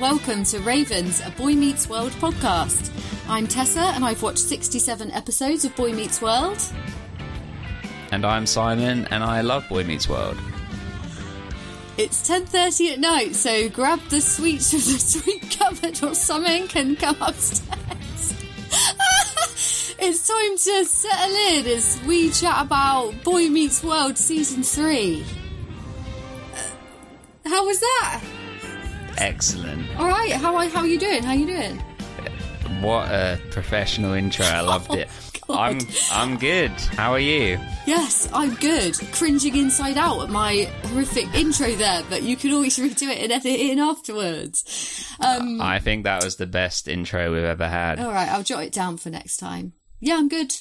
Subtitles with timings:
[0.00, 2.92] welcome to Ravens, a Boy Meets World podcast.
[3.28, 6.62] I'm Tessa, and I've watched 67 episodes of Boy Meets World.
[8.12, 10.38] And I'm Simon, and I love Boy Meets World.
[11.96, 16.96] It's 10.30 at night, so grab the sweets from the sweet cupboard or something and
[16.96, 18.34] come upstairs.
[19.98, 25.24] it's time to settle in as we chat about Boy Meets World Season 3.
[26.54, 28.22] Uh, how was that?
[29.18, 29.84] Excellent.
[29.98, 31.22] All right, how are, how are you doing?
[31.22, 31.76] How are you doing?
[32.80, 34.46] What a professional intro.
[34.46, 35.08] I loved it.
[35.50, 35.78] Oh, I'm
[36.12, 36.70] I'm good.
[36.70, 37.58] How are you?
[37.86, 38.94] Yes, I'm good.
[39.12, 43.32] Cringing inside out at my horrific intro there, but you can always redo it and
[43.32, 45.06] edit it in afterwards.
[45.20, 47.98] Um, I think that was the best intro we've ever had.
[47.98, 49.72] all right, I'll jot it down for next time.
[50.00, 50.54] Yeah, I'm good.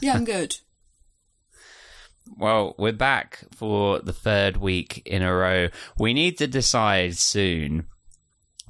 [0.00, 0.56] Yeah, I'm good.
[2.36, 5.68] Well, we're back for the third week in a row.
[5.98, 7.86] We need to decide soon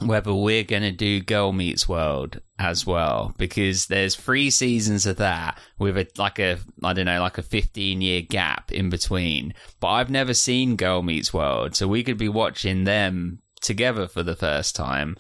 [0.01, 5.17] whether we're going to do Girl Meets World as well because there's three seasons of
[5.17, 9.55] that with a like a I don't know like a 15 year gap in between.
[9.79, 14.23] But I've never seen Girl Meets World, so we could be watching them together for
[14.23, 15.17] the first time.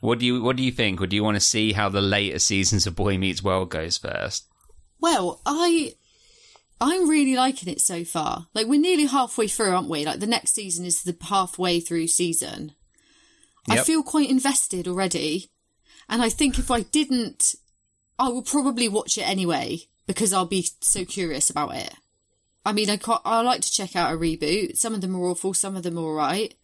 [0.00, 1.00] What do you what do you think?
[1.00, 3.98] Or do you want to see how the later seasons of Boy Meets World goes
[3.98, 4.46] first?
[5.00, 5.94] Well, I
[6.80, 8.46] I'm really liking it so far.
[8.54, 10.04] Like we're nearly halfway through, aren't we?
[10.04, 12.72] Like the next season is the halfway through season.
[13.68, 15.50] I feel quite invested already.
[16.08, 17.54] And I think if I didn't,
[18.18, 21.94] I will probably watch it anyway because I'll be so curious about it.
[22.64, 24.76] I mean, I quite, I like to check out a reboot.
[24.76, 26.54] Some of them are awful, some of them are alright.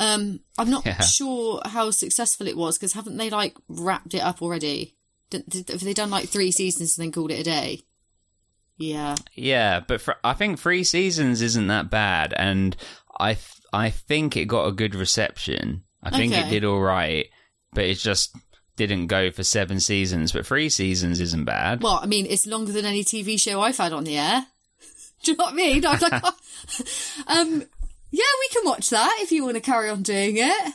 [0.00, 1.00] Um, I'm not Yeah.
[1.02, 4.96] sure how successful it was because haven't they like wrapped it up already?
[5.30, 7.82] Did, did, have they done like three seasons and then called it a day?
[8.76, 9.14] Yeah.
[9.34, 12.76] Yeah, but for, I think three seasons isn't that bad, and
[13.18, 15.84] I th- I think it got a good reception.
[16.02, 17.26] I think it did all right,
[17.72, 18.36] but it just
[18.76, 20.32] didn't go for seven seasons.
[20.32, 21.82] But three seasons isn't bad.
[21.82, 24.46] Well, I mean, it's longer than any TV show I've had on the air.
[25.22, 25.86] Do you know what I mean?
[25.86, 26.12] I'm like,
[27.26, 27.62] um,
[28.10, 30.72] yeah, we can watch that if you want to carry on doing it.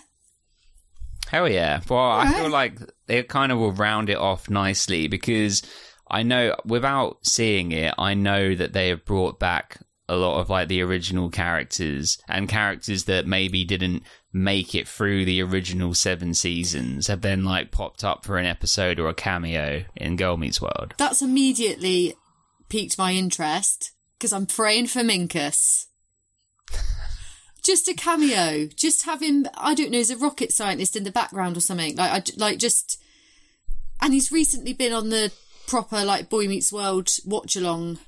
[1.27, 1.81] Hell yeah!
[1.87, 2.73] Well, I feel like
[3.07, 5.61] it kind of will round it off nicely because
[6.09, 10.49] I know without seeing it, I know that they have brought back a lot of
[10.49, 14.03] like the original characters and characters that maybe didn't
[14.33, 18.99] make it through the original seven seasons have then like popped up for an episode
[18.99, 20.95] or a cameo in Girl Meets World.
[20.97, 22.15] That's immediately
[22.69, 25.85] piqued my interest because I'm praying for Minkus.
[27.61, 29.45] Just a cameo, just have him.
[29.55, 31.95] I don't know, as a rocket scientist in the background or something.
[31.95, 32.99] Like, I like just,
[34.01, 35.31] and he's recently been on the
[35.69, 37.99] proper like Boy Meets World watch along,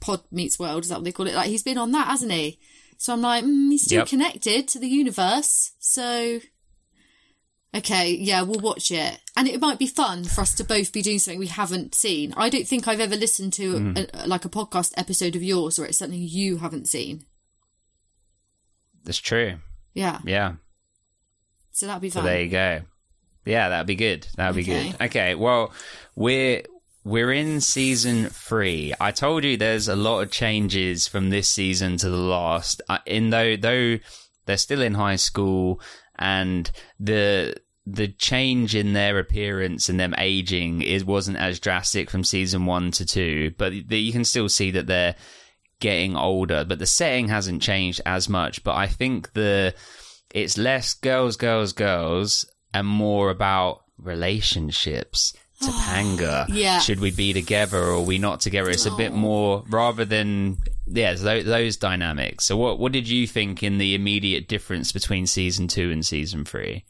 [0.00, 0.82] Pod Meets World.
[0.84, 1.34] Is that what they call it?
[1.34, 2.58] Like he's been on that, hasn't he?
[2.98, 4.08] So I'm like, mm, he's still Yep.
[4.08, 5.72] connected to the universe.
[5.78, 6.40] So
[7.74, 9.20] Okay, yeah, we'll watch it.
[9.36, 12.32] And it might be fun for us to both be doing something we haven't seen.
[12.34, 15.86] I don't think I've ever listened to a, like a podcast episode of yours where
[15.86, 17.26] it's something you haven't seen.
[19.04, 19.56] That's true.
[19.92, 20.54] Yeah, Yeah.
[21.70, 22.24] so that'd be So fun.
[22.24, 22.80] there you go.
[23.44, 24.26] Yeah, that'd be good.
[24.36, 24.96] That'd be good.
[25.00, 25.70] Okay, well,
[26.14, 26.62] we're
[27.06, 28.92] we're in season three.
[29.00, 32.82] I told you there's a lot of changes from this season to the last.
[33.06, 33.98] In though though
[34.44, 35.80] they're still in high school,
[36.18, 36.68] and
[36.98, 37.54] the
[37.86, 42.90] the change in their appearance and them aging is wasn't as drastic from season one
[42.90, 45.14] to two, but you can still see that they're
[45.78, 46.64] getting older.
[46.64, 48.64] But the setting hasn't changed as much.
[48.64, 49.74] But I think the
[50.34, 55.34] it's less girls, girls, girls, and more about relationships.
[55.62, 56.46] Topanga.
[56.52, 56.78] Yeah.
[56.78, 58.70] Should we be together or are we not together?
[58.70, 62.44] It's a bit more rather than yeah, those, those dynamics.
[62.44, 66.44] So what what did you think in the immediate difference between season two and season
[66.44, 66.84] three?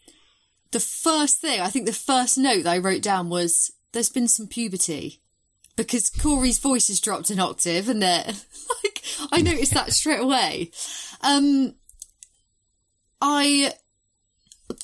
[0.77, 4.29] the first thing, I think the first note that I wrote down was there's been
[4.29, 5.23] some puberty.
[5.75, 8.27] Because Corey's voice has dropped an octave, and it?
[8.85, 10.71] like I noticed that straight away.
[11.21, 11.75] Um,
[13.21, 13.73] I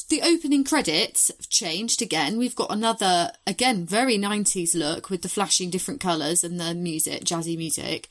[0.08, 2.38] the opening credits have changed again.
[2.38, 7.24] We've got another again very nineties look with the flashing different colours and the music,
[7.24, 8.08] jazzy music,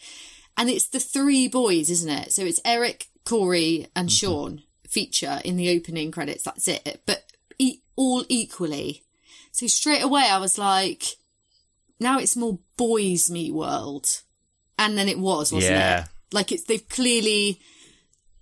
[0.58, 2.34] and it's the three boys, isn't it?
[2.34, 4.28] So it's Eric, Corey, and mm-hmm.
[4.28, 6.44] Sean feature in the opening credits.
[6.44, 7.24] That's it, but
[7.58, 9.04] e- all equally.
[9.52, 11.04] So straight away, I was like,
[12.00, 14.22] now it's more boys meet world,
[14.80, 16.02] and then it was, wasn't Yeah.
[16.04, 16.08] it?
[16.32, 17.60] Like it's they've clearly.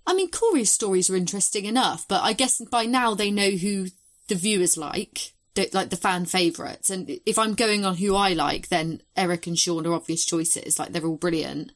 [0.06, 3.86] I mean, Corey's stories are interesting enough, but I guess by now they know who
[4.28, 6.90] the viewers like, the, like the fan favourites.
[6.90, 10.78] And if I'm going on who I like, then Eric and Sean are obvious choices.
[10.78, 11.72] Like they're all brilliant.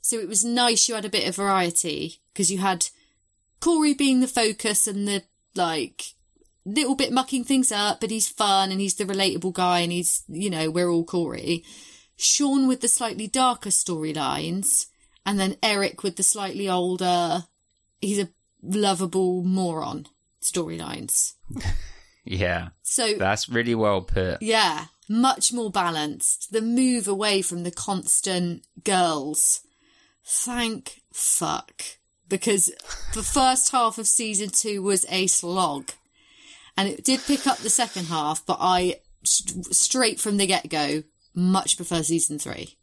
[0.00, 2.88] So it was nice you had a bit of variety because you had
[3.60, 5.22] Corey being the focus and the
[5.54, 6.14] like
[6.64, 10.24] little bit mucking things up, but he's fun and he's the relatable guy and he's,
[10.28, 11.64] you know, we're all Corey.
[12.16, 14.86] Sean with the slightly darker storylines
[15.30, 17.44] and then Eric with the slightly older,
[18.00, 18.28] he's a
[18.60, 20.06] lovable moron
[20.42, 21.34] storylines.
[22.22, 22.68] Yeah.
[22.82, 24.42] So That's really well put.
[24.42, 26.52] yeah, much more balanced.
[26.52, 29.62] The move away from the constant girls.
[30.22, 31.82] Thank fuck.
[32.28, 32.70] Because
[33.14, 35.92] the first half of season two was a slog.
[36.76, 41.02] And it did pick up the second half, but I, straight from the get go,
[41.34, 42.76] much prefer season three.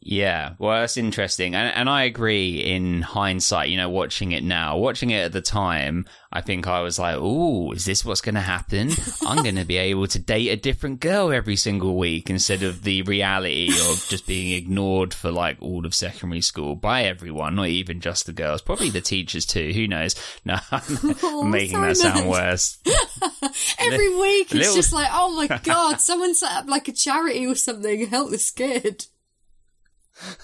[0.00, 2.60] Yeah, well, that's interesting, and and I agree.
[2.60, 6.80] In hindsight, you know, watching it now, watching it at the time, I think I
[6.80, 8.90] was like, "Ooh, is this what's going to happen?
[9.26, 12.84] I'm going to be able to date a different girl every single week instead of
[12.84, 17.68] the reality of just being ignored for like all of secondary school by everyone, not
[17.68, 19.72] even just the girls, probably the teachers too.
[19.72, 20.14] Who knows?
[20.44, 20.82] No, I'm,
[21.22, 22.78] Oh, making that sound worse.
[23.78, 27.46] Every week, it's little- just like, oh my god, someone set up like a charity
[27.46, 29.06] or something, help this kid.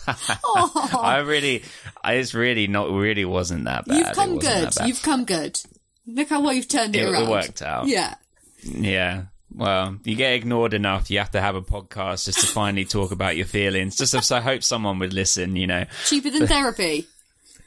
[0.07, 1.63] Oh, I really,
[2.03, 3.99] I, it's really not, really wasn't that bad.
[3.99, 4.69] you've come good.
[4.85, 5.59] You've come good.
[6.07, 7.87] Look how well you've turned it, It- it worked out.
[7.87, 8.15] Yeah.
[8.63, 9.25] Yeah.
[9.57, 13.13] Well, you get ignored enough, you have to have a podcast just to finally talk
[13.13, 13.97] about your feelings.
[13.97, 15.85] Just so I hope someone would listen, you know.
[16.07, 17.07] Cheaper than therapy.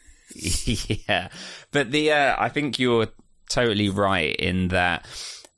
[0.36, 1.30] yeah.
[1.72, 3.08] But the uh I think you're
[3.50, 5.06] totally right in that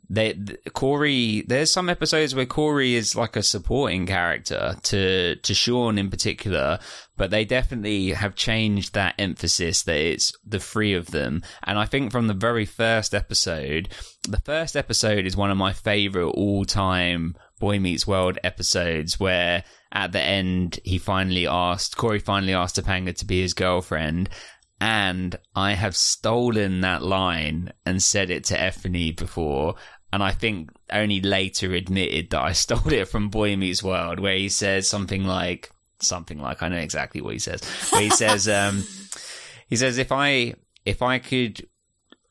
[0.10, 0.34] they
[0.74, 6.10] Corey there's some episodes where Corey is like a supporting character to to Sean in
[6.10, 6.80] particular,
[7.16, 11.44] but they definitely have changed that emphasis that it's the three of them.
[11.64, 13.90] And I think from the very first episode,
[14.28, 20.12] the first episode is one of my favorite all-time Boy Meets World episodes where at
[20.12, 24.30] the end he finally asked Corey finally asked Topanga to be his girlfriend
[24.82, 29.76] and I have stolen that line and said it to Effany before,
[30.12, 34.38] and I think only later admitted that I stole it from Boy Meets World, where
[34.38, 35.72] he says something like
[36.02, 37.64] something like I know exactly what he says.
[37.92, 38.84] Where he says, um,
[39.68, 41.68] he says if I if I could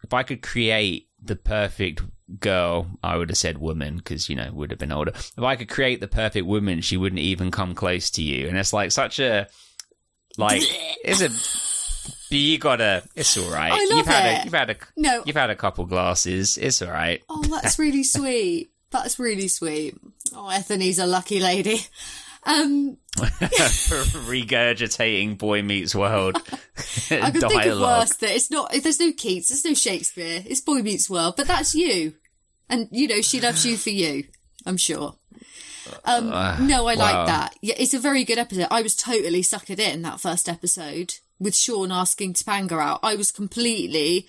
[0.03, 2.03] if I could create the perfect
[2.41, 5.13] girl, I would have said woman because you know would have been older.
[5.15, 8.57] If I could create the perfect woman, she wouldn't even come close to you, and
[8.57, 9.49] it's like such a
[10.37, 10.63] like
[11.05, 11.31] it's a
[12.37, 13.03] you gotta.
[13.15, 13.73] It's all right.
[13.73, 14.41] I love you've had it.
[14.41, 15.23] a you've had a No.
[15.25, 16.59] you've had a couple glasses.
[16.59, 17.23] It's all right.
[17.29, 18.71] Oh, that's really sweet.
[18.91, 19.97] That's really sweet.
[20.35, 21.81] Oh, Ethany's a lucky lady.
[22.45, 22.97] Um,
[24.27, 26.37] Regurgitating Boy Meets World
[27.11, 30.61] I can think of worse that it's not, there's no Keats, there's no Shakespeare, it's
[30.61, 32.15] Boy Meets World, but that's you.
[32.71, 34.25] And, you know, she loves you for you,
[34.65, 35.17] I'm sure.
[36.05, 36.29] Um,
[36.67, 37.03] no, I wow.
[37.03, 37.57] like that.
[37.61, 38.69] Yeah, it's a very good episode.
[38.71, 43.01] I was totally suckered in that first episode with Sean asking Topanga out.
[43.03, 44.27] I was completely.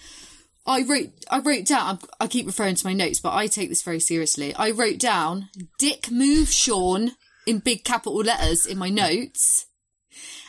[0.66, 1.10] I wrote.
[1.30, 2.00] I wrote down.
[2.20, 4.54] I keep referring to my notes, but I take this very seriously.
[4.56, 7.12] I wrote down "Dick move Sean"
[7.48, 9.66] in big capital letters in my notes,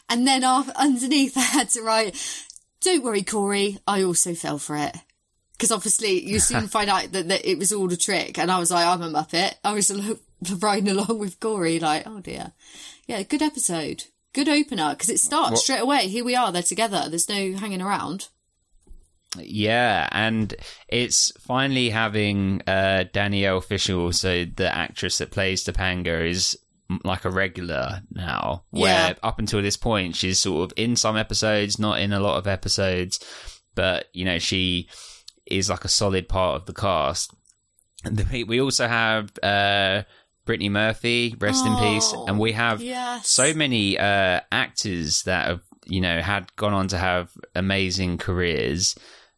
[0.08, 2.16] and then underneath I had to write,
[2.82, 3.78] "Don't worry, Corey.
[3.86, 4.96] I also fell for it."
[5.52, 8.58] Because obviously you soon find out that, that it was all a trick, and I
[8.58, 9.54] was like, I'm a muppet.
[9.64, 9.90] I was
[10.62, 12.52] riding along with Corey, like, oh dear,
[13.06, 16.08] yeah, good episode, good opener, because it starts straight away.
[16.08, 17.06] Here we are, they're together.
[17.08, 18.28] There's no hanging around.
[19.38, 20.52] Yeah, and
[20.88, 26.58] it's finally having uh, Danielle Fishel, so the actress that plays Topanga, is
[27.04, 28.64] like a regular now.
[28.70, 29.14] Where Yeah.
[29.22, 32.48] up until this point, she's sort of in some episodes, not in a lot of
[32.48, 33.20] episodes,
[33.76, 34.88] but you know she
[35.46, 37.32] is like a solid part of the cast.
[38.48, 40.02] We also have uh,
[40.44, 43.28] Brittany Murphy, rest in peace, Oh, and we have yes.
[43.28, 48.94] so many uh, actors that have you know had gone on to have amazing careers.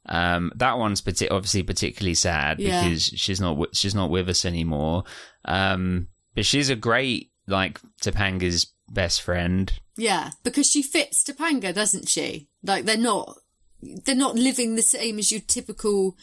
[0.07, 2.83] Um, that one's parti- obviously particularly sad Yeah.
[2.85, 5.05] because she's not wi- she's not with us anymore.
[5.45, 9.73] Um, but she's a great like Topanga's best friend.
[9.97, 12.49] Yeah, because she fits Topanga, doesn't she?
[12.65, 13.37] Like they're not,
[13.81, 16.17] they're not living the same as your typical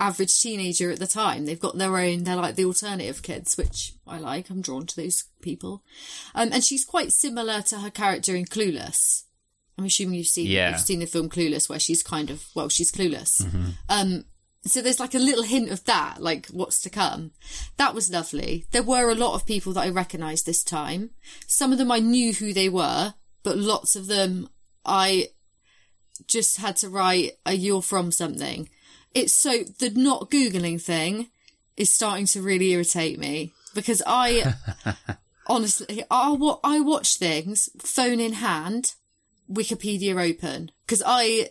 [0.00, 1.44] average teenager at the time.
[1.46, 2.24] They've got their own.
[2.24, 4.50] They're like the alternative kids, which I like.
[4.50, 5.84] I'm drawn to those people.
[6.34, 9.24] Um, and she's quite similar to her character in Clueless.
[9.78, 10.70] I'm assuming you've seen Yeah.
[10.72, 13.42] you've seen the film Clueless, where she's kind of well, she's clueless.
[13.88, 14.24] Um,
[14.66, 17.30] so there's like a little hint of that, like what's to come.
[17.78, 18.66] That was lovely.
[18.72, 21.10] There were a lot of people that I recognised this time.
[21.46, 24.50] Some of them I knew who they were, but lots of them
[24.84, 25.28] I
[26.26, 28.68] just had to write a you're from something.
[29.14, 31.28] It's so the not googling thing
[31.76, 34.54] is starting to really irritate me because I
[35.46, 38.94] honestly I wa- I watch things phone in hand,
[39.50, 41.50] Wikipedia open because I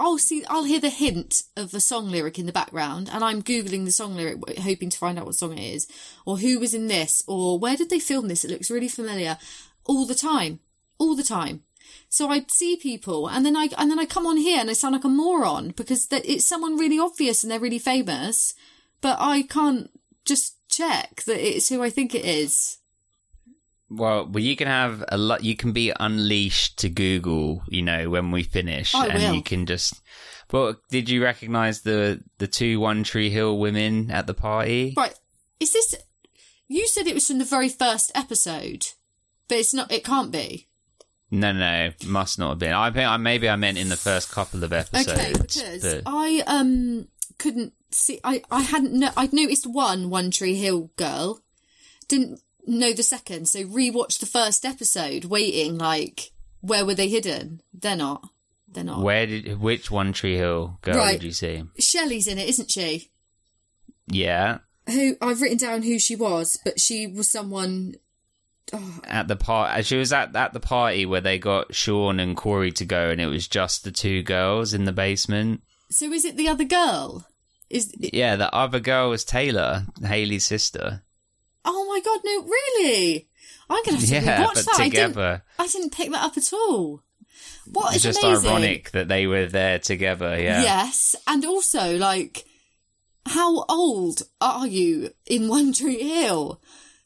[0.00, 3.42] I'll see, I'll hear the hint of a song lyric in the background, and I'm
[3.42, 5.86] googling the song lyric, hoping to find out what song it is,
[6.24, 8.42] or who was in this, or where did they film this?
[8.42, 9.36] It looks really familiar,
[9.84, 10.60] all the time,
[10.96, 11.64] all the time.
[12.12, 14.72] So I see people, and then I and then I come on here and I
[14.72, 18.52] sound like a moron because it's someone really obvious and they're really famous,
[19.00, 19.90] but I can't
[20.24, 22.78] just check that it's who I think it is.
[23.88, 25.44] Well, well, you can have a lot.
[25.44, 27.62] You can be unleashed to Google.
[27.68, 29.34] You know when we finish, I and will.
[29.34, 30.00] you can just.
[30.50, 34.94] Well, did you recognise the the two One Tree Hill women at the party?
[34.96, 35.14] Right,
[35.60, 35.94] is this?
[36.66, 38.88] You said it was from the very first episode,
[39.46, 39.92] but it's not.
[39.92, 40.66] It can't be.
[41.30, 42.72] No, no, must not have been.
[42.72, 45.08] I think I maybe I meant in the first couple of episodes.
[45.08, 47.06] Okay, because but- I um
[47.38, 48.18] couldn't see.
[48.24, 48.92] I I hadn't.
[48.92, 51.40] No, I'd noticed one One Tree Hill girl,
[52.08, 53.48] didn't know the second.
[53.48, 57.62] So rewatched the first episode, waiting like where were they hidden?
[57.72, 58.28] They're not.
[58.72, 59.02] They're not.
[59.02, 61.12] Where did which One Tree Hill girl Right.
[61.12, 61.62] did you see?
[61.78, 63.10] Shelley's in it, isn't she?
[64.08, 64.58] Yeah,
[64.88, 67.94] Who I've written down who she was, but she was someone.
[69.04, 69.76] At the part.
[69.78, 73.10] Uh, she was at at the party where they got Sean and Corey to go,
[73.10, 75.62] and it was just the two girls in the basement.
[75.90, 77.26] So is it the other girl?
[77.68, 81.02] Is Yeah, the other girl was Taylor, Haley's sister.
[81.64, 83.28] oh my god, no, really?
[83.68, 84.74] I'm gonna have to Yeah, rewatch but that.
[84.80, 85.42] I didn't, together.
[85.58, 87.02] I didn't pick that up at all.
[87.72, 88.50] What It's is just amazing?
[88.50, 90.40] ironic that they were there together.
[90.40, 90.62] Yeah.
[90.62, 92.44] Yes, and also like,
[93.26, 96.60] how old are you in One Tree Hill?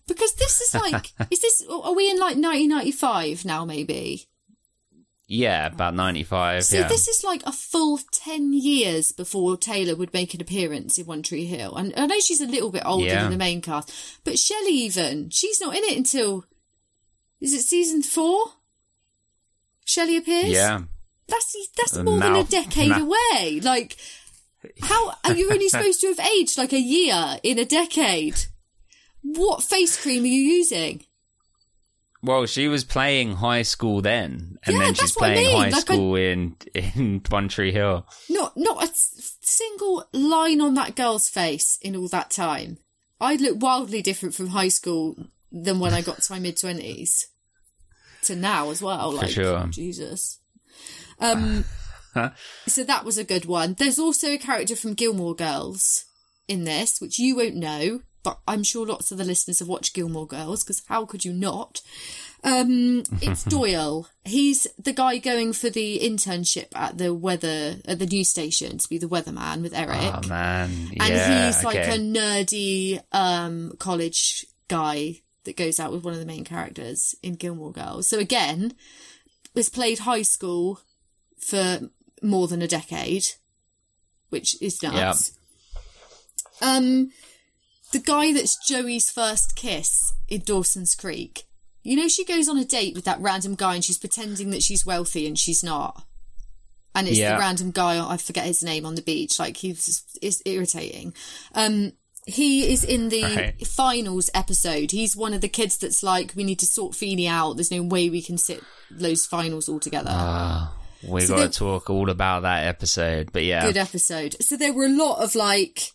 [0.07, 1.63] Because this is like, is this?
[1.71, 3.65] Are we in like 1995 now?
[3.65, 4.27] Maybe.
[5.27, 6.65] Yeah, about 95.
[6.65, 6.89] So yeah.
[6.89, 11.23] this is like a full 10 years before Taylor would make an appearance in One
[11.23, 11.75] Tree Hill.
[11.77, 13.23] And I know she's a little bit older Yeah.
[13.23, 13.91] than the main cast,
[14.25, 16.45] but Shelley even, she's not in it until,
[17.41, 18.45] is it season four?
[19.87, 20.51] Shelley appears?
[20.51, 20.83] yeah.
[21.27, 23.61] That's, that's more than a decade away.
[23.63, 23.97] Like,
[24.83, 28.45] how are you only supposed to have aged like a year in a decade?
[29.25, 31.03] What face cream are you using?
[32.23, 35.57] Well, she was playing high school then, and Yeah, then she's what I playing mean,
[35.57, 38.07] high like I- school in in One Tree Hill.
[38.31, 42.79] Not not a single line on that girl's face in all that time.
[43.21, 45.17] I look wildly different from high school
[45.53, 47.27] than when I got to my mid twenties
[48.23, 49.13] to now as well.
[49.13, 49.67] Like sure.
[49.69, 50.39] Jesus.
[51.21, 51.65] Um,
[52.67, 53.75] so that was a good one.
[53.79, 56.05] There's also a character from Gilmore Girls
[56.49, 59.95] in this, which you won't know, but I'm sure lots of the listeners have watched
[59.95, 61.81] Gilmore Girls because how could you not?
[62.43, 64.09] Um, it's Doyle.
[64.25, 68.89] He's the guy going for the internship at the weather at the news station to
[68.89, 71.95] be the weatherman with Eric, Oh man, and yeah, he's like okay.
[71.95, 77.35] a nerdy um college guy that goes out with one of the main characters in
[77.35, 78.09] Gilmore Girls.
[78.09, 78.75] So again,
[79.55, 80.81] has played high school
[81.39, 81.81] for
[82.23, 83.27] more than a decade,
[84.31, 85.39] which is nuts.
[86.63, 87.11] Um,
[87.95, 91.45] the guy that's Joey's first kiss in Dawson's Creek.
[91.83, 94.63] You know, she goes on a date with that random guy and she's pretending that
[94.63, 96.05] she's wealthy and she's not.
[96.95, 97.35] And it's Yeah.
[97.35, 99.39] the random guy, I forget his name, on the beach.
[99.39, 101.13] Like, he's it's irritating.
[101.55, 101.93] Um,
[102.27, 103.67] he is in the Right.
[103.67, 104.93] finals episode.
[104.93, 107.55] He's one of the kids that's like, we need to sort Feeny out.
[107.57, 110.11] There's no way we can sit those finals all together.
[110.13, 110.73] Ah,
[111.03, 114.37] we So got to talk all about that episode, but yeah, good episode.
[114.41, 115.93] So there were a lot of like,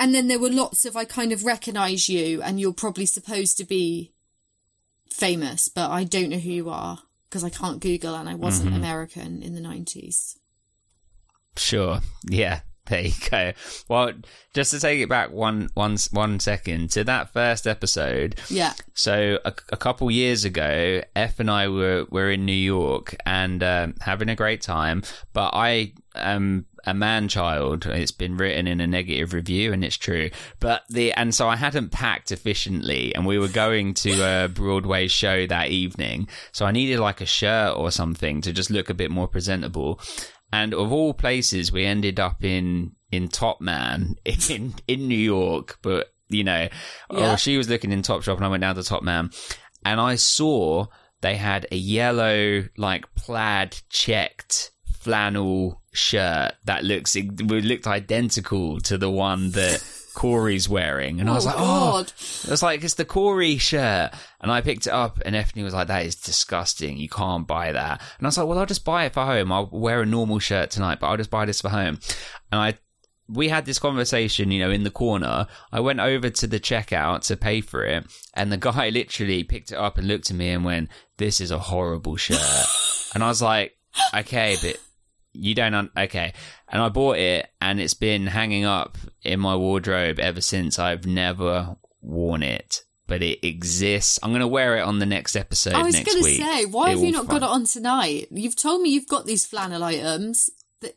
[0.00, 3.56] and then there were lots of I kind of recognize you, and you're probably supposed
[3.58, 4.12] to be
[5.08, 8.70] famous, but I don't know who you are because I can't Google, and I wasn't
[8.70, 8.78] Mm-hmm.
[8.78, 10.36] American in the nineties.
[11.56, 12.00] Sure.
[12.28, 12.60] Yeah.
[12.86, 13.52] There you go.
[13.88, 14.12] Well,
[14.52, 18.40] just to take it back one, one, one second to that first episode.
[18.48, 23.14] Yeah, So a, a couple years ago, F and I were were in New York
[23.24, 25.04] and um, having a great time.
[25.32, 27.86] But I am a man child.
[27.86, 30.30] It's been written in a negative review, and it's true.
[30.60, 35.08] But the and so I hadn't packed efficiently, and we were going to a Broadway
[35.08, 36.28] show that evening.
[36.52, 40.00] So I needed like a shirt or something to just look a bit more presentable.
[40.52, 45.78] And of all places, we ended up in in Top Man in in New York.
[45.82, 46.68] But you know,
[47.10, 47.32] oh, Yeah.
[47.32, 49.30] oh, she was looking in Top Shop, and I went down to Top Man,
[49.84, 50.86] and I saw
[51.22, 54.70] they had a yellow like plaid checked
[55.00, 59.82] flannel shirt that looks it looked identical to the one that
[60.14, 61.92] Corey's wearing, and I was oh, like, oh.
[61.92, 62.12] God,
[62.44, 64.10] It was like, it's the Corey shirt.
[64.40, 66.96] And I picked it up and Effie was like, that is disgusting.
[66.96, 68.02] You can't buy that.
[68.18, 69.52] And I was like, well, I'll just buy it for home.
[69.52, 72.00] I'll wear a normal shirt tonight, but I'll just buy this for home.
[72.50, 72.78] And I,
[73.28, 75.46] we had this conversation, you know, in the corner.
[75.72, 78.04] I went over to the checkout to pay for it.
[78.34, 81.50] And the guy literally picked it up and looked at me and went, this is
[81.50, 82.66] a horrible shirt.
[83.14, 83.76] and I was like,
[84.14, 84.76] okay, but
[85.32, 86.32] you don't un- okay
[86.68, 91.06] and i bought it and it's been hanging up in my wardrobe ever since i've
[91.06, 95.74] never worn it but it exists i'm going to wear it on the next episode
[95.74, 98.28] I was going to say, why It have you not find- got it on tonight?
[98.30, 100.48] You've told me you've got these flannel items.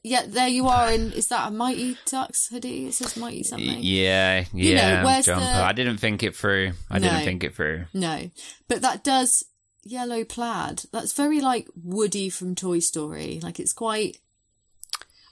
[0.04, 2.88] Yet there you are in, is that a Mighty Ducks hoodie?
[2.88, 3.80] It says Mighty something.
[3.82, 7.10] yeah yeah You know, where's jumper the- i didn't think it through i No.
[7.10, 8.30] didn't think it through No.
[8.70, 9.44] But that does,
[9.84, 10.84] yellow plaid.
[10.94, 13.40] That's very like Woody from Toy Story.
[13.44, 14.18] Like it's quite,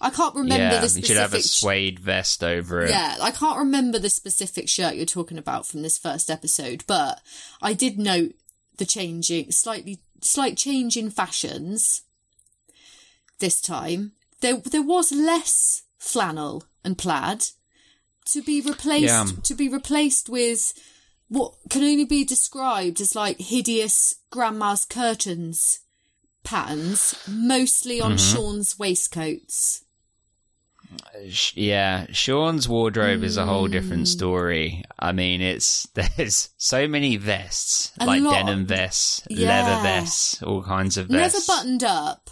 [0.02, 1.06] I can't remember yeah the you specific.
[1.08, 5.06] should have a suede vest over it Yeah, I can't remember the specific shirt you're
[5.06, 7.22] talking about from this first episode, but
[7.62, 8.34] I did note
[8.78, 12.02] the changing, slightly, slight change in fashions
[13.40, 14.14] this time.
[14.42, 17.46] There, there was less flannel and plaid
[18.26, 19.26] to be replaced, Yeah.
[19.44, 20.74] to be replaced with
[21.28, 25.80] what can only be described as like hideous grandma's curtains
[26.44, 28.36] patterns, mostly on Mm-hmm.
[28.36, 29.84] Sean's waistcoats.
[31.54, 34.84] Yeah, Sean's wardrobe is a whole different story.
[35.00, 38.34] I mean, it's there's so many vests, A like lot.
[38.34, 39.48] denim vests, Yeah.
[39.48, 41.48] leather vests, all kinds of vests.
[41.48, 42.30] Never buttoned up,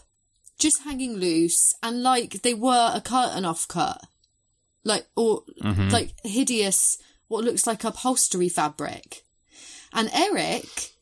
[0.58, 4.02] just hanging loose, and like they were a cut curtain off cut,
[4.84, 5.92] like or Mhm.
[5.92, 6.98] like hideous,
[7.28, 9.26] what looks like upholstery fabric.
[9.94, 10.94] And Eric,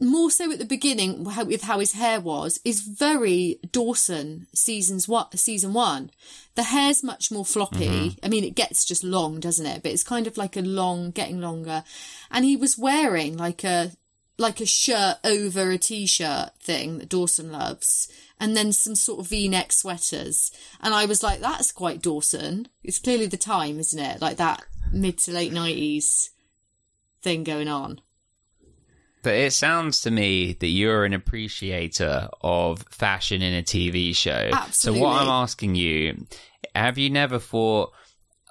[0.00, 5.38] more so at the beginning, with how his hair was, is very Dawson seasons what
[5.38, 6.10] season one.
[6.56, 7.88] The hair's much more floppy.
[7.88, 8.24] Mm-hmm.
[8.24, 9.82] I mean, it gets just long, doesn't it?
[9.82, 11.84] But it's kind of like a long, getting longer.
[12.30, 13.92] And he was wearing like a
[14.36, 18.08] like a shirt over a t-shirt thing that Dawson loves,
[18.40, 20.50] and then some sort of V-neck sweaters.
[20.80, 22.66] And I was like, that's quite Dawson.
[22.82, 24.20] It's clearly the time, isn't it?
[24.20, 26.30] Like that mid to late nineties
[27.22, 28.00] thing going on.
[29.24, 34.50] But it sounds to me that you're an appreciator of fashion in a TV show.
[34.52, 35.00] Absolutely.
[35.00, 36.26] So what I'm asking you,
[36.74, 37.92] have you never thought,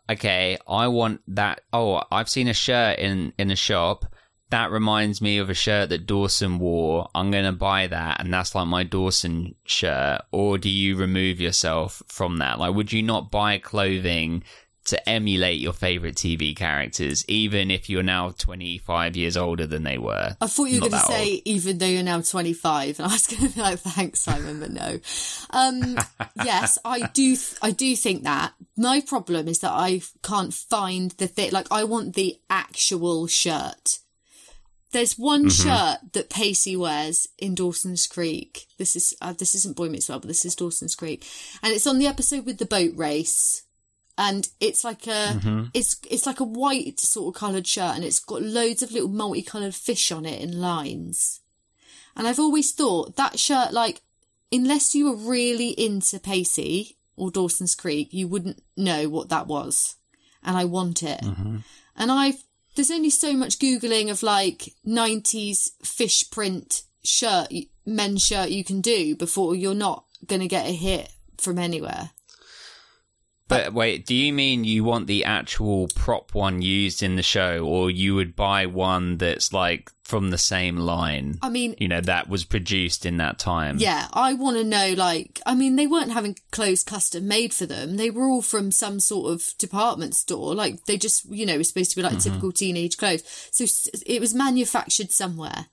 [0.10, 4.05] okay, I want that oh, I've seen a shirt in in a shop
[4.50, 7.07] that reminds me of a shirt that Dawson wore.
[7.16, 11.40] I'm going to buy that and that's like my Dawson shirt or do you remove
[11.40, 12.57] yourself from that?
[12.57, 14.44] Like would you not buy clothing
[14.85, 19.98] to emulate your favorite TV characters even if you're now 25 years older than they
[19.98, 20.35] were?
[20.41, 23.27] I thought you were going to say, even though you're now 25, and I was
[23.27, 25.00] going to be like, thanks, Simon, but no.
[25.51, 25.98] Um,
[26.43, 28.53] yes, I do, th- I do think that.
[28.75, 34.00] My problem is that I can't find the thing, like, I want the actual shirt.
[34.91, 38.67] There's one shirt that Pacey wears in Dawson's Creek.
[38.77, 41.25] This is, uh, this isn't Boy Meets World, but this is Dawson's Creek.
[41.63, 43.63] And it's on the episode with the boat race.
[44.17, 45.63] And it's like a, mm-hmm.
[45.73, 49.09] it's, it's like a white sort of coloured shirt and it's got loads of little
[49.09, 51.41] multicoloured fish on it in lines.
[52.15, 54.01] And I've always thought that shirt, like,
[54.51, 59.95] unless you were really into Pacey or Dawson's Creek, you wouldn't know what that was.
[60.43, 61.21] And I want it.
[61.21, 61.57] Mm-hmm.
[61.95, 62.43] And I've,
[62.75, 67.51] there's only so much Googling of like 90s fish print shirt,
[67.85, 72.11] men's shirt you can do before you're not going to get a hit from anywhere.
[73.50, 77.66] But wait, do you mean you want the actual prop one used in the show,
[77.66, 81.40] or you would buy one that's like from the same line?
[81.42, 83.77] I mean, You know, that was produced in that time.
[83.79, 87.66] Yeah, I want to know, like, I mean, they weren't having clothes custom made for
[87.66, 87.98] them.
[87.98, 90.56] They were all from some sort of department store.
[90.56, 92.29] Like, they just, you know, were supposed to be like mm-hmm.
[92.29, 93.24] typical teenage clothes.
[93.51, 93.66] So
[94.06, 95.68] it was manufactured somewhere.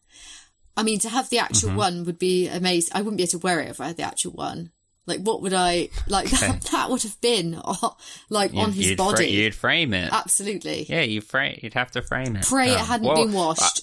[0.77, 1.79] I mean, to have the actual mm-hmm.
[1.79, 2.93] one would be amazing.
[2.95, 4.73] I wouldn't be able to wear it if I had the actual one.
[5.07, 7.61] Like, what would I, like, that, that would have been,
[8.31, 9.17] like, on his you'd body.
[9.17, 10.13] Fra- you'd frame it.
[10.13, 10.87] Absolutely.
[10.89, 12.45] yeah, you fra- You'd have to frame it.
[12.47, 13.83] Pray it Um, hadn't well, been washed.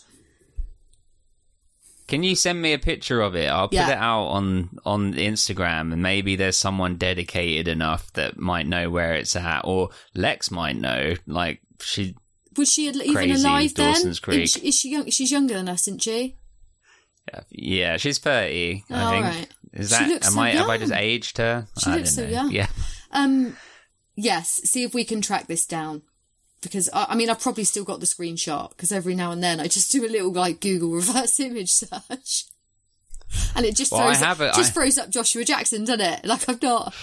[2.08, 3.48] Can you send me a picture of it?
[3.50, 3.90] I'll put Yeah.
[3.90, 9.14] it out on on Instagram, and maybe there's someone dedicated enough that might know where
[9.14, 11.16] it's at, or Lex might know.
[11.26, 12.16] Like she,
[12.56, 14.24] was she even alive Dawson's then?
[14.24, 14.44] Creek.
[14.44, 15.10] Is she, is she young?
[15.10, 16.38] She's younger than us, isn't she?
[17.50, 18.86] yeah, she's thirty.
[18.90, 19.50] Oh, I think.
[19.78, 20.10] Is She that?
[20.10, 20.50] looks am so I?
[20.50, 21.68] Have I just aged her?
[21.82, 22.30] She I looks so know.
[22.30, 22.52] young.
[22.52, 22.68] Yeah.
[23.12, 23.56] Um,
[24.16, 24.50] yes.
[24.64, 26.02] See if we can track this down.
[26.62, 29.60] Because I, I mean, I've probably still got the screenshot because every now and then
[29.60, 32.46] I just do a little like Google reverse image search,
[33.56, 36.26] and it just Well, throws up, a- just I- throws up Joshua Jackson, doesn't it?
[36.26, 36.94] Like I've not.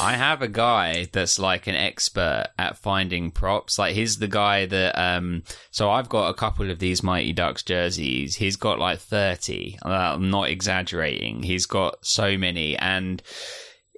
[0.00, 3.78] I have a guy that's like an expert at finding props.
[3.78, 7.62] Like he's the guy that um so I've got a couple of these Mighty Ducks
[7.62, 8.36] jerseys.
[8.36, 9.78] He's got like 30.
[9.84, 11.42] Uh, I'm not exaggerating.
[11.42, 13.22] He's got so many and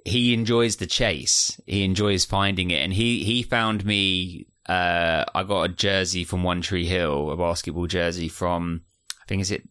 [0.05, 1.59] he enjoys the chase.
[1.65, 6.43] He enjoys finding it and he he found me uh I got a jersey from
[6.43, 8.81] One Tree Hill, a basketball jersey from
[9.21, 9.63] I think is it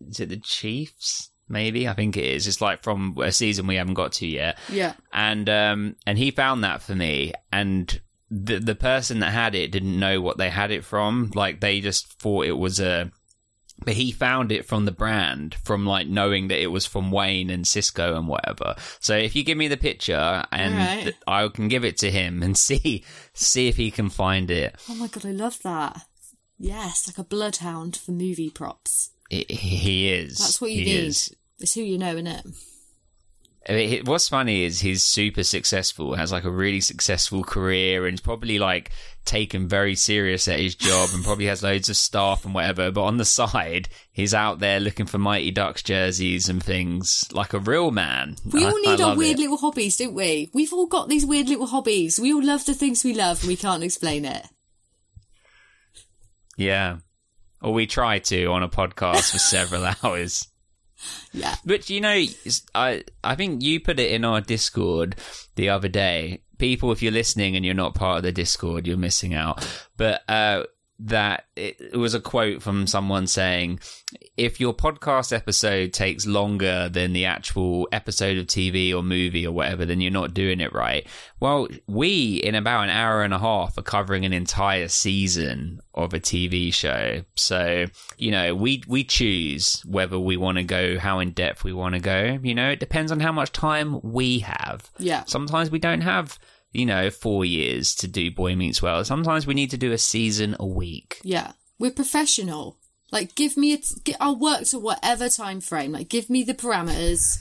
[0.00, 1.30] is it the Chiefs?
[1.48, 2.46] Maybe I think it is.
[2.46, 4.58] It's like from a season we haven't got to yet.
[4.70, 4.94] Yeah.
[5.12, 9.72] and um and he found that for me and the the person that had it
[9.72, 13.10] didn't know what they had it from like they just thought it was a
[13.84, 17.48] but he found it from the brand from like knowing that it was from Wayne
[17.48, 18.74] and Cisco and whatever.
[18.98, 21.02] So if you give me the picture and Alright.
[21.04, 24.74] th- I can give it to him and see see if he can find it.
[24.90, 26.02] Oh my god, I love that.
[26.58, 29.10] Yes, like a bloodhound for movie props.
[29.32, 30.38] I- he is.
[30.38, 31.04] That's what you He need.
[31.06, 31.34] is.
[31.60, 32.46] It's who you know, isn't it?
[33.68, 38.22] I mean, what's funny is he's super successful, has like a really successful career, and
[38.22, 38.92] probably like
[39.26, 42.90] taken very serious at his job, and probably has loads of staff and whatever.
[42.90, 47.52] But on the side, he's out there looking for Mighty Ducks jerseys and things like
[47.52, 48.36] a real man.
[48.50, 49.42] We I- all need our weird it.
[49.42, 50.50] little hobbies, don't we?
[50.54, 52.18] We've all got these weird little hobbies.
[52.18, 54.46] We all love the things we love and we can't explain it.
[56.56, 56.98] Yeah,
[57.60, 60.46] or we try to on a podcast for several hours.
[61.32, 61.56] Yeah.
[61.64, 62.24] But you know,
[62.74, 65.16] I I think you put it in our Discord
[65.56, 66.40] the other day.
[66.58, 69.64] People, if you're listening and you're not part of the Discord, you're missing out.
[69.96, 70.64] But uh,
[71.00, 73.80] that it, was a quote from someone saying,
[74.36, 79.52] "If your podcast episode takes longer than the actual episode of TV or movie or
[79.52, 81.06] whatever, then you're not doing it right."
[81.40, 86.14] Well, we in about an hour and a half are covering an entire season of
[86.14, 87.22] a TV show.
[87.36, 91.72] So, you know, we we choose whether we want to go how in depth we
[91.72, 92.38] want to go.
[92.42, 94.90] You know, it depends on how much time we have.
[94.98, 95.24] Yeah.
[95.26, 96.38] Sometimes we don't have,
[96.72, 99.06] you know, 4 years to do Boy Meets World.
[99.06, 101.20] Sometimes we need to do a season a week.
[101.22, 101.52] Yeah.
[101.78, 102.78] We're professional.
[103.10, 103.78] Like, give me a.
[103.78, 105.92] T- I'll work to whatever time frame.
[105.92, 107.38] Like, give me the parameters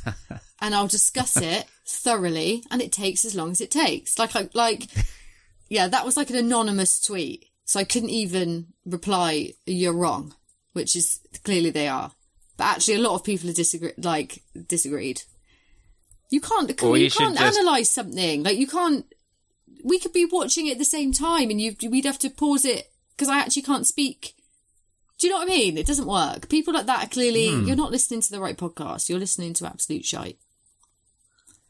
[0.61, 4.17] and I'll discuss it thoroughly and it takes as long as it takes.
[4.17, 4.87] Like, I, like,
[5.69, 7.45] yeah, that was like an anonymous tweet.
[7.65, 10.33] So I couldn't even reply, you're wrong,
[10.71, 12.11] which is clearly they are.
[12.55, 15.23] But actually, a lot of people are disagreed, like, disagreed.
[16.29, 18.43] You can't, Or you, you can't just- analyze something.
[18.43, 19.05] Like, you can't,
[19.83, 22.65] we could be watching it at the same time and you, we'd have to pause
[22.65, 24.33] it because I actually can't speak.
[25.19, 25.77] Do you know what I mean?
[25.77, 26.47] It doesn't work.
[26.49, 27.65] People like that are clearly, Hmm.
[27.65, 29.09] you're not listening to the right podcast.
[29.09, 30.37] You're listening to absolute shite.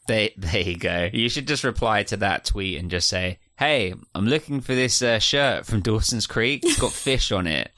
[0.07, 1.09] There, there you go.
[1.11, 5.01] You should just reply to that tweet and just say, "Hey, I'm looking for this
[5.01, 6.63] uh, shirt from Dawson's Creek.
[6.63, 7.71] It's got fish on it.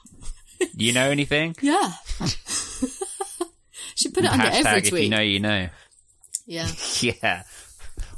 [0.60, 1.92] Do you know anything?" Yeah.
[3.96, 5.02] Should put it under every Hashtag if tweet.
[5.04, 5.68] you know, you know.
[6.46, 6.68] Yeah.
[7.00, 7.42] yeah.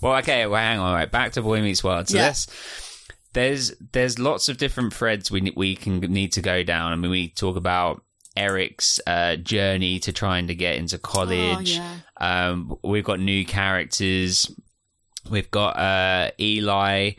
[0.02, 0.46] Well, okay.
[0.46, 0.86] Well, hang on.
[0.88, 2.08] All right, back to Boy Meets World.
[2.08, 2.34] So Yeah.
[3.32, 6.92] there's there's lots of different threads we we can need to go down.
[6.92, 8.02] I mean, we talk about
[8.36, 11.78] Eric's uh, journey to trying to get into college.
[11.80, 14.50] Oh, Um, we've got new characters.
[15.30, 17.12] We've got uh, Eli,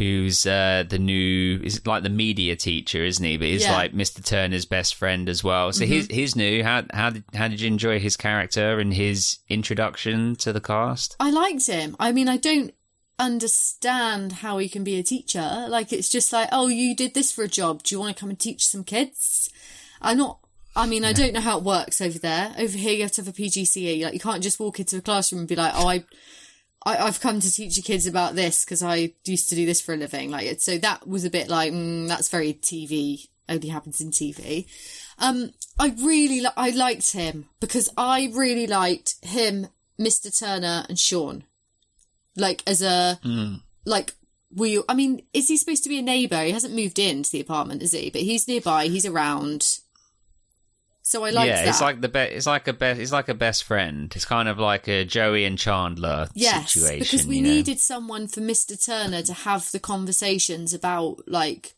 [0.00, 3.36] who's uh, the new is like the media teacher, isn't he?
[3.36, 3.72] But he's Yeah.
[3.76, 4.24] like Mr.
[4.24, 5.72] Turner's best friend as well.
[5.74, 6.64] So he's he's new.
[6.64, 11.16] How how did how did you enjoy his character and his introduction to the cast?
[11.20, 11.96] I liked him.
[12.00, 12.72] I mean, I don't
[13.18, 15.66] understand how he can be a teacher.
[15.68, 17.82] Like, it's just like, oh, you did this for a job.
[17.82, 19.50] Do you want to come and teach some kids?
[20.00, 20.38] I'm not.
[20.74, 22.54] I mean, I don't know how it works over there.
[22.58, 24.02] Over here, you have to have a PGCE.
[24.04, 26.04] Like, you can't just walk into a classroom and be like, oh, I,
[26.86, 29.80] I I've come to teach your kids about this because I used to do this
[29.80, 30.30] for a living.
[30.30, 33.28] Like, it- so that was a bit like, mm, that's very TV.
[33.48, 34.66] Only happens in TV.
[35.18, 39.66] Um, I really, li- I liked him because I really liked him,
[39.98, 40.36] Mr.
[40.36, 41.44] Turner, and Sean.
[42.36, 43.18] Like as a
[43.84, 44.14] like
[44.54, 44.80] we.
[44.88, 46.44] I mean, is he supposed to be a neighbour?
[46.44, 48.08] He hasn't moved into the apartment, is he?
[48.08, 48.86] But he's nearby.
[48.86, 49.78] He's around.
[51.10, 51.68] So I like yeah, that.
[51.70, 54.12] it's like the be- it's like a best it's like a best friend.
[54.14, 57.00] It's kind of like a Joey and Chandler yes, situation.
[57.00, 57.48] because we you know?
[57.48, 58.80] needed someone for Mr.
[58.80, 61.74] Turner to have the conversations about like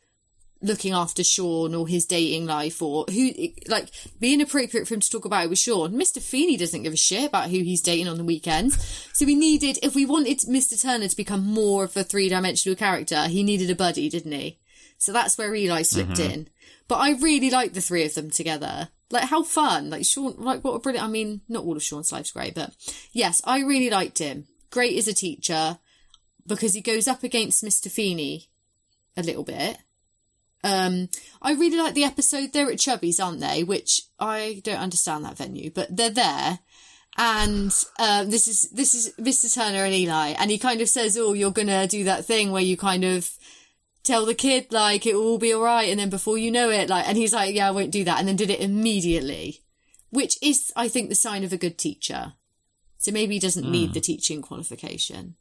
[0.60, 3.30] looking after Sean or his dating life or who
[3.68, 3.88] like
[4.20, 5.94] being appropriate for him to talk about it with Sean.
[5.94, 6.20] Mr.
[6.20, 9.08] Feeny doesn't give a shit about who he's dating on the weekends.
[9.14, 10.78] So we needed if we wanted Mr.
[10.78, 14.58] Turner to become more of a three dimensional character, he needed a buddy, didn't he?
[14.98, 16.30] So that's where Eli slipped Mm-hmm.
[16.32, 16.48] in.
[16.86, 18.90] But I really like the three of them together.
[19.12, 19.90] Like how fun!
[19.90, 21.06] Like Sean, like what a brilliant.
[21.06, 22.72] I mean, not all of Sean's life's great, but
[23.12, 24.46] yes, I really liked him.
[24.70, 25.78] Great as a teacher
[26.46, 27.90] because he goes up against Mr.
[27.90, 28.48] Feeny
[29.16, 29.76] a little bit.
[30.64, 31.08] Um,
[31.40, 32.52] I really like the episode.
[32.52, 33.64] They're at Chubbie's, aren't they?
[33.64, 36.60] Which I don't understand that venue, but they're there.
[37.18, 39.52] And um, this is this is Mr.
[39.52, 42.62] Turner and Eli, and he kind of says, "Oh, you're gonna do that thing where
[42.62, 43.30] you kind of
[44.02, 46.70] tell the kid like it will all be all right," and then before you know
[46.70, 49.62] it, like, and he's like, "Yeah, I won't do that," and then did it immediately,
[50.10, 52.34] which is, I think, the sign of a good teacher.
[52.98, 55.34] So maybe he doesn't need the teaching qualification.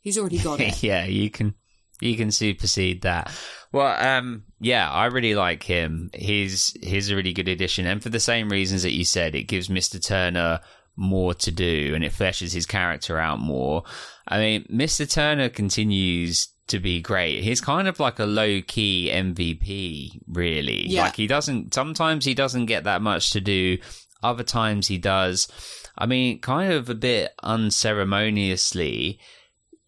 [0.00, 0.82] He's already got it.
[0.82, 1.54] yeah, you can
[2.00, 3.30] you can supersede that.
[3.72, 6.10] Well, um, yeah, I really like him.
[6.14, 9.44] He's he's a really good addition, and for the same reasons that you said, it
[9.44, 10.60] gives Mister Turner
[10.96, 13.82] more to do and it fleshes his character out more.
[14.26, 15.10] I mean, Mr.
[15.10, 17.42] Turner continues to be great.
[17.42, 20.86] He's kind of like a low key MVP, really.
[20.88, 21.04] Yeah.
[21.04, 23.78] Like he doesn't, sometimes he doesn't get that much to do.
[24.22, 25.48] Other times he does.
[25.96, 29.18] I mean, kind of a bit unceremoniously.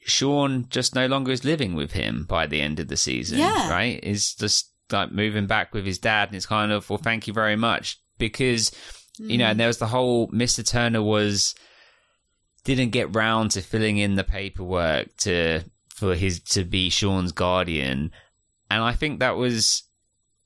[0.00, 3.70] Sean just no longer is living with him by the end of the season, Yeah.
[3.70, 3.98] right?
[4.02, 7.32] Is just like moving back with his dad, and it's kind of well, thank you
[7.32, 8.70] very much because
[9.18, 9.50] you know, mm.
[9.52, 10.66] and there was the whole Mr.
[10.66, 11.54] Turner was
[12.64, 15.62] didn't get round to filling in the paperwork to
[15.96, 18.12] for his to be Sean's guardian,
[18.70, 19.84] and I think that was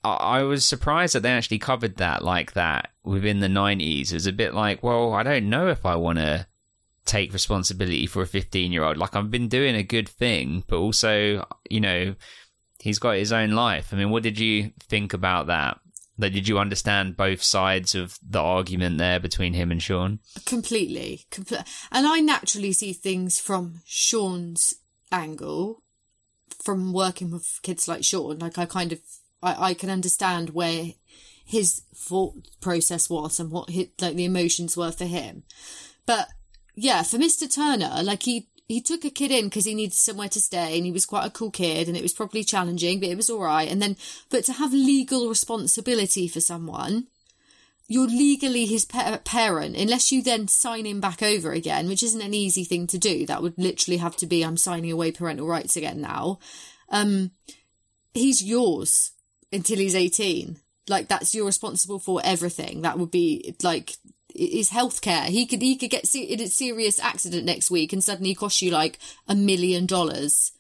[0.03, 4.13] I, was surprised that they actually covered that like that within the nineties.
[4.13, 6.47] It was a bit like, well, I don't know if I want to
[7.05, 8.97] take responsibility for a 15 year old.
[8.97, 12.15] Like I've been doing a good thing, but also, you know,
[12.79, 13.93] he's got his own life.
[13.93, 15.79] I mean, what did you think about that?
[16.17, 20.21] Like, did you understand both sides of the argument there between him and Sean?
[20.45, 24.75] completely, compl- and I naturally see things from Sean's
[25.13, 25.83] angle,
[26.63, 28.39] from working with kids like Sean.
[28.39, 29.01] Like I kind of,
[29.43, 30.93] I, I can understand where
[31.45, 35.43] his thought process was and what his, like the emotions were for him.
[36.07, 36.29] But
[36.75, 37.53] yeah, for Mr.
[37.53, 40.87] Turner, like he he took a kid in because he needed somewhere to stay and
[40.87, 43.41] he was quite a cool kid and it was probably challenging, but it was all
[43.41, 43.69] right.
[43.69, 43.97] And then,
[44.31, 47.09] but to have legal responsibility for someone,
[47.91, 52.23] you're legally his pa- parent unless you then sign him back over again, which isn't
[52.23, 53.27] an easy thing to do.
[53.27, 56.39] That would literally have to be I'm signing away parental rights again now.
[56.91, 57.33] Um,
[58.15, 59.11] he's yours
[59.53, 60.57] until he's 18.
[60.89, 62.83] Like that's you're responsible for everything.
[62.83, 63.97] That would be like
[64.33, 65.25] his healthcare.
[65.25, 68.63] He could he could get se- in a serious accident next week and suddenly cost
[68.63, 70.53] you like a million dollars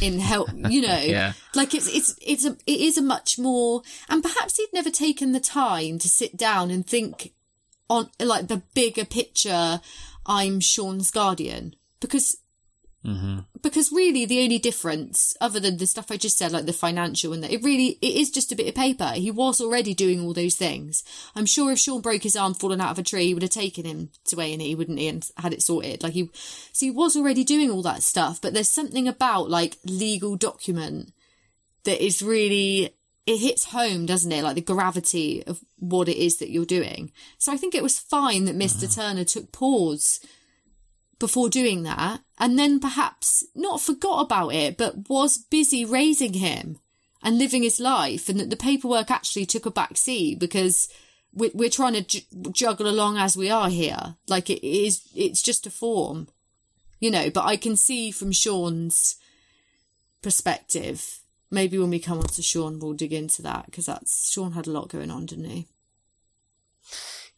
[0.00, 0.48] in help.
[0.68, 1.32] You know, Yeah.
[1.54, 5.32] like it's it's it's a it is a much more and perhaps he'd never taken
[5.32, 7.32] the time to sit down and think
[7.88, 9.80] on like the bigger picture.
[10.26, 12.38] I'm Sean's guardian because
[13.06, 16.72] hmm because really the only difference other than the stuff i just said like the
[16.72, 19.12] financial and that it really it is just a bit of paper.
[19.14, 21.04] He was already doing all those things.
[21.34, 23.50] I'm sure if sean broke his arm falling out of a tree he would have
[23.50, 26.02] taken him to a&e wouldn't he and had it sorted.
[26.02, 26.30] Like he
[26.72, 31.12] so he was already doing all that stuff but there's something about like legal document
[31.84, 32.94] that is really
[33.26, 34.44] it hits home doesn't it?
[34.44, 37.12] Like the gravity of what it is that you're doing.
[37.38, 40.20] So i think it was fine that mister turner took pause
[41.18, 46.78] before doing that and then perhaps not forgot about it but was busy raising him
[47.22, 50.88] and living his life and that the paperwork actually took a back seat because
[51.32, 55.42] we're, we're trying to ju- juggle along as we are here like it is it's
[55.42, 56.28] just a form
[57.00, 59.16] you know but i can see from sean's
[60.22, 64.52] perspective maybe when we come on to sean we'll dig into that because that's sean
[64.52, 65.66] had a lot going on didn't he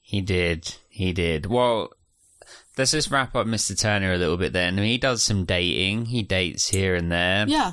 [0.01, 0.75] He did.
[0.89, 1.47] He did.
[1.47, 1.93] Well,
[2.79, 3.79] let's just wrap up Mr.
[3.79, 4.75] Turner a little bit then.
[4.79, 6.07] I mean, he does some dating.
[6.07, 7.45] He dates here and there.
[7.49, 7.73] yeah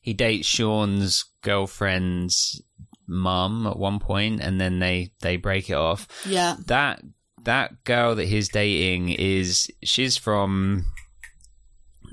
[0.00, 2.62] He dates Sean's girlfriend's
[3.06, 6.08] mum at one point, and then they they break it off.
[6.26, 7.02] yeah That
[7.44, 10.84] that girl that he's dating is she's from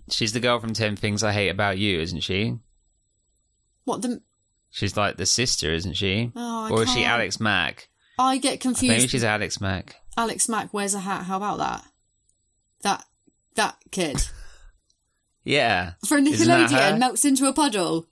[0.10, 2.58] she's the girl from Ten Things I Hate About You, isn't she?
[3.86, 4.22] what the
[4.70, 6.32] She's like the sister, isn't she?
[6.36, 7.88] Oh, I or is she can't- Alex Mack?
[8.20, 9.96] i get confused Maybe she's Alex Mack.
[10.18, 11.24] Alex Mack wears a hat.
[11.24, 11.86] How about that?
[12.82, 13.06] That
[13.56, 14.18] that kid
[15.44, 15.94] Yeah.
[16.06, 18.08] from Nickelodeon melts into a puddle.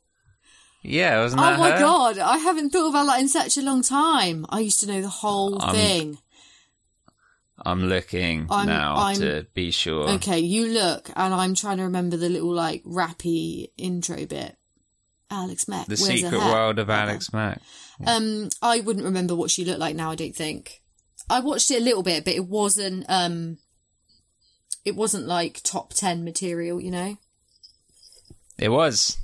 [0.83, 1.79] Yeah, wasn't Oh my her?
[1.79, 4.45] god, I haven't thought about that in such a long time.
[4.49, 6.17] I used to know the whole Um, thing.
[7.65, 10.09] I'm looking I'm- now I'm- to be sure.
[10.11, 14.57] Okay, you look, and I'm trying to remember the little like rappy intro bit.
[15.31, 15.87] Alex Mack.
[15.87, 16.37] The wears a Secret.
[16.37, 16.89] World of.
[16.89, 17.59] Alex Mack.
[18.05, 20.11] Um, I wouldn't remember what she looked like now.
[20.11, 20.83] I don't think.
[21.29, 23.05] I watched it a little bit, but it wasn't.
[23.09, 23.57] Um,
[24.83, 27.17] it wasn't like top ten material, you know.
[28.57, 29.17] It was.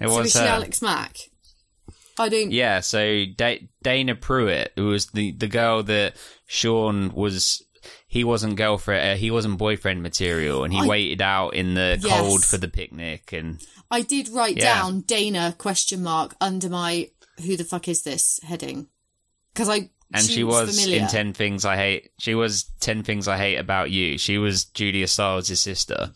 [0.00, 0.40] It so was her.
[0.46, 1.16] Alex Mack?
[2.18, 2.50] I don't.
[2.50, 6.16] Yeah, so da- Dana Pruitt, who was the, the girl that
[6.46, 7.62] Sean was,
[8.08, 11.98] he wasn't girlfriend, uh, he wasn't boyfriend material, and he I- waited out in the
[12.02, 12.20] Yes.
[12.20, 14.74] cold for the picnic, and I did write Yeah.
[14.80, 17.10] down Dana question mark under my
[17.44, 18.88] who the fuck is this heading
[19.54, 21.02] because I and she, was familiar.
[21.02, 22.10] in Ten Things I Hate.
[22.18, 24.18] She was Ten Things I Hate About You.
[24.18, 26.10] She was Julia Stiles' sister.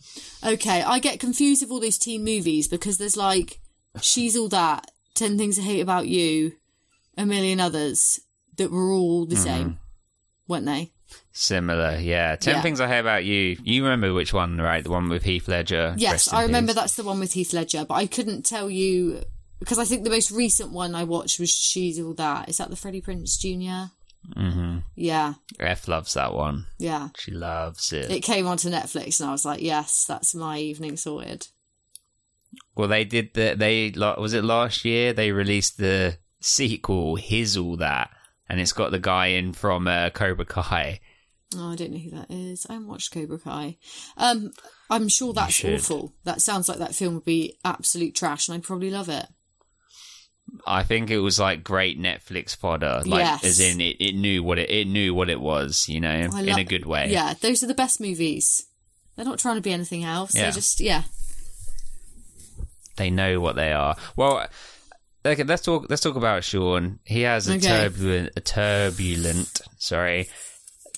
[0.45, 3.59] Okay, I get confused with all those teen movies because there's like
[4.01, 6.53] she's all that, Ten Things I Hate About You,
[7.17, 8.19] a million others
[8.57, 9.43] that were all the Mm-hmm.
[9.43, 9.79] same,
[10.47, 10.91] weren't they?
[11.31, 12.35] Similar, yeah.
[12.35, 12.61] Ten Yeah.
[12.61, 13.57] Things I Hate About You.
[13.63, 14.83] You remember which one, right?
[14.83, 15.93] The one with Heath Ledger.
[15.97, 16.75] Yes, I remember peace.
[16.81, 19.23] that's the one with Heath Ledger, but I couldn't tell you
[19.59, 22.49] because I think the most recent one I watched was She's All That.
[22.49, 23.91] Is that the Freddie Prinze Jr.?
[24.39, 26.65] hmm Yeah, F loves that one.
[26.79, 27.09] yeah.
[27.17, 28.09] She loves it.
[28.09, 31.47] It came onto Netflix, and I was like, yes, that's my evening sorted.
[32.75, 37.77] Well, they did the they was it last year they released the sequel, He's All
[37.77, 38.09] That,
[38.49, 40.99] and it's got the guy in from uh, Cobra Kai.
[41.55, 42.65] Oh, I don't know who that is.
[42.69, 43.77] I haven't watched Cobra Kai.
[44.17, 44.51] Um,
[44.89, 46.13] I'm sure that's awful.
[46.23, 49.27] That sounds like that film would be absolute trash, and I'd probably love it.
[50.67, 53.43] I think it was like great Netflix fodder, like Yes.
[53.43, 56.41] as in it, it knew what it it knew what it was, you know, I
[56.41, 57.11] in a good way.
[57.11, 58.65] Yeah, those are the best movies.
[59.15, 60.33] They're not trying to be anything else.
[60.35, 60.43] Yeah.
[60.43, 61.03] They're just yeah.
[62.97, 63.95] They know what they are.
[64.15, 64.47] Well,
[65.25, 65.87] okay, let's talk.
[65.89, 66.99] Let's talk about Sean.
[67.03, 67.67] He has a Okay.
[67.67, 70.29] turbulent, a turbulent, sorry,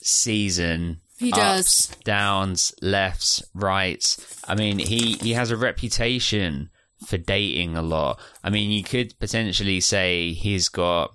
[0.02, 1.02] season.
[1.18, 1.98] He Ups, does.
[2.04, 4.18] downs, lefts, rights.
[4.48, 6.70] I mean, he he has a reputation
[7.06, 8.20] for dating a lot.
[8.44, 11.14] I mean, you could potentially say he's got,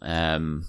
[0.00, 0.66] um,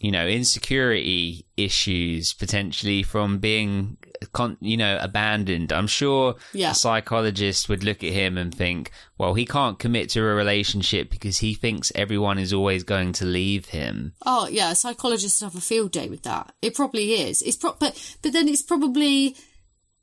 [0.00, 3.96] you know, insecurity issues potentially from being,
[4.32, 5.72] con- you know, abandoned.
[5.72, 6.72] I'm sure Yeah.
[6.72, 11.08] a psychologist would look at him and think, well, he can't commit to a relationship
[11.10, 14.12] because he thinks everyone is always going to leave him.
[14.24, 16.52] Oh yeah, psychologists have a field day with that.
[16.60, 17.40] It probably is.
[17.42, 19.34] It's pro- but but then it's probably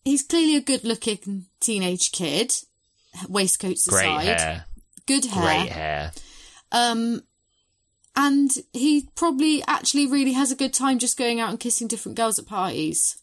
[0.04, 2.52] he's clearly a good-looking teenage kid.
[3.28, 4.66] Waistcoats Great aside, hair,
[5.06, 5.44] good hair.
[5.44, 6.12] great hair.
[6.72, 7.22] Um,
[8.16, 12.18] and he probably actually really has a good time just going out and kissing different
[12.18, 13.18] girls at parties.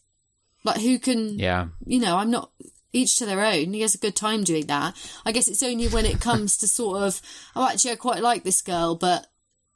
[0.63, 1.67] Like who can, Yeah.
[1.85, 2.51] you know, I'm not
[2.93, 3.73] each to their own.
[3.73, 4.95] He has a good time doing that.
[5.25, 7.21] I guess it's only when it comes to sort of,
[7.55, 9.27] oh, actually, I quite like this girl, but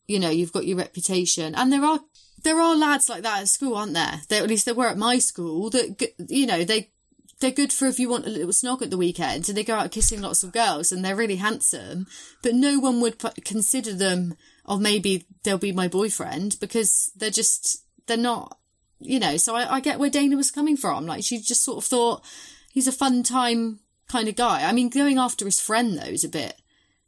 [0.08, 2.00] you know, you've got your reputation, and there are
[2.44, 4.22] there are lads like that at school, aren't there?
[4.30, 5.72] There, at least there were at my school.
[5.72, 6.92] That you know they.
[7.40, 9.76] They're good for if you want a little snog at the weekend, and they go
[9.76, 12.08] out kissing lots of girls, and they're really handsome.
[12.42, 17.84] But no one would consider them, or maybe they'll be my boyfriend because they're just
[18.08, 18.58] they're not,
[19.00, 19.36] you know.
[19.38, 21.06] So I, I get where Dana was coming from.
[21.06, 22.24] Like she just sort of thought
[22.72, 24.64] he's a fun time kind of guy.
[24.68, 26.56] I mean, going after his friend though is a bit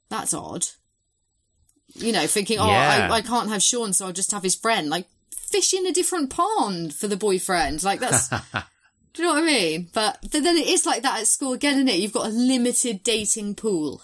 [0.10, 0.68] that's odd.
[1.96, 3.08] You know, thinking, oh, Yeah.
[3.12, 4.90] I, I can't have Sean, so I'll just have his friend.
[4.90, 7.84] Like fish in a different pond for the boyfriend.
[7.84, 8.30] Like that's.
[9.18, 9.90] Do you know what I mean?
[9.96, 12.00] But, but then it is like that at school again, isn't it?
[12.00, 14.04] You've got a limited dating pool,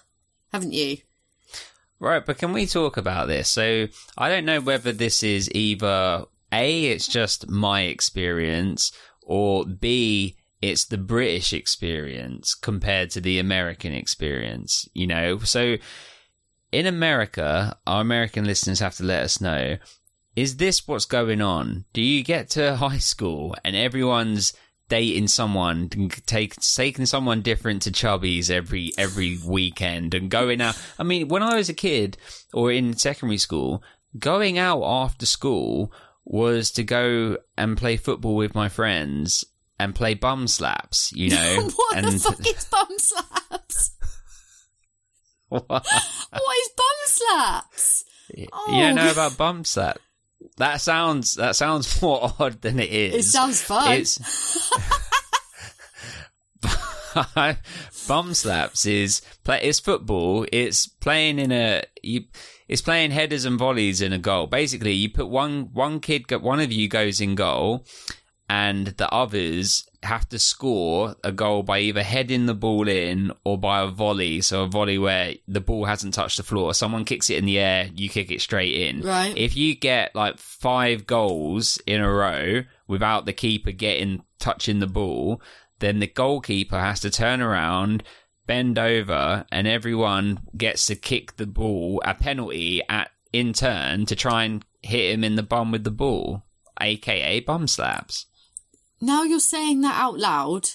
[0.52, 0.98] haven't you?
[2.00, 3.48] Right, but can we talk about this?
[3.48, 10.36] So I don't know whether this is either A, it's just my experience, or B,
[10.64, 15.38] it's the British experience compared to the American experience, you know?
[15.38, 15.78] So
[16.72, 19.78] in America, our American listeners have to let us know
[20.36, 21.86] is this what's going on?
[21.94, 24.54] Do you get to high school and everyone's
[24.94, 25.90] dating someone,
[26.28, 30.80] take, taking someone different to Chubbie's every every weekend and going out?
[31.00, 32.16] I mean, when I was a kid
[32.54, 33.82] or in secondary school,
[34.20, 35.92] going out after school
[36.26, 39.44] was to go and play football with my friends
[39.80, 41.70] and play bum slaps, you know.
[41.76, 43.98] what and the fuck is bum slaps?
[45.50, 48.06] what is bum slaps?
[48.36, 48.68] You Oh.
[48.70, 49.12] don't know oh.
[49.12, 49.98] about bum slap?
[50.58, 53.16] That sounds that sounds more odd than it is.
[53.16, 53.92] It sounds fun.
[53.94, 54.20] It's
[58.08, 59.62] bum slaps is play.
[59.62, 60.46] It's football.
[60.52, 62.26] It's playing in a you.
[62.68, 64.48] It's playing headers and volleys in a goal.
[64.48, 67.86] Basically, you put one one kid, one of you goes in goal,
[68.50, 73.58] and the others have to score a goal by either heading the ball in or
[73.58, 74.42] by a volley.
[74.42, 76.74] So a volley where the ball hasn't touched the floor.
[76.74, 79.02] Someone kicks it in the air, you kick it straight in.
[79.02, 79.36] Right.
[79.36, 84.88] If you get like five goals in a row without the keeper getting touching the
[84.88, 85.42] ball,
[85.80, 88.04] then the goalkeeper has to turn around,
[88.46, 94.16] bend over, and everyone gets to kick the ball a penalty at in turn to
[94.16, 96.44] try and hit him in the bum with the ball,
[96.80, 98.28] aka bum slaps.
[99.04, 100.70] Now you're saying that out loud.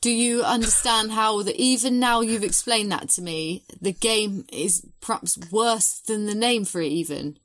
[0.00, 4.86] Do you understand how that even now you've explained that to me, the game is
[5.02, 7.38] perhaps worse than the name for it even?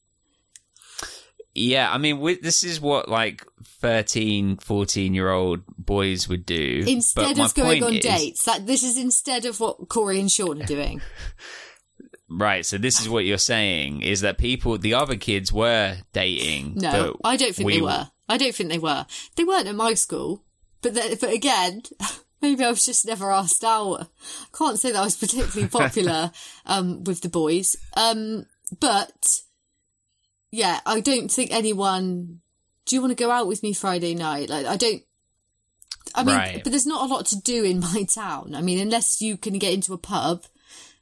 [1.54, 6.84] Yeah, I mean, we, this is what like 13, 14 year old boys would do.
[6.86, 10.62] Instead of going on is- dates, that this is instead of what Corey and Sean
[10.62, 11.02] are doing.
[12.28, 16.74] Right, so this is what you're saying is that people, the other kids were dating.
[16.76, 18.10] No, I don't think we- they were.
[18.28, 19.06] I don't think they were.
[19.36, 20.44] They weren't at my school,
[20.82, 21.84] but but again,
[22.42, 24.02] maybe I was just never asked out.
[24.02, 26.32] I can't say that I was particularly popular
[26.66, 28.46] um, with the boys, um,
[28.80, 29.42] but
[30.52, 32.42] yeah, I don't think anyone.
[32.86, 34.50] Do you want to go out with me Friday night?
[34.50, 35.02] Like, I don't.
[36.14, 36.64] I mean, Right.
[36.64, 38.54] but there's not a lot to do in my town.
[38.56, 40.46] I mean, unless you can get into a pub.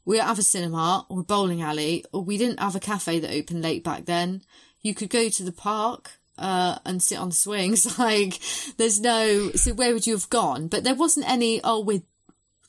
[0.05, 3.19] We don't have a cinema or a bowling alley, or we didn't have a cafe
[3.19, 4.41] that opened late back then.
[4.81, 7.97] you could go to the park uh, and sit on the swings.
[8.03, 8.39] Like,
[8.77, 9.51] there's no.
[9.51, 10.67] So where would you have gone?
[10.67, 11.61] But there wasn't any.
[11.63, 12.01] Oh, we're.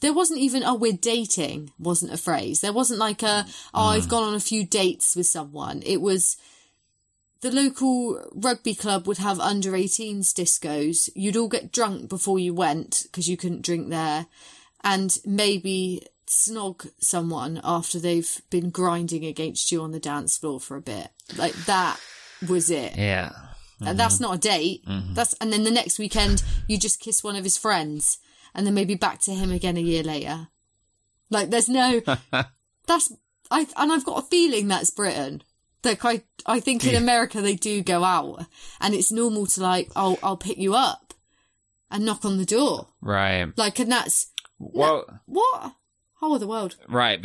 [0.00, 0.62] There wasn't even.
[0.62, 1.72] Oh, we're dating.
[1.78, 2.60] Wasn't a phrase.
[2.60, 3.46] There wasn't like a.
[3.72, 5.82] Oh, I've gone on a few dates with someone.
[5.84, 6.36] It was.
[7.40, 11.10] The local rugby club would have under 18s discos.
[11.14, 14.26] You'd all get drunk before you went because you couldn't drink there,
[14.82, 20.76] and maybe snog someone after they've been grinding against you on the dance floor for
[20.76, 21.08] a bit.
[21.36, 21.98] Like that
[22.48, 22.96] was it.
[22.96, 23.32] Yeah.
[23.86, 24.84] And that's not a date.
[24.86, 25.14] Mm-hmm.
[25.14, 28.18] That's and then the next weekend you just kiss one of his friends
[28.54, 30.48] and then maybe back to him again a year later.
[31.30, 32.00] Like there's no
[32.86, 33.12] that's
[33.50, 35.42] I and I've got a feeling that's Britain.
[35.82, 38.46] Like I I think in America they do go out
[38.80, 41.14] and it's normal to like I'll I'll pick you up
[41.90, 42.88] and knock on the door.
[43.00, 43.52] Right.
[43.56, 44.28] Like and that's
[44.58, 45.74] Well, what?
[46.20, 46.76] How of the world?
[46.88, 47.20] right.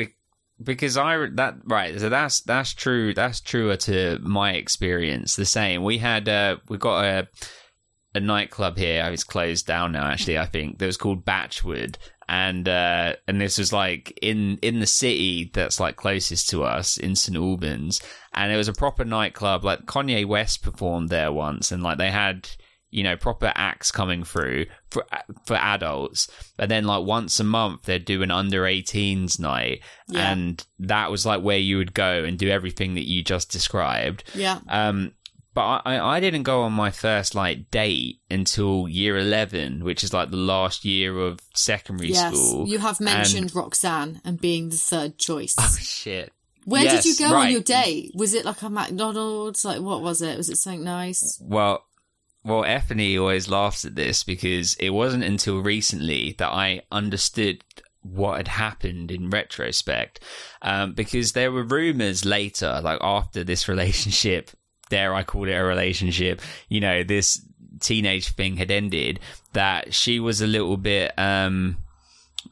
[0.59, 1.99] Be- because I that right.
[1.99, 3.13] So that's that's true.
[3.13, 5.35] That's truer to my experience.
[5.35, 5.83] The same.
[5.83, 7.27] We had uh we got a
[8.15, 9.07] a nightclub here.
[9.11, 10.05] It's closed down now.
[10.05, 11.97] Actually, I think that was called Batchwood,
[12.27, 16.97] and uh, and this was like in in the city that's like closest to us
[16.97, 18.01] in St Albans,
[18.33, 19.63] and it was a proper nightclub.
[19.63, 22.49] Like Kanye West performed there once, and like they had
[22.91, 25.05] you know proper acts coming through for
[25.45, 26.27] for adults,
[26.57, 30.31] but then like once a month they'd do an under 18s night, Yeah.
[30.31, 34.23] and that was like where you would go and do everything that you just described.
[34.33, 34.59] Yeah.
[34.67, 35.13] Um,
[35.55, 40.13] but I, I didn't go on my first like date until year eleven, which is
[40.13, 42.33] like the last year of secondary Yes.
[42.35, 42.67] school.
[42.67, 45.55] You have mentioned Roxanne and being the third choice.
[45.59, 46.31] Oh shit!
[46.65, 48.11] Where did you Yes, go on your date?
[48.13, 49.65] Was it like a McDonald's?
[49.65, 50.37] Like what was it?
[50.37, 51.39] Was it something nice?
[51.41, 51.83] Well,
[52.43, 57.63] well, Ethany always laughs at this because it wasn't until recently that I understood
[58.01, 60.19] what had happened in retrospect.
[60.61, 64.51] Um, because there were rumors later, like after this relationship,
[64.89, 67.45] dare I call it a relationship, you know, this
[67.79, 69.19] teenage thing had ended,
[69.53, 71.77] that she was a little bit, um,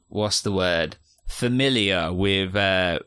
[0.09, 0.97] what's the word?
[1.27, 2.99] Familiar with, uh,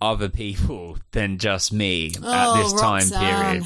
[0.00, 3.20] other people than just me at this time Roxanne.
[3.20, 3.64] period.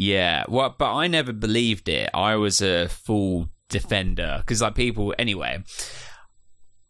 [0.00, 2.08] Yeah, well, but I never believed it.
[2.14, 5.14] I was a full defender because, like, people.
[5.18, 5.62] Anyway,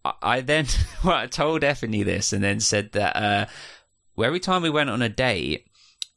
[0.04, 0.66] I, I then
[1.04, 3.46] well, I told Ethany this and then said that uh,
[4.22, 5.66] every time we went on a date,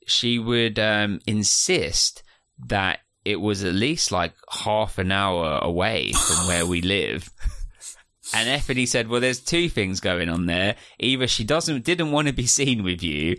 [0.06, 2.22] she would um, insist
[2.68, 7.28] that it was at least like half an hour away from where we live.
[8.36, 10.76] And Ethany said, "Well, there's two things going on there.
[10.98, 13.38] Either she doesn't didn't want to be seen with you,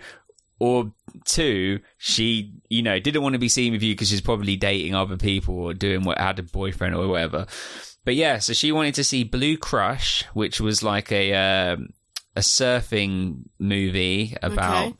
[0.64, 0.92] or
[1.24, 4.94] two, she you know didn't want to be seen with you because she's probably dating
[4.94, 7.46] other people or doing what had a boyfriend or whatever."
[8.04, 11.88] But yeah, so she wanted to see Blue Crush, which was like a um,
[12.36, 14.96] a surfing movie about Okay.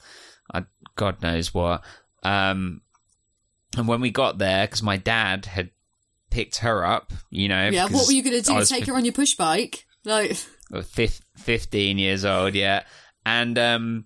[0.55, 0.63] uh,
[0.97, 1.83] God knows what.
[2.23, 2.81] Um,
[3.77, 5.71] and when we got there, because my dad had
[6.31, 7.87] picked her up, you know, Yeah.
[7.89, 8.65] What were you going to do?
[8.65, 9.85] Take her on your push bike?
[10.05, 10.35] Like,
[10.85, 12.85] fif- 15 years old, yeah.
[13.27, 14.05] And um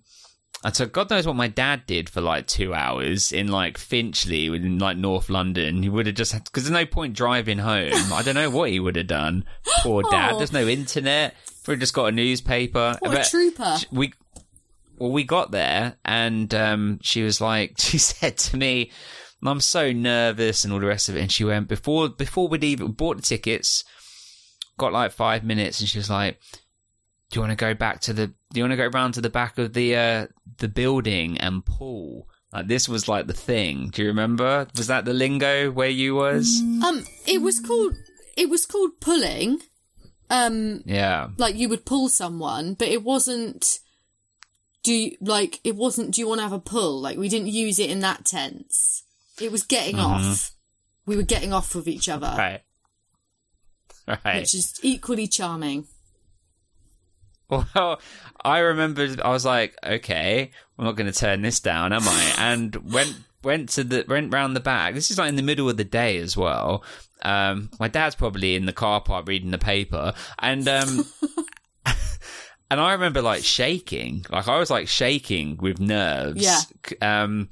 [0.63, 4.47] and so God knows what my dad did for like two hours in like Finchley
[4.47, 5.83] in like North London.
[5.83, 7.93] He would have just because there's no point driving home.
[8.13, 9.45] I don't know what he would have done.
[9.83, 10.33] Poor dad.
[10.33, 10.37] Oh.
[10.37, 11.35] There's no internet.
[11.67, 12.97] We just got a newspaper.
[12.99, 13.77] what a But trooper.
[13.91, 14.13] we
[14.97, 18.91] well we got there and um she was like she said to me
[19.41, 22.63] I'm so nervous and all the rest of it and she went before before we'd
[22.65, 23.85] even bought the tickets
[24.77, 26.37] got like five minutes and she was like
[27.31, 29.21] do you want to go back to the do you want to go round to
[29.21, 30.27] the back of the uh
[30.57, 35.05] the building and pull like this was like the thing do you remember was that
[35.05, 37.95] the lingo where you was Um, it was called.
[38.35, 39.59] It was called pulling.
[40.31, 43.79] Um, yeah like you would pull someone, but it wasn't.
[44.83, 45.59] Do you like?
[45.63, 46.11] It wasn't.
[46.15, 47.01] Do you want to have a pull?
[47.01, 49.03] Like we didn't use it in that tense.
[49.41, 50.51] It was getting off.
[51.05, 52.61] We were getting off with each other, right
[54.07, 55.87] right which is equally charming.
[57.75, 57.99] Well,
[58.45, 62.33] I remember I was like, okay, I'm not going to turn this down, am I?
[62.37, 64.93] And went went to the went round the back.
[64.93, 66.83] This is like in the middle of the day as well.
[67.21, 71.05] Um, my dad's probably in the car park reading the paper, and um,
[72.71, 76.41] and I remember like shaking, like I was like shaking with nerves.
[76.41, 76.61] Yeah.
[77.01, 77.49] Um,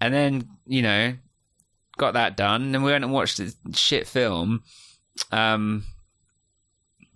[0.00, 1.14] and then you know,
[1.98, 4.62] got that done, and we went and watched the shit film.
[5.30, 5.84] Um,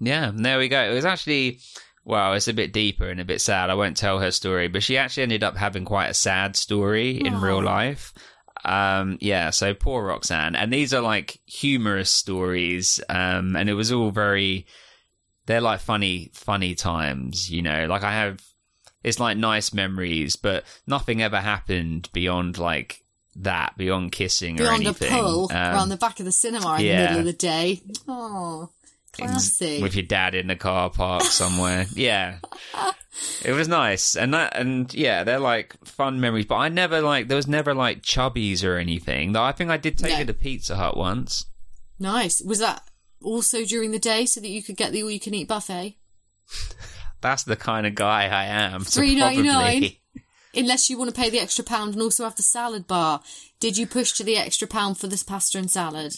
[0.02, 0.82] yeah, there we go.
[0.82, 1.60] It was actually,
[2.04, 3.70] well, it's a bit deeper and a bit sad.
[3.70, 7.20] I won't tell her story, but she actually ended up having quite a sad story
[7.24, 8.12] in real life.
[8.64, 10.56] Um, yeah, so poor Roxanne.
[10.56, 13.00] And these are like humorous stories.
[13.08, 14.66] Um, and it was all very,
[15.46, 18.40] they're like funny, funny times, you know, like I have,
[19.02, 23.04] it's like nice memories, but nothing ever happened beyond like
[23.36, 25.10] that, beyond kissing or Beyond a anything.
[25.10, 26.96] pull Um, around the back of the cinema in yeah.
[26.96, 27.82] the middle of the day.
[28.06, 28.70] Oh,
[29.18, 31.86] in- with your dad in the car park somewhere.
[31.94, 32.38] yeah.
[33.44, 34.16] It was nice.
[34.16, 36.46] And that and yeah, they're like fun memories.
[36.46, 39.32] But I never like there was never like Chubbie's or anything.
[39.32, 40.16] Though I think I did take No.
[40.18, 41.44] her to Pizza Hut once.
[41.98, 42.40] Nice.
[42.42, 42.82] Was that
[43.22, 45.96] also during the day so that you could get the all you can eat buffet?
[47.20, 48.84] That's the kind of guy I am.
[48.84, 49.44] So $3.99.
[49.52, 49.98] probably-
[50.54, 53.22] Unless you want to pay the extra pound and also have the salad bar.
[53.58, 56.12] Did you push to the extra pound for this pasta and salad?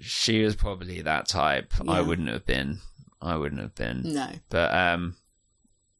[0.00, 1.72] She was probably that type.
[1.88, 2.80] I wouldn't have been.
[3.20, 4.02] I wouldn't have been.
[4.04, 4.28] No.
[4.48, 5.16] But um,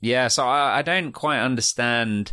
[0.00, 0.28] yeah.
[0.28, 2.32] So I, I don't quite understand.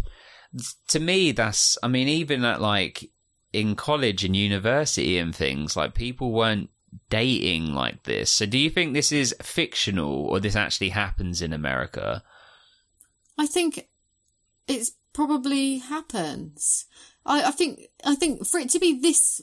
[0.89, 1.77] To me, that's.
[1.83, 3.09] I mean, even at like
[3.53, 6.69] in college and university and things, like people weren't
[7.09, 8.31] dating like this.
[8.31, 12.23] So do you think this is fictional or this actually happens in America?
[13.37, 13.87] I think
[14.67, 16.85] it's probably happens.
[17.25, 19.41] I, I think I think for it to be this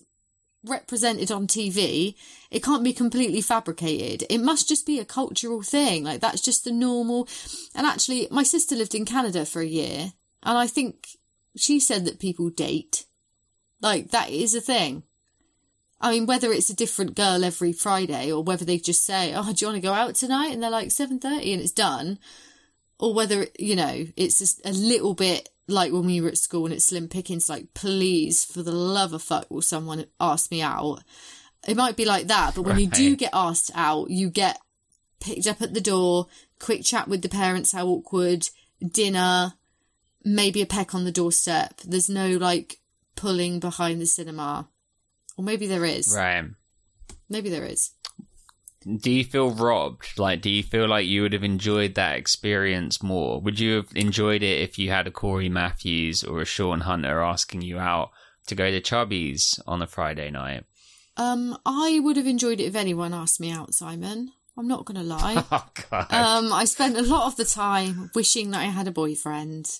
[0.64, 2.14] represented on TV,
[2.50, 4.26] it can't be completely fabricated.
[4.30, 6.04] It must just be a cultural thing.
[6.04, 7.28] Like that's just the normal.
[7.74, 10.12] And actually, my sister lived in Canada for a year,
[10.42, 11.08] and I think
[11.56, 13.06] she said that people date.
[13.80, 15.02] Like that is a thing.
[16.00, 19.52] I mean, whether it's a different girl every Friday or whether they just say, "Oh,
[19.52, 22.18] do you want to go out tonight?" and they're like seven thirty and it's done,
[23.04, 26.64] or whether you know it's just a little bit like when we were at school
[26.64, 30.62] and it's slim pickings like please for the love of fuck will someone ask me
[30.62, 31.02] out?
[31.68, 34.58] It might be like that but when you do get asked out you get
[35.20, 36.28] picked up at the door
[36.58, 38.48] quick chat with the parents how awkward
[38.82, 39.52] dinner
[40.24, 41.82] maybe a peck on the doorstep.
[41.84, 42.78] There's no like
[43.16, 44.68] pulling behind the cinema.
[45.36, 46.14] Or maybe there is.
[46.16, 46.44] Right.
[47.28, 47.90] maybe there is
[49.00, 50.18] Do you feel robbed?
[50.18, 53.40] Like, do you feel like you would have enjoyed that experience more?
[53.40, 57.20] Would you have enjoyed it if you had a Corey Matthews or a Sean Hunter
[57.20, 58.10] asking you out
[58.46, 60.64] to go to Chubbie's on a Friday night?
[61.16, 65.04] um i would have enjoyed it if anyone asked me out simon i'm not gonna
[65.04, 65.66] lie Oh,
[66.10, 69.70] Um, I spent a lot of the time wishing that I had a boyfriend.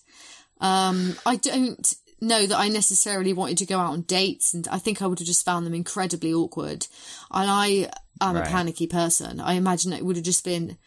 [0.60, 4.78] Um, I don't know that I necessarily wanted to go out on dates, and I
[4.78, 6.86] think I would have just found them incredibly awkward.
[7.30, 7.90] And I
[8.20, 8.46] am Right.
[8.46, 9.40] a panicky person.
[9.40, 10.78] I imagine it would have just been.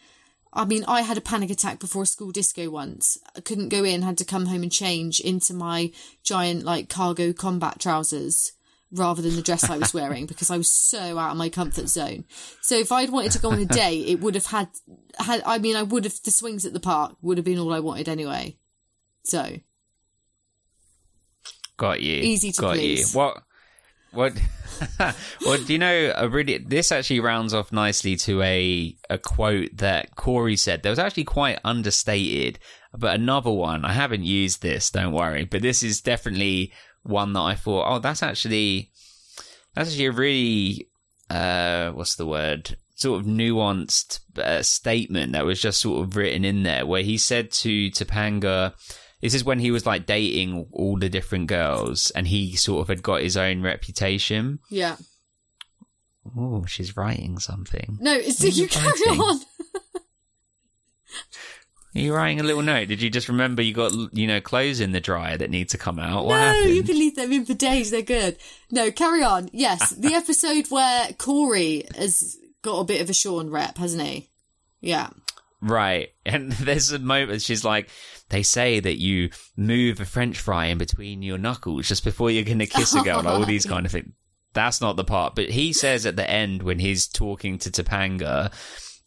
[0.50, 3.18] I mean, I had a panic attack before a school disco once.
[3.36, 5.92] I couldn't go in, had to come home and change into my
[6.24, 8.52] giant, like, cargo combat trousers
[8.90, 11.90] rather than the dress I was wearing because I was so out of my comfort
[11.90, 12.24] zone.
[12.62, 14.68] So if I'd wanted to go on a date, it would have had,
[15.18, 17.74] had, I mean, I would have, the swings at the park would have been all
[17.74, 18.56] I wanted anyway.
[19.24, 19.58] So,
[21.78, 22.16] Got you.
[22.16, 23.14] Easy to Got please.
[23.14, 23.18] you.
[23.18, 23.42] What?
[24.10, 24.34] What?
[25.44, 26.12] well, do you know?
[26.16, 30.82] A really, this actually rounds off nicely to a a quote that Corey said.
[30.82, 32.58] That was actually quite understated,
[32.92, 33.84] but another one.
[33.84, 34.90] I haven't used this.
[34.90, 36.72] Don't worry, but this is definitely
[37.04, 37.86] one that I thought.
[37.88, 38.90] Oh, that's actually
[39.74, 40.88] that's actually a really
[41.30, 42.76] uh, what's the word?
[42.96, 47.18] Sort of nuanced uh, statement that was just sort of written in there, where he
[47.18, 48.74] said to Topanga.
[49.20, 52.88] This is when he was like dating all the different girls and he sort of
[52.88, 54.60] had got his own reputation.
[54.70, 54.96] yeah.
[56.36, 57.96] Oh, she's writing something.
[58.00, 59.20] No, it's, you you carry writing?
[59.20, 59.40] on.
[61.94, 62.88] Are you writing a little note?
[62.88, 65.78] Did you just remember you got, you know, clothes in the dryer that need to
[65.78, 66.26] come out?
[66.26, 66.74] What no, happened?
[66.74, 67.90] you can leave them in for days.
[67.90, 68.36] They're good.
[68.70, 69.48] No, carry on.
[69.52, 74.28] Yes, the episode where Corey has got a bit of a Sean rep, hasn't he?
[74.80, 75.08] Yeah.
[75.62, 76.10] Right.
[76.26, 77.88] And there's a moment she's like,
[78.30, 82.44] they say that you move a french fry in between your knuckles just before you're
[82.44, 84.12] going to kiss a girl, and all these kind of things.
[84.54, 85.34] That's not the part.
[85.34, 88.52] But he says at the end when he's talking to Topanga,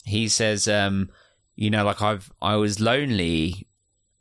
[0.06, 1.10] he says, um,
[1.56, 3.68] you know, like I've, I was lonely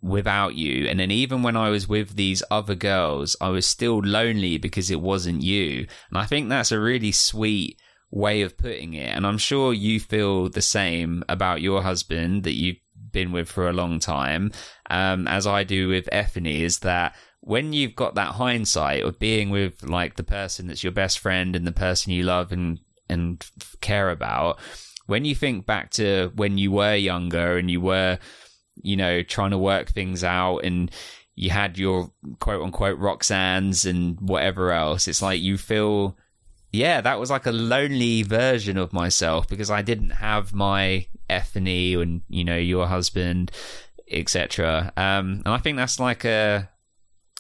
[0.03, 0.89] without you.
[0.89, 4.91] And then even when I was with these other girls, I was still lonely because
[4.91, 5.87] it wasn't you.
[6.11, 7.79] And I think that's a really sweet
[8.11, 9.15] way of putting it.
[9.15, 12.79] And I'm sure you feel the same about your husband that you've
[13.13, 14.53] been with for a long time,
[14.89, 19.51] um, as I do with Ethany, is that when you've got that hindsight of being
[19.51, 23.45] with like the person that's your best friend and the person you love and, and
[23.81, 24.59] care about,
[25.07, 28.19] when you think back to when you were younger and you were,
[28.83, 30.91] you know, trying to work things out and
[31.35, 36.17] you had your quote unquote Roxanne's and whatever else, it's like you feel,
[36.73, 41.95] yeah, that was like a lonely version of myself because I didn't have my Ethany
[41.95, 43.51] and, you know, your husband,
[44.11, 44.93] etc.
[44.97, 46.69] Um, and I think that's like a,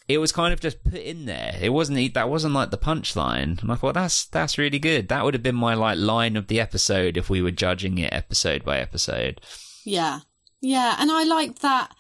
[0.08, 1.56] it was kind of just put in there.
[1.60, 5.08] It wasn't that wasn't like the punchline, and I thought that's that's really good.
[5.08, 8.12] That would have been my like line of the episode if we were judging it
[8.12, 9.40] episode by episode.
[9.84, 10.20] Yeah.
[10.60, 10.96] Yeah.
[10.98, 11.94] And I like that.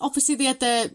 [0.00, 0.90] obviously they had their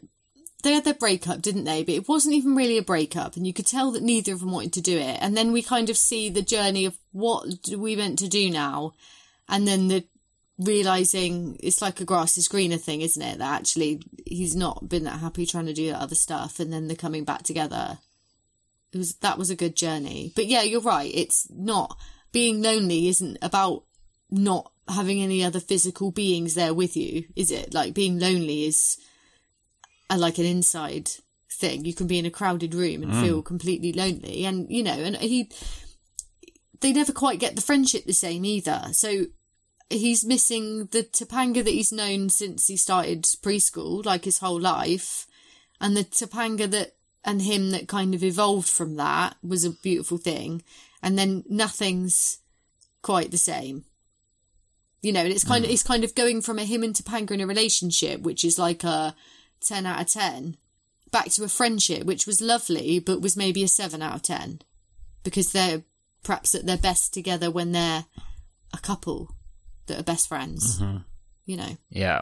[0.66, 1.84] they had their breakup, didn't they?
[1.84, 4.51] But it wasn't even really a breakup, and you could tell that neither of them
[4.51, 5.18] wanted to do it.
[5.22, 7.47] And then we kind of see the journey of what
[7.78, 8.93] we meant to do now,
[9.47, 10.03] and then the
[10.57, 13.38] realizing it's like a grass is greener thing, isn't it?
[13.38, 16.88] That actually he's not been that happy trying to do that other stuff, and then
[16.88, 17.99] they're coming back together.
[18.91, 20.34] It was that was a good journey.
[20.36, 21.11] But yeah, you're right.
[21.13, 21.97] It's not
[22.32, 23.07] being lonely.
[23.07, 23.84] Isn't about
[24.32, 27.74] not having any other physical beings there with you, is it?
[27.74, 28.97] Like being lonely is
[30.10, 31.10] a, like an inside
[31.51, 31.86] thing.
[31.86, 33.22] You can be in a crowded room and mm.
[33.22, 35.51] feel completely lonely, and you know, and he
[36.82, 38.89] they never quite get the friendship the same either.
[38.91, 39.26] So
[39.89, 45.28] he's missing the Topanga that he's known since he started preschool, like his whole life,
[45.80, 50.18] and the Topanga that and him that kind of evolved from that was a beautiful
[50.18, 50.64] thing,
[51.01, 52.39] and then nothing's
[53.01, 53.86] quite the same.
[55.01, 55.74] You know, and it's kind of mm.
[55.74, 58.84] it's kind of going from a him and Topanga in a relationship, which is like
[58.84, 59.16] a
[59.66, 60.57] ten out of ten,
[61.11, 64.61] back to a friendship, which was lovely, but was maybe a seven out of ten,
[65.24, 65.84] because they're
[66.24, 68.05] perhaps at their best together when they're
[68.74, 69.36] a couple
[69.88, 70.80] that are best friends.
[70.80, 70.97] Mm-hmm.
[71.45, 72.22] You know, Yeah.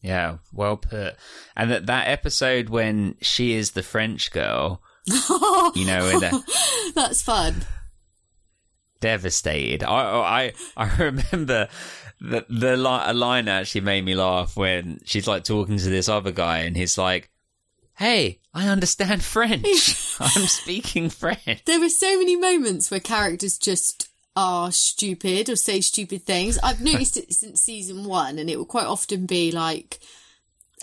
[0.00, 1.16] Yeah, well put.
[1.56, 7.66] And that that episode when she is the French girl, you know, the, that's fun.
[9.00, 9.82] devastated.
[9.82, 11.68] I I I remember
[12.20, 16.08] the the li- a line actually made me laugh when she's like talking to this
[16.08, 17.30] other guy and he's like,
[17.96, 19.64] "Hey, I understand French.
[20.20, 25.80] I'm speaking French." There were so many moments where characters just are stupid or say
[25.80, 26.58] stupid things.
[26.62, 29.98] I've noticed it since season one, and it will quite often be like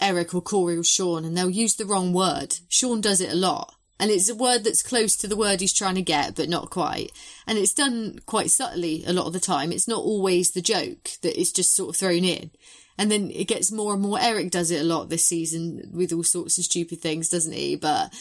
[0.01, 2.57] Eric or Corey or Sean, and they'll use the wrong word.
[2.69, 3.74] Sean does it a lot.
[3.99, 6.69] And it's a word that's close to the word he's trying to get, but not
[6.69, 7.11] quite.
[7.47, 9.71] And it's done quite subtly a lot of the time.
[9.71, 12.51] It's not always the joke that is just sort of thrown in.
[12.97, 14.19] And then it gets more and more.
[14.19, 17.77] Eric does it a lot this season with all sorts of stupid things, doesn't he?
[17.77, 18.13] But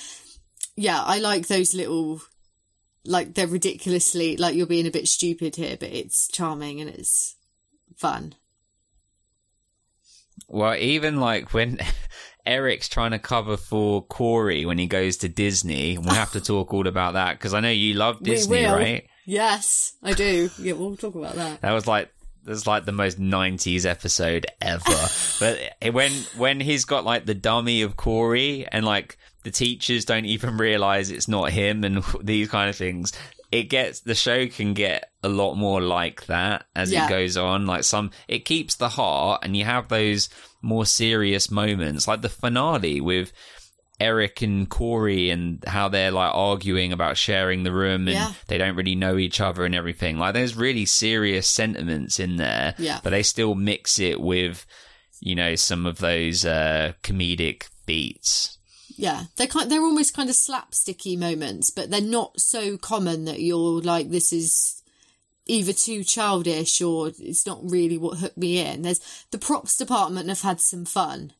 [0.76, 2.20] yeah, I like those little,
[3.04, 7.34] like they're ridiculously, like you're being a bit stupid here, but it's charming and it's
[7.96, 8.34] fun.
[10.48, 11.78] Well, even like when
[12.46, 16.40] Eric's trying to cover for Corey when he goes to Disney, and we have to
[16.42, 19.06] talk all about that because I know you love Disney, right?
[19.26, 20.50] Yes, I do.
[20.58, 21.62] Yeah, we'll talk about that.
[21.62, 22.10] That was like
[22.44, 25.08] that's like the most '90s episode ever.
[25.40, 30.24] but when when he's got like the dummy of Corey and like the teachers don't
[30.26, 33.12] even realize it's not him and these kind of things.
[33.52, 37.06] It gets the show can get a lot more like that as Yeah.
[37.06, 37.66] it goes on.
[37.66, 40.28] Like some, it keeps the heart, and you have those
[40.64, 43.32] more serious moments, like the finale with
[44.00, 48.32] Eric and Corey and how they're like arguing about sharing the room and Yeah.
[48.48, 50.18] they don't really know each other and everything.
[50.18, 52.98] Like there's really serious sentiments in there, Yeah.
[53.04, 54.66] but they still mix it with,
[55.20, 58.58] you know, some of those uh, comedic beats.
[58.96, 59.70] Yeah, they're kind.
[59.70, 64.32] They're almost kind of slapsticky moments, but they're not so common that you're like, this
[64.32, 64.73] is
[65.46, 68.82] either too childish or it's not really what hooked me in.
[68.82, 71.32] There's the props department have had some fun.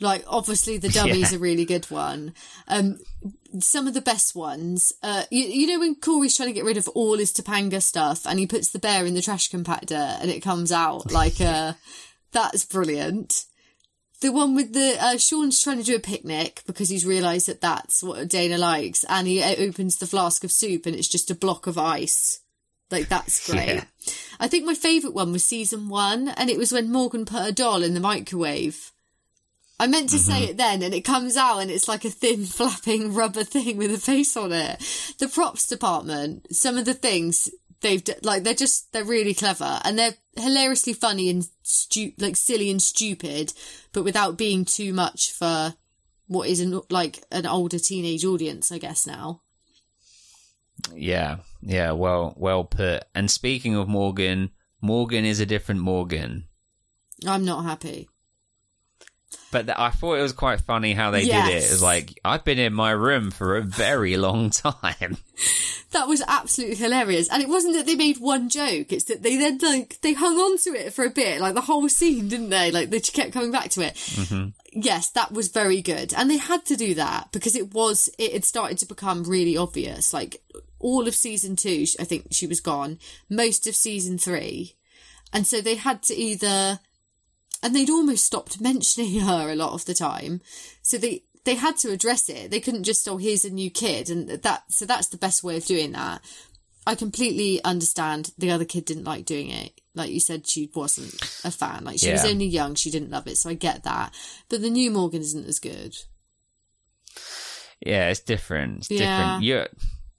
[0.00, 1.36] Like obviously the dummy's Yeah.
[1.38, 2.34] a really good one.
[2.66, 2.98] Um,
[3.60, 4.92] some of the best ones.
[5.02, 8.26] Uh, you, you know when Corey's trying to get rid of all his Topanga stuff
[8.26, 11.74] and he puts the bear in the trash compactor and it comes out like uh
[12.32, 13.44] that's brilliant.
[14.22, 17.60] The one with the uh, Sean's trying to do a picnic because he's realised that
[17.60, 21.30] that's what Dana likes, and he uh, opens the flask of soup and it's just
[21.30, 22.38] a block of ice.
[22.92, 23.66] Like that's great.
[23.66, 23.84] Yeah.
[24.38, 27.52] I think my favourite one was season one, and it was when Morgan put a
[27.52, 28.92] doll in the microwave.
[29.80, 30.50] I meant to say mm-hmm.
[30.50, 33.92] it then, and it comes out, and it's like a thin, flapping rubber thing with
[33.92, 34.80] a face on it.
[35.18, 39.80] The props department, some of the things they've d- like, they're just they're really clever,
[39.84, 43.52] and they're hilariously funny and stu- like silly and stupid,
[43.92, 45.74] but without being too much for
[46.26, 49.42] what is an, like an older teenage audience, I guess now.
[50.94, 53.04] Yeah, yeah, well, well put.
[53.14, 54.50] And speaking of Morgan,
[54.80, 56.44] Morgan is a different Morgan.
[57.26, 58.08] I'm not happy.
[59.50, 61.64] But th- I thought it was quite funny how they did it.
[61.64, 65.18] It was like, I've been in my room for a very long time.
[65.92, 67.28] That was absolutely hilarious.
[67.28, 70.38] And it wasn't that they made one joke, it's that they then like they hung
[70.38, 72.70] on to it for a bit, like the whole scene, didn't they?
[72.70, 73.94] Like they just kept coming back to it.
[73.94, 74.48] Mm-hmm.
[74.72, 76.14] Yes, that was very good.
[76.14, 79.54] And they had to do that because it was it had started to become really
[79.54, 80.14] obvious.
[80.14, 80.42] Like
[80.82, 82.98] all of season two, I think she was gone.
[83.30, 84.74] Most of season three.
[85.32, 86.80] And so they had to either
[87.62, 90.40] and they'd almost stopped mentioning her a lot of the time.
[90.82, 92.50] So they they had to address it.
[92.50, 95.56] They couldn't just oh here's a new kid and that so that's the best way
[95.56, 96.20] of doing that.
[96.84, 99.80] I completely understand the other kid didn't like doing it.
[99.94, 101.14] Like you said, she wasn't
[101.44, 101.84] a fan.
[101.84, 104.12] Like she was only young, she didn't love it, so I get that.
[104.48, 105.94] But the new Morgan isn't as good.
[107.84, 108.78] Yeah, it's different.
[108.78, 108.98] It's Yeah.
[108.98, 109.42] different.
[109.44, 109.66] You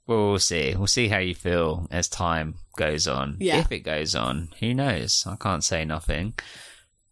[0.06, 0.74] well, we'll see.
[0.76, 3.36] We'll see how you feel as time goes on.
[3.40, 3.58] Yeah.
[3.60, 5.24] If it goes on, who knows?
[5.26, 6.34] I can't say nothing.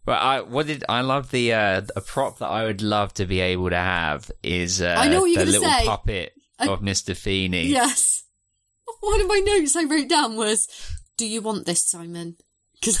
[0.05, 3.25] But I what did I love the uh a prop that I would love to
[3.25, 5.85] be able to have is uh I know what you're the little say.
[5.85, 7.15] puppet I- of Mr.
[7.15, 7.67] Feeny.
[7.67, 8.23] Yes.
[8.99, 10.67] One of my notes I wrote down was,
[11.17, 12.35] "Do you want this, Simon?"
[12.73, 12.99] Because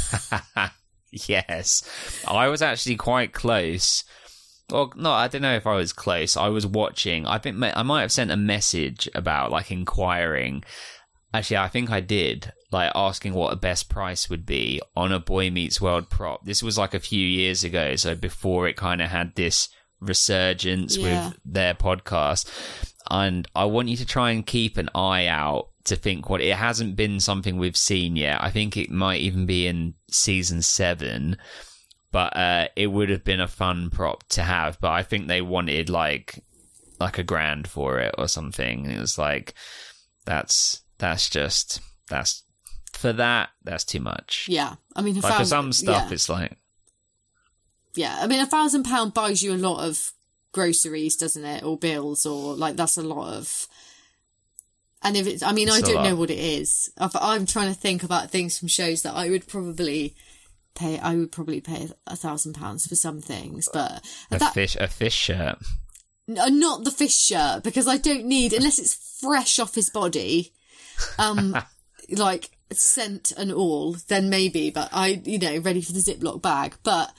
[1.11, 1.83] yes.
[2.27, 4.03] I was actually quite close.
[4.73, 6.35] Well, no, I don't know if I was close.
[6.35, 7.27] I was watching.
[7.27, 10.63] I think I might have sent a message about like inquiring.
[11.31, 15.19] Actually, I think I did, like asking what the best price would be on a
[15.19, 16.43] Boy Meets World prop.
[16.45, 19.69] This was like a few years ago, so before it kind of had this
[19.99, 21.27] resurgence Yeah.
[21.29, 22.47] with their podcast.
[23.09, 26.55] And I want you to try and keep an eye out to think what it
[26.55, 28.41] hasn't been something we've seen yet.
[28.41, 31.37] I think it might even be in season seven,
[32.13, 34.79] but uh, it would have been a fun prop to have.
[34.79, 36.39] But I think they wanted like
[36.99, 38.85] like a grand for it or something.
[38.85, 39.55] It was like
[40.25, 42.43] that's that's just that's
[42.93, 44.45] for that that's too much.
[44.47, 46.13] yeah, I mean, a Like for some stuff, yeah.
[46.13, 46.55] it's like
[47.95, 50.11] Yeah, I mean, a thousand pound buys you a lot of
[50.51, 51.63] groceries, doesn't it?
[51.63, 53.67] Or bills, or like that's a lot of.
[55.01, 56.89] And if it's, I mean, I It's a don't know what it is.
[56.97, 60.15] I'm trying to think about things from shows that I would probably
[60.75, 60.99] pay.
[60.99, 64.87] I would probably pay a thousand pounds for some things, but a that fish a
[64.87, 65.57] fish shirt.
[66.37, 70.53] uh, not the fish shirt because I don't need unless it's fresh off his body,
[71.17, 71.57] um,
[72.09, 73.93] like scent and all.
[74.07, 76.75] Then maybe, but I, you know, ready for the Ziploc bag.
[76.83, 77.13] But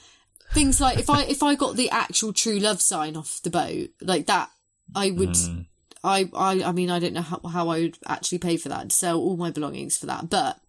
[0.53, 3.89] things like if I if I got the actual true love sign off the boat
[4.01, 4.49] like that,
[4.95, 5.29] I would.
[5.29, 5.65] Mm.
[6.05, 8.91] I, I, I mean, I don't know how, how I would actually pay for that,
[8.91, 10.29] sell all my belongings for that.
[10.29, 10.59] But,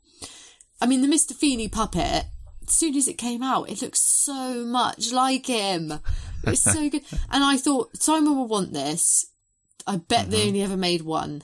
[0.81, 1.35] I mean, the Mr.
[1.35, 2.25] Feeny puppet,
[2.67, 5.95] as soon as it came out, it looks so much like him.
[6.45, 7.03] It's so good.
[7.31, 9.27] And I thought, Simon will want this.
[9.87, 10.49] I bet they mm-hmm.
[10.49, 11.43] only ever made one.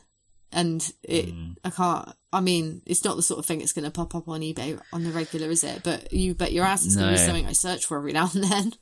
[0.53, 1.57] And it, mm.
[1.65, 4.29] I can't, I mean, it's not the sort of thing that's going to pop up
[4.29, 5.83] on eBay on the regular, is it?
[5.83, 7.27] But you bet your ass it's going to be No.
[7.27, 8.73] something I search for every now and then.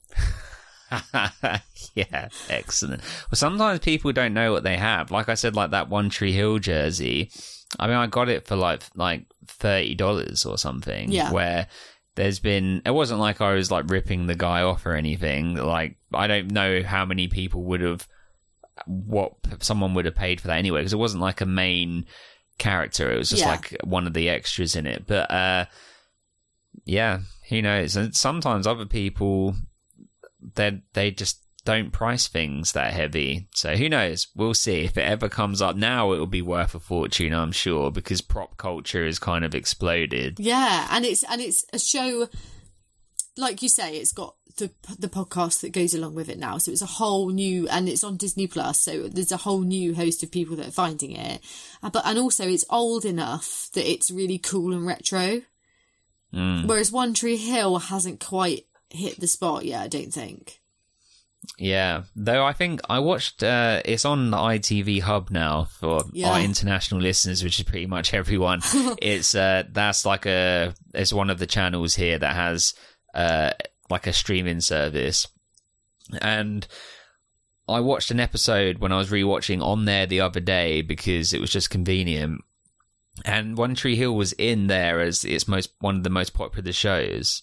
[1.94, 3.02] yeah, excellent.
[3.02, 5.10] Well, sometimes people don't know what they have.
[5.10, 7.30] Like I said, like that One Tree Hill jersey.
[7.78, 11.12] I mean, I got it for like like thirty dollars or something.
[11.12, 11.30] Yeah.
[11.30, 11.68] Where
[12.16, 15.54] there's been, it wasn't like I was like ripping the guy off or anything.
[15.54, 18.06] Like I don't know how many people would have,
[18.86, 22.06] what someone would have paid for that anyway, because it wasn't like a main
[22.58, 23.12] character.
[23.12, 23.50] It was just Yeah.
[23.50, 25.06] like one of the extras in it.
[25.06, 25.66] But uh,
[26.84, 27.96] yeah, who knows?
[27.96, 29.54] And sometimes other people
[30.54, 33.48] they they just don't price things that heavy.
[33.54, 34.28] So who knows?
[34.34, 35.76] We'll see if it ever comes up.
[35.76, 39.54] Now it will be worth a fortune, I'm sure, because prop culture has kind of
[39.54, 40.38] exploded.
[40.38, 42.28] Yeah, and it's and it's a show
[43.36, 46.58] like you say, it's got the the podcast that goes along with it now.
[46.58, 48.80] So it's a whole new, and it's on Disney Plus.
[48.80, 51.40] So there's a whole new host of people that are finding it.
[51.82, 55.42] Uh, But and also it's old enough that it's really cool and retro.
[56.32, 56.66] Mm.
[56.66, 59.82] Whereas One Tree Hill hasn't quite hit the spot yet.
[59.82, 60.59] I don't think.
[61.58, 63.42] Yeah, though I think I watched.
[63.42, 66.30] Uh, it's on the ITV Hub now for Yeah.
[66.30, 68.60] our international listeners, which is pretty much everyone.
[69.02, 72.74] it's uh, that's like a it's one of the channels here that has
[73.14, 73.50] uh
[73.90, 75.26] like a streaming service,
[76.22, 76.66] and
[77.68, 81.40] I watched an episode when I was rewatching on there the other day because it
[81.40, 82.40] was just convenient.
[83.24, 86.72] And One Tree Hill was in there as its most one of the most popular
[86.72, 87.42] shows.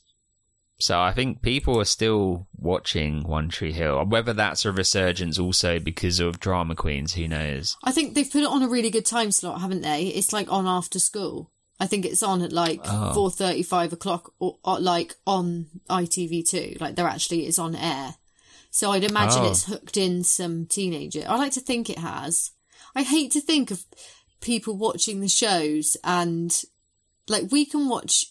[0.79, 4.05] So I think people are still watching One Tree Hill.
[4.05, 7.77] Whether that's a resurgence also because of drama queens, who knows?
[7.83, 10.03] I think they've put it on a really good time slot, haven't they?
[10.03, 11.51] It's like on after school.
[11.79, 13.13] I think it's on at like Oh.
[13.13, 16.79] four thirty, five o'clock, or, or like on ITV2.
[16.79, 18.15] Like they're actually it's on air.
[18.69, 19.49] So I'd imagine Oh.
[19.51, 21.23] it's hooked in some teenager.
[21.27, 22.51] I like to think it has.
[22.95, 23.83] I hate to think of
[24.41, 26.61] people watching the shows and
[27.27, 28.25] like we can watch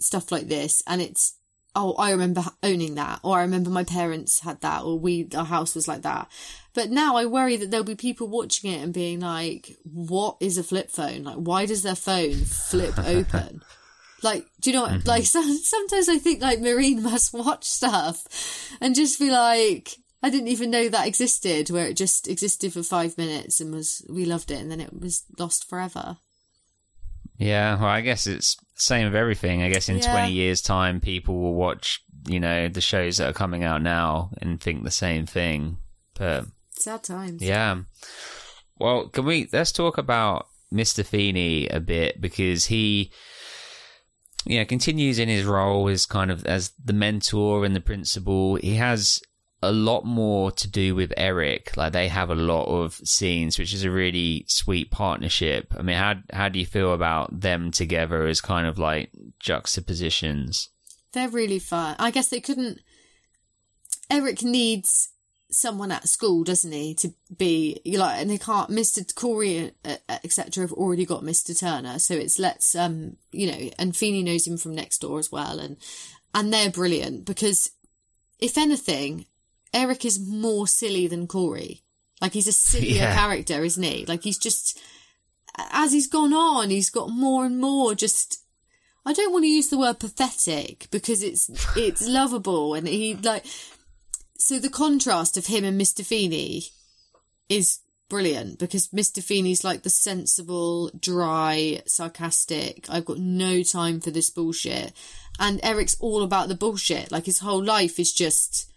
[0.00, 1.36] stuff like this and it's
[1.74, 5.44] oh I remember owning that or I remember my parents had that or we our
[5.44, 6.28] house was like that.
[6.74, 10.58] But now I worry that there'll be people watching it and being like, what is
[10.58, 11.22] a flip phone?
[11.22, 13.62] Like, why does their phone flip open?
[14.22, 15.06] Like, do you know what?
[15.06, 15.48] Like, mm-hmm.
[15.48, 20.48] some, sometimes I think like Marine must watch stuff and just be like, I didn't
[20.48, 24.52] even know that existed, where it just existed for five minutes and was, we loved
[24.52, 26.18] it and then it was lost forever.
[27.42, 29.62] Yeah, well, I guess it's same of everything.
[29.62, 30.12] I guess in Yeah.
[30.12, 34.30] 20 years' time, people will watch, you know, the shows that are coming out now
[34.40, 35.78] and think the same thing.
[36.14, 37.42] But Sad times.
[37.42, 37.78] yeah.
[38.78, 41.04] Well, can we, let's talk about Mr.
[41.04, 43.12] Feeny a bit because he,
[44.44, 48.56] you know, continues in his role as kind of as the mentor and the principal.
[48.56, 49.20] He has
[49.62, 51.76] a lot more to do with Eric.
[51.76, 55.72] Like they have a lot of scenes, which is a really sweet partnership.
[55.78, 60.68] I mean, how how do you feel about them together as kind of like juxtapositions?
[61.12, 61.96] They're really fun.
[61.98, 62.80] I guess they couldn't.
[64.10, 65.10] Eric needs
[65.50, 68.70] someone at school, doesn't he, to be you like, and they can't.
[68.70, 73.70] Mister Corey, uh, etc., have already got Mister Turner, so it's let's, um, you know,
[73.78, 75.76] and Feeny knows him from next door as well, and
[76.34, 77.70] and they're brilliant because
[78.38, 79.26] if anything,
[79.74, 81.82] Eric is more silly than Corey.
[82.20, 83.14] Like he's a sillier yeah.
[83.14, 84.06] character, isn't he?
[84.06, 84.78] Like he's just
[85.58, 88.42] as he's gone on, he's got more and more just
[89.04, 93.44] I don't want to use the word pathetic because it's it's lovable and he like
[94.38, 96.04] so the contrast of him and Mr.
[96.04, 96.64] Feeny
[97.48, 99.22] is brilliant because Mr.
[99.22, 104.92] Feeny's like the sensible, dry, sarcastic, I've got no time for this bullshit.
[105.40, 107.10] And Eric's all about the bullshit.
[107.10, 108.71] Like his whole life is just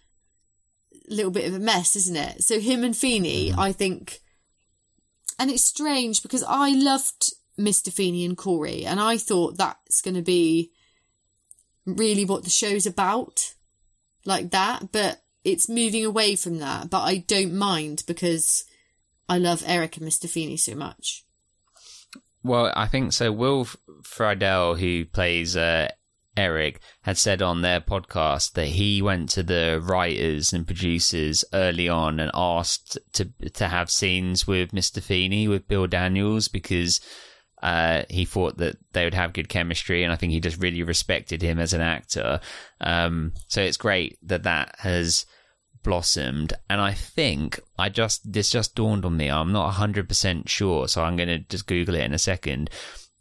[1.08, 2.42] little bit of a mess, isn't it?
[2.42, 3.60] So him and Feeny, mm-hmm.
[3.60, 4.20] I think,
[5.38, 7.92] and it's strange because I loved Mr.
[7.92, 10.72] Feeny and Corey, and I thought that's going to be
[11.84, 13.54] really what the show's about,
[14.24, 14.92] like that.
[14.92, 16.90] But it's moving away from that.
[16.90, 18.64] But I don't mind because
[19.28, 20.28] I love Eric and Mr.
[20.28, 21.24] Feeny so much.
[22.42, 23.32] Well, I think so.
[23.32, 23.64] Will
[24.02, 25.88] Friedle, who plays uh,
[26.36, 31.88] Eric had said on their podcast that he went to the writers and producers early
[31.88, 35.02] on and asked to to have scenes with Mr.
[35.02, 37.00] Feeny with Bill Daniels because
[37.62, 40.82] uh, he thought that they would have good chemistry, and I think he just really
[40.82, 42.40] respected him as an actor.
[42.80, 45.24] Um, so it's great that that has
[45.82, 49.30] blossomed, and I think I just this just dawned on me.
[49.30, 52.70] I'm not hundred percent sure, so I'm going to just Google it in a second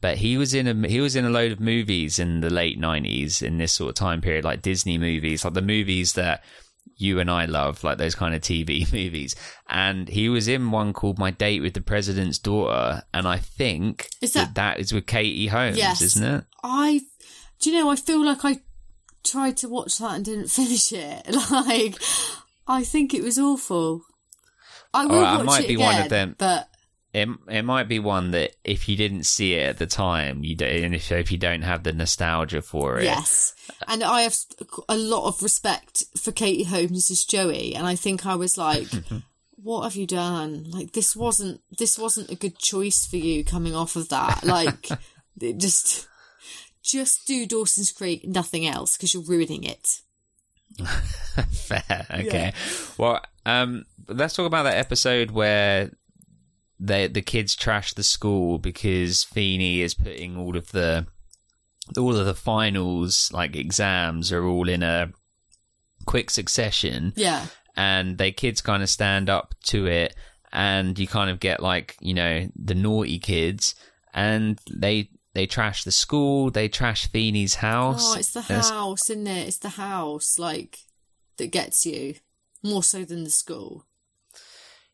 [0.05, 2.79] but he was in a he was in a load of movies in the late
[2.79, 6.43] 90s in this sort of time period like disney movies like the movies that
[6.97, 9.35] you and I love, like those kind of TV movies.
[9.67, 14.07] And he was in one called My Date with the President's Daughter, and I think
[14.21, 16.45] is that, that that is with Katie Holmes, yes, isn't it?
[16.63, 17.01] I
[17.59, 18.61] do you know, I feel like I
[19.23, 21.35] tried to watch that and didn't finish it.
[21.51, 21.95] Like
[22.67, 24.03] I think it was awful.
[24.93, 26.69] I will watch might it be again, one of them, but
[27.15, 30.53] it it might be one that if you didn't see it at the time, you
[30.53, 33.55] don't, and if if you don't have the nostalgia for it, yes.
[33.87, 34.35] And I have
[34.89, 38.87] a lot of respect for Katie Holmes as Joey, and I think I was like,
[39.55, 40.65] "What have you done?
[40.69, 44.43] Like this wasn't this wasn't a good choice for you coming off of that.
[44.43, 44.89] Like
[45.39, 46.09] it just
[46.83, 50.01] just do Dawson's Creek, nothing else, because you're ruining it."
[51.49, 52.25] Fair, okay.
[52.25, 52.51] Yeah.
[52.97, 55.91] Well, um, let's talk about that episode where
[56.79, 61.07] the the kids trash the school because Feeny is putting all of the
[61.97, 65.11] all of the finals like exams are all in a
[66.05, 67.13] quick succession.
[67.15, 67.45] Yeah.
[67.75, 70.15] And they kids kind of stand up to it
[70.51, 73.75] and you kind of get like, you know, the naughty kids
[74.13, 78.15] and they they trash the school, they trash Feeny's house.
[78.15, 79.47] Oh, it's the house, isn't it?
[79.47, 80.79] It's the house, like
[81.37, 82.15] that gets you
[82.63, 83.85] more so than the school.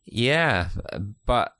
[0.03, 0.69] Yeah,
[1.25, 1.53] but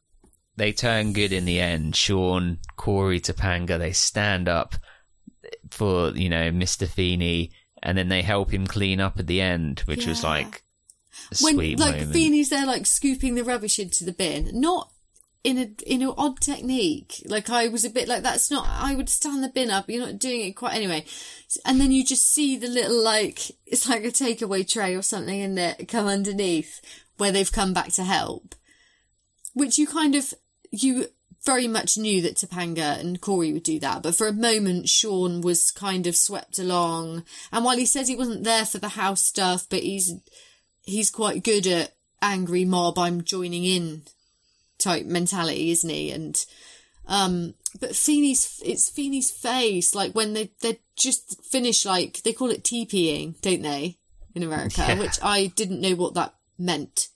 [0.62, 1.96] they turn good in the end.
[1.96, 4.76] Sean, Corey, Topanga, they stand up
[5.72, 6.88] for, you know, Mr.
[6.88, 7.52] Feeny,
[7.82, 10.10] and then they help him clean up at the end, which yeah.
[10.10, 10.62] was like
[11.32, 12.14] a when, like, moment.
[12.14, 14.52] Feeny's there, like, scooping the rubbish into the bin.
[14.54, 14.92] Not
[15.44, 17.24] in a in an odd technique.
[17.26, 18.68] Like I was a bit like that's not.
[18.70, 19.90] I would stand the bin up.
[19.90, 21.06] You're not doing it quite anyway.
[21.66, 25.40] And then you just see the little like it's like a takeaway tray or something
[25.40, 26.80] in there come underneath
[27.18, 28.54] where they've come back to help,
[29.56, 30.32] which you kind of
[30.72, 31.08] you
[31.46, 35.42] very much knew that Topanga and Corey would do that, but for a moment, Sean
[35.42, 37.24] was kind of swept along.
[37.52, 40.14] And while he says he wasn't there for the house stuff, but he's
[40.84, 44.04] he's quite good at angry mob, I'm joining in
[44.78, 46.12] type mentality, isn't he?
[46.12, 46.44] And
[47.08, 52.52] um, but Feeny's it's Feeny's face, like when they they just finish, like they call
[52.52, 53.98] it TPing, don't they,
[54.36, 54.86] in America?
[54.88, 55.00] Yeah.
[55.00, 57.08] Which I didn't know what that meant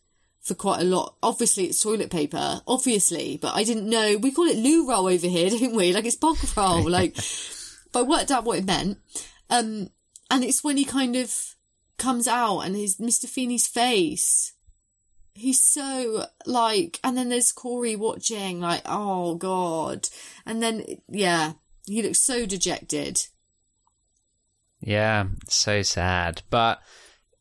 [0.45, 1.15] for quite a lot.
[1.23, 4.15] Obviously, it's toilet paper, obviously, but I didn't know.
[4.17, 5.91] We call it loo roll over here, don't we?
[5.91, 6.87] Like it's bog roll.
[6.89, 7.15] like,
[7.91, 8.99] but I worked out what it meant.
[9.49, 9.89] Um,
[10.29, 11.55] and it's when he kind of
[11.97, 13.25] comes out and his Mr.
[13.25, 14.53] Feeny's face.
[15.33, 20.07] He's so like, and then there's Corey watching, like, oh god.
[20.45, 21.53] And then, yeah,
[21.87, 23.25] he looks so dejected.
[24.79, 26.43] Yeah, so sad.
[26.51, 26.81] But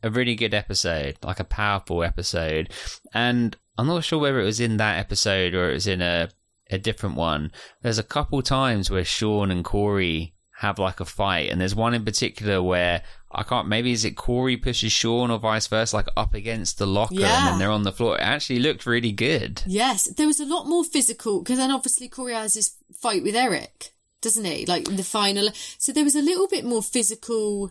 [0.05, 2.71] a really good episode, like a powerful episode.
[3.13, 6.29] And I'm not sure whether it was in that episode or it was in a
[6.71, 7.53] a different one.
[7.83, 11.93] There's a couple times where Sean and Corey have like a fight, and there's one
[11.95, 13.69] in particular where I can't.
[13.69, 17.21] Maybe is it Corey pushes Sean or vice versa, like up against the locker, and
[17.21, 17.51] Yeah.
[17.51, 18.17] then they're on the floor.
[18.17, 19.63] It actually looked really good.
[19.67, 23.35] Yes, there was a lot more physical because then obviously Corey has his fight with
[23.37, 23.93] Eric,
[24.23, 24.65] doesn't he?
[24.65, 25.51] Like in the final.
[25.79, 27.71] So there was a little bit more physical,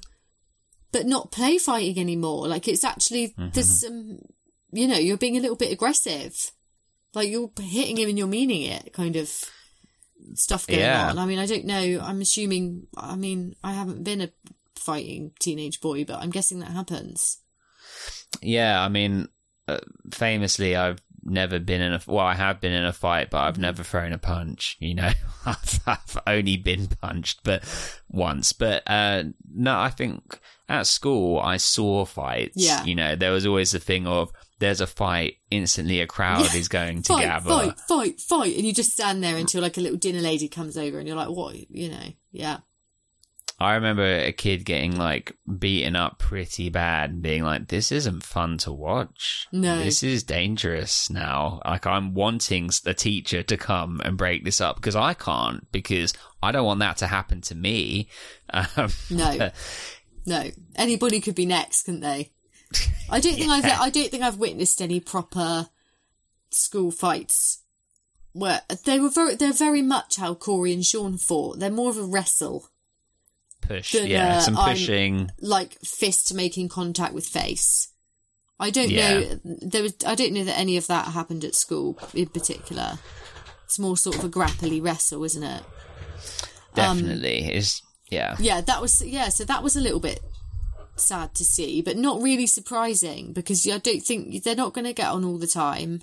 [0.94, 2.48] but not play fighting anymore.
[2.48, 4.20] Like it's actually, there's some,
[4.72, 6.34] you know, you're being a little bit aggressive.
[7.14, 9.30] Like you're hitting him and you're meaning it kind of
[10.36, 11.10] stuff going Yeah.
[11.10, 11.20] on.
[11.20, 12.00] I mean, I don't know.
[12.02, 14.30] I'm assuming, I mean, I haven't been a
[14.78, 17.40] fighting teenage boy, but I'm guessing that happens.
[18.42, 19.28] Yeah, I mean,
[19.68, 19.80] uh,
[20.12, 23.44] famously, I've never been in a well, I have been in a fight, but.
[23.44, 24.78] I've never thrown a punch.
[24.80, 25.12] You know,
[25.46, 27.64] I've, I've only been punched, but
[28.10, 28.54] once.
[28.54, 32.56] But uh, no, I think at school I saw fights.
[32.56, 32.84] Yeah.
[32.84, 36.68] you know, there was always the thing of there's a fight, instantly a crowd is
[36.68, 37.50] going to fight, gather.
[37.50, 40.78] fight, fight, fight, and you just stand there until like a little dinner lady comes
[40.78, 42.60] over, and you're like, what, you know, yeah,
[43.64, 48.24] I remember a kid getting like beaten up pretty bad and being like, this isn't
[48.24, 49.48] fun to watch.
[49.54, 49.80] No.
[49.80, 51.62] This is dangerous now.
[51.64, 56.14] Like, I'm wanting the teacher to come and break this up because I can't, because
[56.42, 58.10] I don't want that to happen to me.
[58.56, 59.50] Um, no,
[60.28, 62.32] no, anybody could be next, couldn't they?
[63.10, 65.70] I don't think I've, I don't think I've witnessed any proper
[66.52, 67.64] school fights
[68.34, 71.58] where they were very, they're very much how Corey and Sean fought.
[71.58, 72.70] They're more of a wrestle,
[73.68, 73.94] push.
[73.94, 75.32] Yeah, uh, some I'm- pushing.
[75.40, 77.90] like fist making contact with face.
[78.60, 79.20] I don't Yeah.
[79.20, 79.40] know.
[79.44, 79.94] There was.
[80.06, 83.00] I don't know that any of that happened at school in particular.
[83.66, 85.64] It's more sort of a grapply wrestle, isn't it?
[86.76, 87.52] Definitely.
[87.54, 88.36] is yeah.
[88.40, 89.30] Yeah, that was yeah.
[89.30, 90.20] So that was a little bit
[90.96, 94.94] sad to see, but not really surprising because I don't think they're not going to
[94.94, 96.02] get on all the time.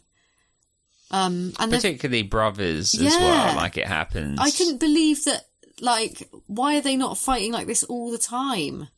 [1.12, 4.38] Um, and Particularly brothers as well, like it happens.
[4.40, 5.46] I couldn't believe that.
[5.80, 8.88] Like, why are they not fighting like this all the time?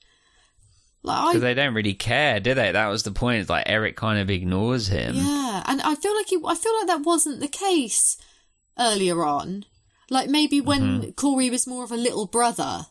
[1.04, 2.70] Like, I they don't really care, do they?
[2.70, 3.48] That was the point.
[3.48, 5.16] Like Eric kind of ignores him.
[5.16, 8.16] Yeah, and I feel like it, I feel like that wasn't the case
[8.78, 9.64] earlier on.
[10.10, 11.10] Like maybe when Mm-hmm.
[11.12, 12.86] Corey was more of a little brother,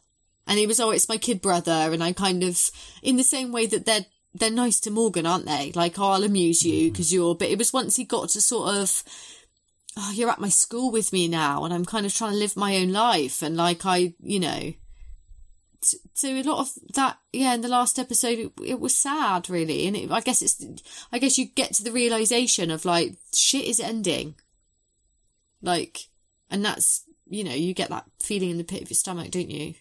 [0.46, 2.60] and he was, oh, it's my kid brother, and I kind of,
[3.02, 5.72] in the same way that they're they're nice to Morgan, aren't they?
[5.76, 6.92] Like, oh, I'll amuse you Mm-hmm.
[6.94, 7.36] because you're.
[7.36, 9.04] But it was once he got to sort of,
[9.98, 12.56] oh, you're at my school with me now, and I'm kind of trying to live
[12.56, 14.74] my own life, and like I, you know.
[16.14, 17.54] So a lot of that, yeah.
[17.56, 20.64] In the last episode, it, it was sad, really, and it, I guess it's,
[21.12, 24.36] I guess you get to the realization of like shit is ending,
[25.62, 26.08] like,
[26.50, 29.50] and that's you know you get that feeling in the pit of your stomach, don't
[29.50, 29.74] you?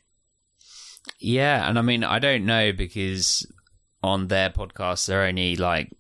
[1.19, 3.47] Yeah, and I mean, I don't know because
[4.03, 5.91] on their podcast they're only like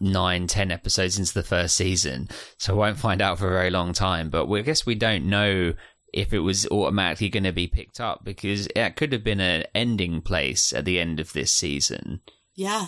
[0.00, 2.28] nine, ten episodes into the first season,
[2.58, 4.30] so I won't find out for a very long time.
[4.30, 5.74] But we, I guess we don't know
[6.12, 9.64] if it was automatically going to be picked up because it could have been an
[9.74, 12.20] ending place at the end of this season.
[12.54, 12.86] Yeah,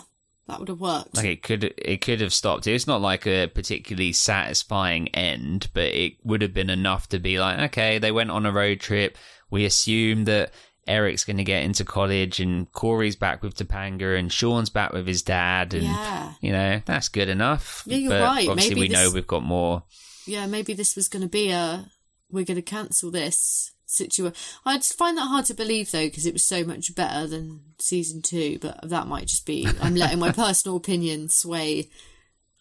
[0.48, 1.16] that would have worked.
[1.16, 2.66] Like it could, it could have stopped.
[2.66, 7.38] It's not like a particularly satisfying end, but it would have been enough to be
[7.38, 9.16] like, okay, they went on a road trip.
[9.50, 10.52] We assume that
[10.86, 15.06] Eric's going to get into college, and Corey's back with Topanga, and Sean's back with
[15.06, 16.32] his dad, and Yeah.
[16.40, 17.82] you know that's good enough.
[17.86, 18.48] Yeah, you're but right.
[18.48, 19.84] Obviously, Maybe we know this- we've got more.
[20.26, 21.90] yeah, maybe this was going to be a
[22.30, 24.34] we're going to cancel this situation.
[24.64, 27.60] I just find that hard to believe though because it was so much better than
[27.78, 28.58] season two.
[28.60, 31.90] But that might just be I'm letting my personal opinion sway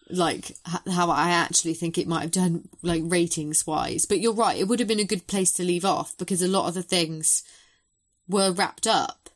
[0.10, 0.58] like
[0.92, 4.06] how I actually think it might have done like ratings wise.
[4.06, 6.48] But you're right; it would have been a good place to leave off because a
[6.48, 7.44] lot of the things
[8.32, 9.30] were wrapped up.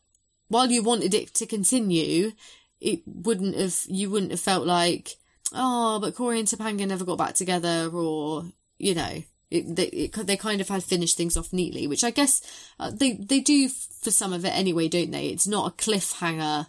[0.48, 2.32] While you wanted it to continue,
[2.80, 3.80] it wouldn't have.
[3.88, 5.18] You wouldn't have felt like
[5.54, 8.46] oh, but Corey and Topanga never got back together, or
[8.78, 12.12] you know, it, they it, they kind of had finished things off neatly, which I
[12.12, 12.42] guess
[12.80, 15.28] uh, they they do for some of it anyway, don't they?
[15.28, 16.68] It's not a cliffhanger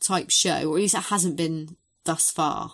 [0.00, 2.72] type show, or at least it hasn't been thus far.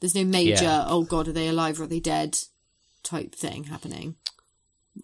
[0.00, 0.84] There's no major Yeah.
[0.86, 2.38] oh god, are they alive or are they dead
[3.02, 4.16] type thing happening.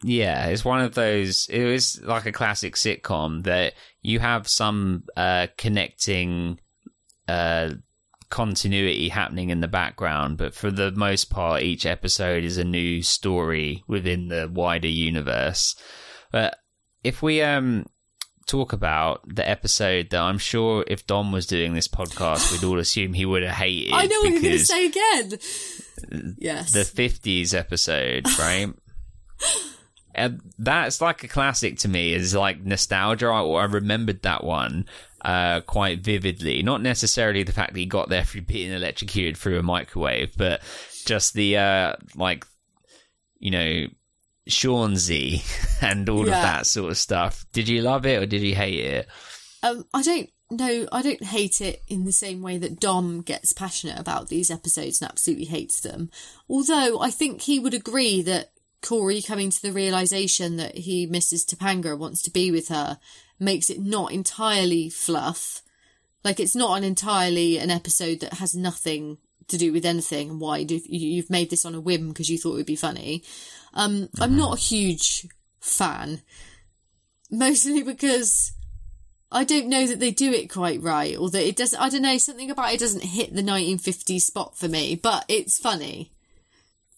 [0.02, 1.46] Yeah, it's one of those.
[1.48, 6.58] It was like a classic sitcom that you have some uh, connecting
[7.28, 7.70] uh,
[8.30, 13.02] continuity happening in the background, but for the most part, each episode is a new
[13.02, 15.76] story within the wider universe.
[16.32, 16.56] But
[17.04, 17.86] if we um
[18.46, 22.78] talk about the episode that I'm sure if Dom was doing this podcast, we'd all
[22.78, 23.92] assume he would have hated.
[23.94, 25.38] I know what you're going to say again.
[26.38, 26.72] Yes.
[26.72, 28.72] the 50s episode, right?
[30.14, 32.12] and that's like a classic to me.
[32.14, 33.26] Is like nostalgia.
[33.26, 34.86] I, I remembered that one
[35.22, 36.62] uh, quite vividly.
[36.62, 40.60] Not necessarily the fact that he got there through being electrocuted through a microwave, but
[41.04, 42.46] just the uh, like.
[43.38, 43.86] you know,
[44.48, 45.42] Shaunsy
[45.82, 46.36] and all Yeah.
[46.36, 47.44] of that sort of stuff.
[47.52, 49.08] Did you love it or did you hate it?
[49.62, 50.86] Um, I don't know.
[50.92, 55.00] I don't hate it in the same way that Dom gets passionate about these episodes
[55.00, 56.10] and absolutely hates them.
[56.48, 58.52] Although I think he would agree that
[58.84, 62.98] Corey coming to the realization that he misses Topanga and wants to be with her
[63.40, 65.62] makes it not entirely fluff.
[66.22, 69.18] Like it's not an entirely an episode that has nothing
[69.48, 72.30] to do with anything and why do, you- you've made this on a whim because
[72.30, 73.22] you thought it would be funny.
[73.74, 75.26] Um, I'm not a huge
[75.60, 76.22] fan,
[77.30, 78.52] mostly because
[79.32, 81.80] I don't know that they do it quite right, or that it doesn't.
[81.80, 85.58] I don't know something about it doesn't hit the 1950s spot for me, but it's
[85.58, 86.12] funny.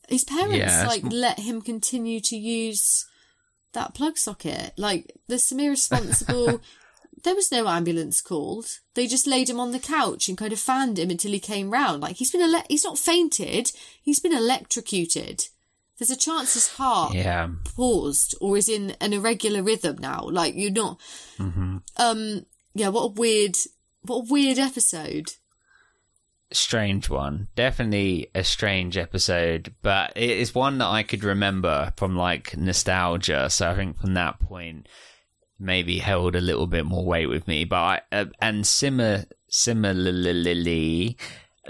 [0.08, 3.06] His parents Yeah, like let him continue to use
[3.72, 4.72] that plug socket.
[4.76, 6.60] Like there's some irresponsible.
[7.24, 8.66] there was no ambulance called.
[8.94, 11.70] They just laid him on the couch and kind of fanned him until he came
[11.70, 12.02] round.
[12.02, 13.72] Like he's been ele- he's not fainted.
[14.00, 15.44] He's been electrocuted.
[15.98, 17.48] There's a chance his heart Yeah.
[17.74, 20.28] paused or is in an irregular rhythm now.
[20.30, 21.00] Like you're not.
[21.96, 22.46] Um.
[22.74, 22.88] Yeah.
[22.88, 23.56] What a weird.
[24.02, 25.32] What a weird episode.
[26.52, 27.48] Strange one.
[27.54, 33.50] Definitely a strange episode, but it is one that I could remember from like nostalgia.
[33.50, 34.88] So I think from that point,
[35.58, 37.64] maybe held a little bit more weight with me.
[37.64, 41.16] But I, uh, and similar, similarly,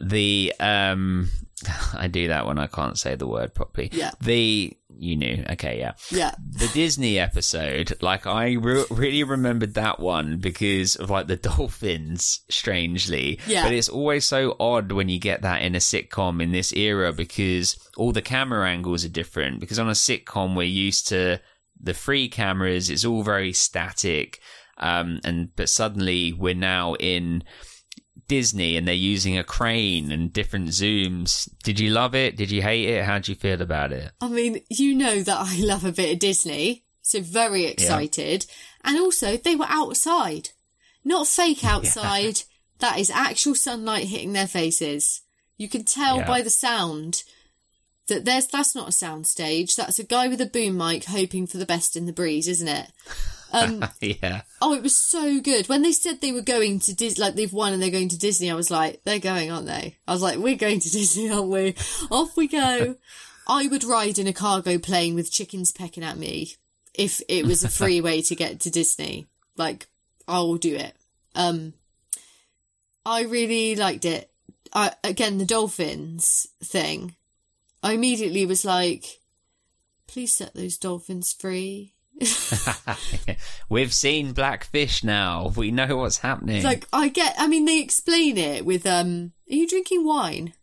[0.01, 1.31] the um,
[1.95, 3.91] I do that when I can't say the word properly.
[3.93, 4.12] Yeah.
[4.20, 6.34] The you knew, okay, yeah Yeah.
[6.53, 12.40] the Disney episode, like I re- really remembered that one because of like the dolphins,
[12.49, 13.38] strangely.
[13.47, 13.64] Yeah.
[13.64, 17.12] But it's always so odd when you get that in a sitcom in this era
[17.12, 19.61] because all the camera angles are different.
[19.61, 21.40] Because on a sitcom, we're used to
[21.80, 24.40] the free cameras; it's all very static.
[24.78, 27.44] Um, and but suddenly we're now in
[28.29, 31.49] Disney and they're using a crane and different zooms.
[31.62, 32.37] Did you love it?
[32.37, 33.05] Did you hate it?
[33.05, 34.11] How would you feel about it?
[34.20, 38.47] I mean, you know that I love a bit of Disney, so very excited.
[38.85, 40.51] And also, they were outside,
[41.05, 42.43] not fake outside.
[42.81, 45.22] That is actual sunlight hitting their faces.
[45.57, 46.27] You can tell Yeah.
[46.27, 47.22] by the sound
[48.09, 49.74] that there's that's not a sound stage.
[49.77, 52.68] That's a guy with a boom mic hoping for the best in the breeze, isn't
[52.68, 52.93] it?
[53.57, 54.42] Um, yeah.
[54.61, 55.68] Oh, it was so good.
[55.68, 58.18] When they said they were going to Disney, like they've won and they're going to
[58.18, 59.96] Disney, I was like, they're going, aren't they?
[60.07, 61.74] I was like, we're going to Disney, aren't we?
[62.11, 62.96] Off we go.
[63.48, 66.54] I would ride in a cargo plane with chickens pecking at me
[66.94, 69.26] if it was a free way to get to Disney.
[69.57, 69.86] Like,
[70.26, 70.96] I will do it.
[71.34, 71.74] Um,
[73.04, 74.30] I really liked it.
[74.72, 77.14] I, again, the dolphins thing.
[77.82, 79.20] I immediately was like,
[80.09, 81.92] please set those dolphins free.
[83.68, 85.52] We've seen blackfish now.
[85.56, 86.62] We know what's happening.
[86.62, 90.54] Like I get, I mean, they explain it with, um, are you drinking wine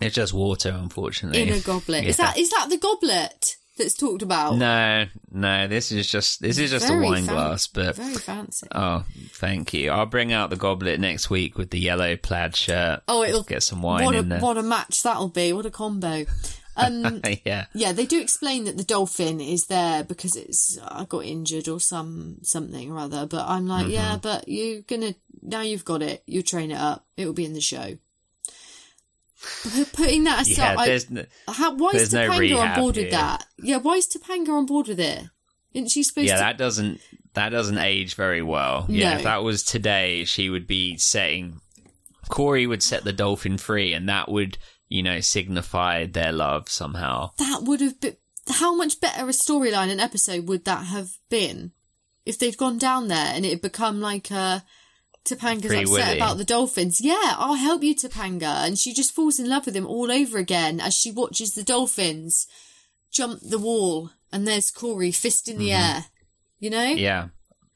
[0.00, 1.42] it's just water, unfortunately.
[1.42, 2.04] in a goblet?
[2.04, 4.56] Is that is that the goblet that's talked about?
[4.56, 5.68] No, no.
[5.68, 7.68] This is just this is just Very a wine fan- glass.
[7.68, 8.66] But Very fancy.
[8.74, 9.90] oh, thank you.
[9.90, 13.02] I'll bring out the goblet next week with the yellow plaid shirt.
[13.06, 14.40] Oh, it'll get some wine what a in there.
[14.40, 15.52] what a match that'll be.
[15.52, 16.24] What a combo.
[16.76, 21.24] Um, yeah, yeah, they do explain that the dolphin is there because it's I got
[21.24, 23.26] injured or some something or other.
[23.26, 23.92] But I'm like, Mm-hmm.
[23.94, 26.22] yeah, but you're gonna now you've got it.
[26.26, 27.06] You train it up.
[27.16, 27.96] It will be in the show.
[29.72, 30.80] P- Putting that aside, yeah.
[30.80, 33.44] I- There's n- How, why is There's no Topanga on rehab board with that?
[33.58, 35.24] Yeah, why is Topanga on board with it?
[35.74, 36.36] Isn't she supposed to yeah.
[36.36, 36.40] to?
[36.42, 37.00] That doesn't
[37.34, 38.86] that doesn't age very well.
[38.88, 39.16] Yeah, No.
[39.18, 41.60] if that was today, she would be setting.
[42.28, 44.58] Corey would set the dolphin free, and that would
[44.92, 47.30] you know signify their love somehow.
[47.38, 48.16] That would have been.
[48.48, 51.72] How much better a storyline and episode would that have been
[52.26, 54.64] if they'd gone down there and it had become like a
[55.24, 56.16] Topanga's Free upset Willy.
[56.18, 57.00] about the dolphins?
[57.00, 60.38] Yeah, I'll help you, Topanga, and she just falls in love with him all over
[60.38, 62.48] again as she watches the dolphins
[63.12, 66.06] jump the wall, and there's Corey fist in the air.
[66.58, 66.98] You know, Mm-hmm.
[66.98, 67.28] Yeah,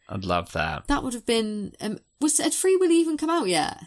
[0.08, 0.86] I'd love that.
[0.88, 1.74] that would have been.
[1.80, 3.78] Um, was had Free Willy even come out yet?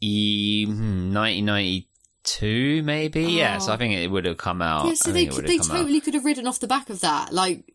[0.00, 3.24] E, hmm, 1992, maybe.
[3.24, 3.72] Yes, Oh.
[3.72, 4.86] I think it would have come out.
[4.86, 5.76] Yeah, so they could, they come out.
[5.78, 7.32] totally could have ridden off the back of that.
[7.32, 7.72] Like,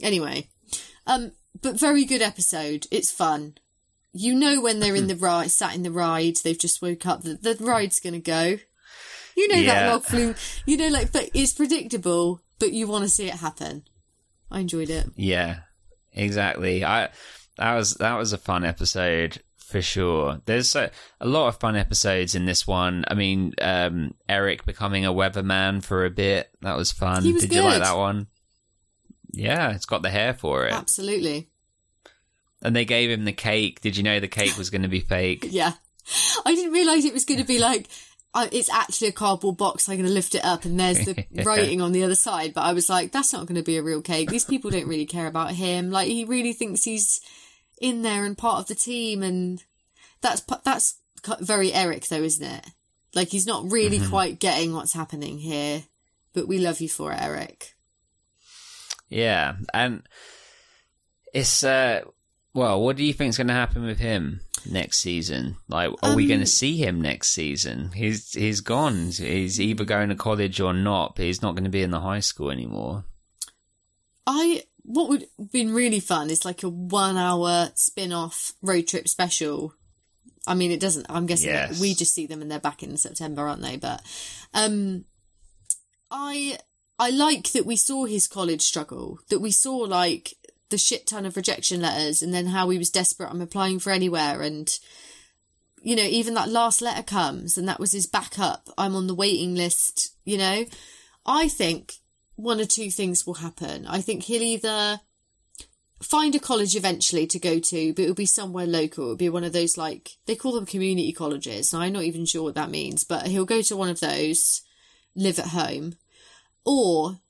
[0.00, 0.48] anyway,
[1.06, 2.86] um, but very good episode.
[2.90, 3.54] It's fun.
[4.12, 7.22] You know when they're in the ride, sat in the ride, they've just woke up.
[7.22, 8.58] The, the ride's gonna go.
[9.36, 9.90] You know that Yeah.
[9.92, 10.34] log flume.
[10.66, 12.42] You know, like, but it's predictable.
[12.58, 13.84] But you want to see it happen.
[14.50, 15.06] I enjoyed it.
[15.16, 15.60] Yeah,
[16.12, 16.84] exactly.
[16.84, 17.10] I
[17.56, 20.40] that was that was a fun episode for sure.
[20.44, 20.90] There's a,
[21.20, 23.04] a lot of fun episodes in this one.
[23.08, 27.32] I mean, um, Eric becoming a weatherman for a bit that was fun.
[27.32, 28.26] Was Did you like that one?
[29.32, 31.48] Yeah, it's got the hair for it, Absolutely.
[32.62, 33.80] and they gave him the cake.
[33.80, 35.46] Did you know the cake was going to be fake?
[35.50, 35.72] Yeah.
[36.44, 37.86] I didn't realise it was going to be like
[38.32, 39.88] I, it's actually a cardboard box.
[39.88, 42.54] I'm going to lift it up and there's the writing on the other side.
[42.54, 44.30] But I was like, that's not going to be a real cake.
[44.30, 45.90] These people don't really care about him.
[45.90, 47.20] Like he really thinks he's
[47.80, 49.22] in there and part of the team.
[49.22, 49.64] And
[50.20, 50.98] that's, that's
[51.40, 52.66] very Eric though, isn't it?
[53.14, 54.10] Like he's not really mm-hmm.
[54.10, 55.82] quite getting what's happening here,
[56.32, 57.74] but we love you for it, Eric.
[59.08, 59.56] Yeah.
[59.74, 60.02] And
[61.34, 62.02] it's, uh,
[62.54, 64.40] well, what do you think is going to happen with him?
[64.66, 65.56] next season?
[65.68, 67.90] Like, are um, we going to see him next season?
[67.94, 69.10] He's he's gone.
[69.10, 72.00] He's either going to college or not, but he's not going to be in the
[72.00, 73.04] high school anymore.
[74.26, 78.88] I what would have been really fun is like a one hour spin off road
[78.88, 79.74] trip special.
[80.46, 81.06] I mean, it doesn't.
[81.08, 81.80] I'm guessing yes.
[81.80, 83.76] we just see them and they're back in September, aren't they?
[83.76, 84.02] But
[84.54, 85.04] um,
[86.10, 86.58] I
[86.98, 89.20] I like that we saw his college struggle.
[89.28, 90.34] That we saw like
[90.70, 93.30] the shit ton of rejection letters and then how he was desperate.
[93.30, 94.40] I'm applying for anywhere.
[94.42, 94.76] And,
[95.82, 98.68] you know, even that last letter comes and that was his backup.
[98.78, 100.64] I'm on the waiting list, you know.
[101.26, 101.94] I think
[102.42, 103.86] one or two things will happen.
[103.86, 105.00] I think he'll either
[106.02, 109.04] find a college eventually to go to, but it'll be somewhere local.
[109.04, 111.74] It'll be one of those like they call them community colleges.
[111.74, 114.62] I'm not even sure what that means, but he'll go to one of those,
[115.14, 115.96] live at home,
[116.64, 117.20] or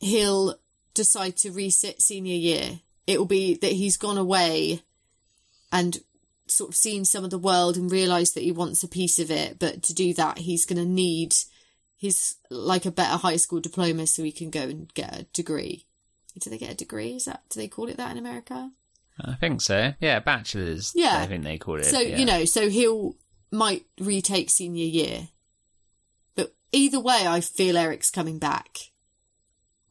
[0.00, 0.58] he'll
[0.94, 4.82] decide to resit senior year it will be that he's gone away
[5.72, 5.98] and
[6.48, 9.30] sort of seen some of the world and realised that he wants a piece of
[9.30, 9.58] it.
[9.58, 11.34] But to do that, he's going to need
[11.96, 15.86] his like a better high school diploma so he can go and get a degree.
[16.38, 17.14] Do they get a degree?
[17.14, 18.70] Is that do they call it that in America?
[19.18, 19.94] I think so.
[19.98, 20.92] Yeah, bachelor's.
[20.94, 21.86] Yeah, I think they call it.
[21.86, 22.16] So yeah.
[22.16, 23.16] you know, so he'll
[23.50, 25.28] might retake senior year,
[26.34, 28.78] but either way, I feel Eric's coming back.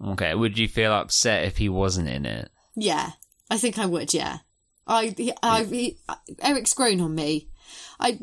[0.06, 2.52] Okay, would you feel upset if he wasn't in it?
[2.76, 3.12] Yeah,
[3.50, 4.14] I think I would.
[4.14, 4.40] Yeah,
[4.86, 5.98] I, I, he,
[6.42, 7.50] Eric's grown on me.
[8.00, 8.20] I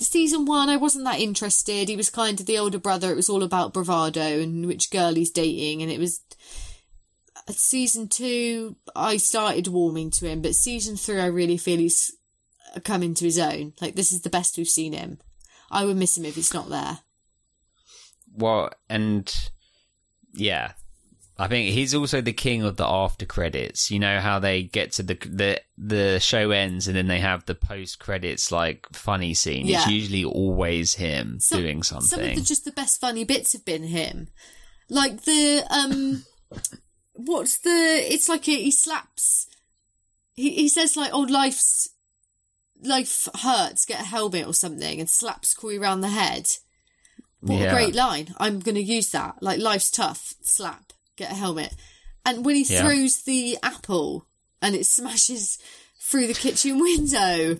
[0.00, 1.88] season one, I wasn't that interested.
[1.88, 3.10] He was kind of the older brother.
[3.12, 6.20] It was all about bravado and which girl he's dating, and it was
[7.36, 8.76] uh, season two.
[8.96, 12.16] I started warming to him, but season three, I really feel he's
[12.74, 13.74] uh, come into his own.
[13.80, 15.18] Like this is the best we've seen him.
[15.70, 16.98] I would miss him if he's not there.
[18.34, 19.32] Well, and
[20.34, 20.72] yeah,
[21.42, 23.90] I think he's also the king of the after credits.
[23.90, 27.44] You know how they get to the the the show ends and then they have
[27.46, 29.66] the post credits like funny scene.
[29.66, 29.78] Yeah.
[29.78, 32.06] It's usually always him some, doing something.
[32.06, 34.28] Some of the just the best funny bits have been him.
[34.88, 36.24] Like the um
[37.14, 39.48] what's the it's like he, he slaps
[40.34, 41.88] he he says like oh life's
[42.84, 46.48] life hurts, get a helmet or something and slaps Corey around the head.
[47.40, 47.72] What yeah.
[47.72, 48.32] a great line.
[48.38, 49.42] I'm gonna use that.
[49.42, 50.91] Like life's tough, slap
[51.22, 51.74] get a helmet.
[52.24, 52.82] And when he yeah.
[52.82, 54.26] throws the apple
[54.60, 55.58] and it smashes
[55.98, 57.58] through the kitchen window.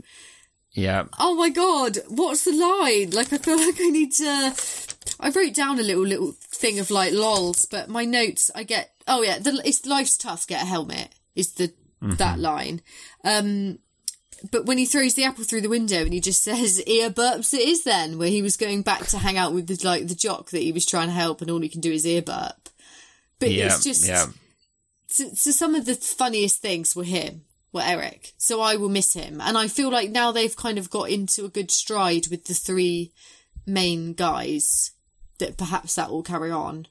[0.73, 1.05] Yeah.
[1.19, 3.11] Oh my god, what's the line?
[3.11, 4.55] Like I feel like I need to
[5.21, 8.91] I wrote down a little little thing of like lols, but my notes I get
[9.07, 12.15] oh yeah, the, it's life's tough, get a helmet is the mm-hmm.
[12.17, 12.83] that line.
[13.25, 13.79] Um
[14.51, 17.55] but when he throws the apple through the window and he just says ear burps
[17.55, 20.15] it is then where he was going back to hang out with the like the
[20.15, 22.69] jock that he was trying to help and all he can do is ear burp
[23.43, 24.27] but yeah, it's just yeah.
[25.09, 27.43] So, so some of the funniest things were him,
[27.73, 28.33] were Eric.
[28.39, 31.45] So I will miss him, and I feel like now they've kind of got into
[31.45, 33.13] a good stride with the three
[33.67, 34.93] main guys.
[35.39, 36.87] That perhaps that will carry on.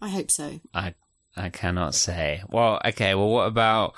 [0.00, 0.60] I hope so.
[0.72, 0.94] I
[1.36, 2.42] I cannot say.
[2.48, 3.14] Well, okay.
[3.14, 3.94] Well, what about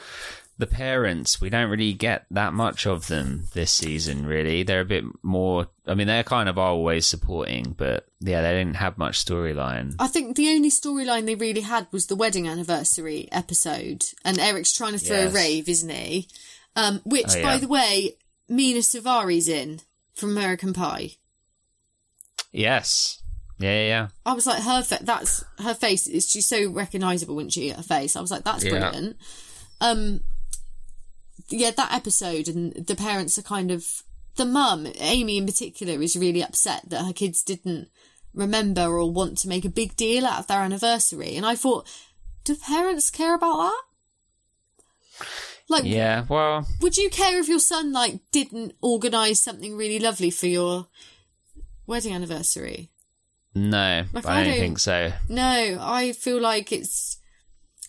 [0.61, 4.63] the parents, we don't really get that much of them this season, really.
[4.63, 8.77] They're a bit more, I mean, they're kind of always supporting, but yeah, they didn't
[8.77, 9.95] have much storyline.
[9.99, 14.73] I think the only storyline they really had was the wedding anniversary episode, and Eric's
[14.73, 15.33] trying to throw yes.
[15.33, 16.29] a rave, isn't he?
[16.77, 17.43] Um, which, oh, yeah.
[17.43, 18.17] by the way,
[18.49, 19.81] Mena Suvari's in
[20.15, 21.17] from American Pie.
[22.53, 23.23] Yes.
[23.59, 24.09] Yeah, yeah, yeah.
[24.25, 27.83] I was like, her, fa- that's, her face, is she's so recognisable, isn't she, her
[27.83, 28.17] face?
[28.17, 28.71] I was like, that's yeah.
[28.71, 29.17] brilliant.
[29.81, 30.21] Um,
[31.51, 34.03] yeah, that episode and the parents are kind of
[34.37, 37.89] the mum, Amy in particular, is really upset that her kids didn't
[38.33, 41.37] remember or want to make a big deal out of their anniversary.
[41.37, 41.89] And I thought,
[42.45, 45.27] do parents care about that?
[45.69, 50.31] Like, yeah, well, would you care if your son like didn't organise something really lovely
[50.31, 50.89] for your
[51.87, 52.91] wedding anniversary?
[53.55, 55.13] No, like, I, I don't, think so.
[55.29, 57.19] No, I feel like it's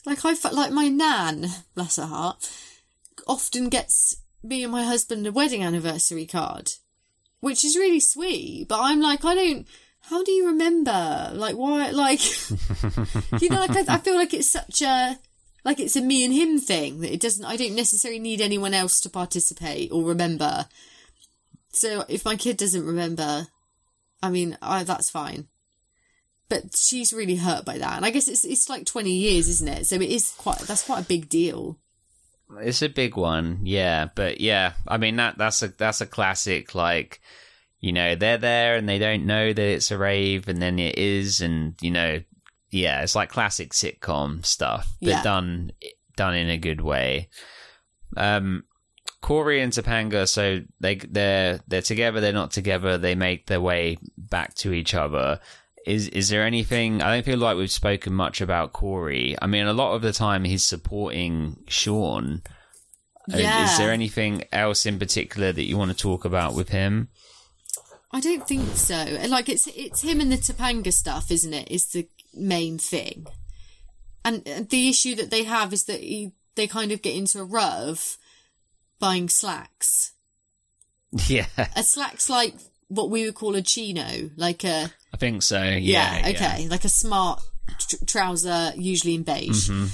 [0.05, 2.51] like I felt like my nan, bless her heart
[3.27, 6.71] often gets me and my husband a wedding anniversary card,
[7.39, 8.67] which is really sweet.
[8.67, 9.67] But I'm like, I don't.
[10.05, 11.31] How do you remember?
[11.33, 11.91] Like, why?
[11.91, 12.21] Like,
[13.41, 15.19] you know, like I, I feel like it's such a
[15.63, 17.45] like it's a me and him thing that it doesn't.
[17.45, 20.65] I don't necessarily need anyone else to participate or remember.
[21.71, 23.47] So if my kid doesn't remember,
[24.21, 25.47] I mean, I, that's fine.
[26.49, 29.67] But she's really hurt by that, and I guess it's it's like twenty years, isn't
[29.67, 29.85] it?
[29.85, 31.77] So it is quite that's quite a big deal.
[32.59, 34.09] It's a big one, yeah.
[34.13, 36.75] But yeah, I mean that that's a that's a classic.
[36.75, 37.21] Like,
[37.79, 40.97] you know, they're there and they don't know that it's a rave, and then it
[40.97, 42.21] is, and you know,
[42.69, 45.23] yeah, it's like classic sitcom stuff, but Yeah.
[45.23, 45.71] done
[46.15, 47.29] done in a good way.
[48.17, 48.65] Um,
[49.21, 52.97] Corey and Topanga, so they they're they're together, they're not together.
[52.97, 55.39] They make their way back to each other.
[55.85, 57.01] Is is there anything?
[57.01, 59.35] I don't feel like we've spoken much about Corey.
[59.41, 62.41] I mean, a lot of the time he's supporting Sean.
[63.31, 63.65] Uh, Yeah.
[63.71, 67.09] Is there anything else in particular that you want to talk about with him?
[68.11, 69.05] I don't think so.
[69.27, 71.71] Like it's it's him and the Topanga stuff, isn't it?
[71.71, 73.25] Is the main thing.
[74.23, 77.43] And the issue that they have is that he, they kind of get into a
[77.43, 78.17] rut of
[78.99, 80.13] buying slacks.
[81.27, 82.53] Yeah, A slack's like
[82.91, 85.61] what we would call a chino, like a I think so.
[85.61, 86.19] Yeah.
[86.19, 87.41] yeah, okay, like a smart
[87.79, 89.69] tr- trouser, usually in beige.
[89.69, 89.85] Mm-hmm.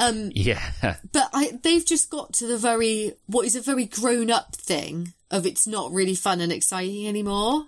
[0.00, 0.72] Um, Yeah.
[1.12, 5.12] but I, they've just got to the very what is a very grown up thing
[5.30, 7.66] of it's not really fun and exciting anymore.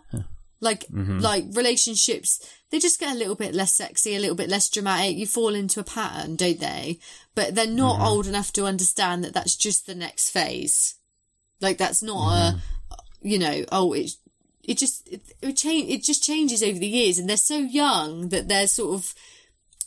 [0.61, 1.19] Like mm-hmm.
[1.19, 2.41] like relationships,
[2.71, 5.17] they just get a little bit less sexy, a little bit less dramatic.
[5.17, 6.99] You fall into a pattern, don't they?
[7.35, 8.07] But they're not mm-hmm.
[8.07, 10.95] old enough to understand that that's just the next phase.
[11.61, 12.61] Like that's not a,
[13.21, 14.13] you know, oh it
[14.63, 18.29] it just it, it change it just changes over the years, and they're so young
[18.29, 19.15] that they're sort of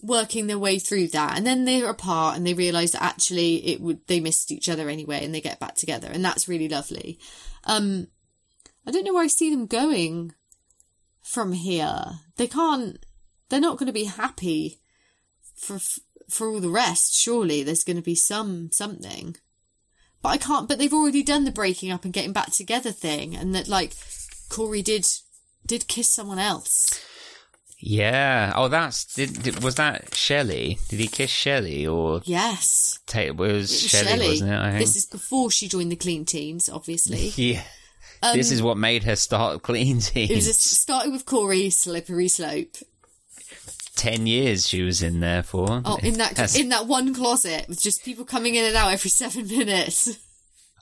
[0.02, 3.82] working their way through that and then they're apart and they realize that actually it
[3.82, 7.18] would they missed each other anyway and they get back together and that's really lovely.
[7.66, 8.08] Um
[8.86, 10.34] i don't know where i see them going
[11.22, 12.04] from here.
[12.38, 13.04] They can't
[13.50, 14.82] they're not going to be happy
[15.56, 15.80] for
[16.30, 17.64] for all the rest surely.
[17.64, 19.38] There's going to be some something.
[20.22, 23.36] But i can't but they've already done the breaking up and getting back together thing
[23.36, 23.94] and that like
[24.50, 25.06] corey did
[25.66, 27.00] did kiss someone else
[27.80, 28.54] Yeah.
[28.56, 30.80] Oh, that's did, did was that Shelley?
[30.90, 34.28] Did he kiss Shelley or yes it was was Shelley, Shelley.
[34.30, 34.58] wasn't it?
[34.60, 34.80] I think.
[34.80, 37.32] This is before she joined the Clean Teens, obviously.
[37.36, 37.64] yeah.
[38.34, 39.98] this is what made her start clean.
[39.98, 42.76] Um, It was a, started with Corey, slippery slope.
[43.96, 45.82] Ten years she was in there for.
[45.86, 48.92] Oh, in that That's- in that one closet with just people coming in and out
[48.92, 50.10] every seven minutes.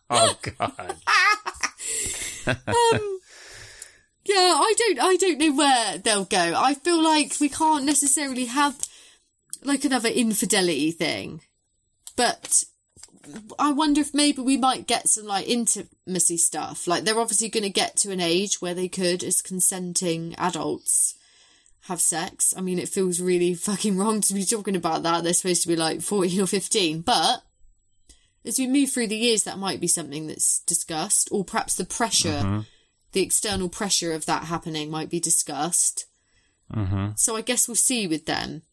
[0.09, 0.95] oh god.
[4.25, 6.53] Yeah, I don't, I don't know where they'll go.
[6.55, 8.79] I feel like we can't necessarily have
[9.63, 11.41] like another infidelity thing,
[12.15, 12.63] but
[13.59, 16.87] I wonder if maybe we might get some like intimacy stuff.
[16.87, 21.15] Like they're obviously going to get to an age where they could, as consenting adults,
[21.87, 22.53] have sex.
[22.57, 25.23] I mean, it feels really fucking wrong to be talking about that.
[25.23, 27.43] They're supposed to be like 14 or 15, but
[28.45, 31.85] as we move through the years, that might be something that's discussed, or perhaps the
[31.85, 32.59] pressure, mm-hmm.
[33.13, 36.05] The external pressure of that happening might be discussed.
[36.73, 37.11] Mm-hmm.
[37.15, 38.63] So I guess we'll see with them.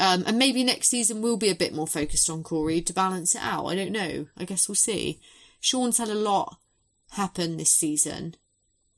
[0.00, 3.34] Um, and maybe next season will be a bit more focused on Corey to balance
[3.34, 3.66] it out.
[3.66, 4.26] I don't know.
[4.36, 5.20] I guess we'll see.
[5.60, 6.58] Sean's had a lot
[7.12, 8.34] happen this season,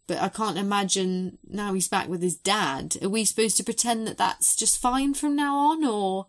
[0.07, 2.97] but I can't imagine now he's back with his dad.
[3.03, 6.27] Are we supposed to pretend that that's just fine from now on, or?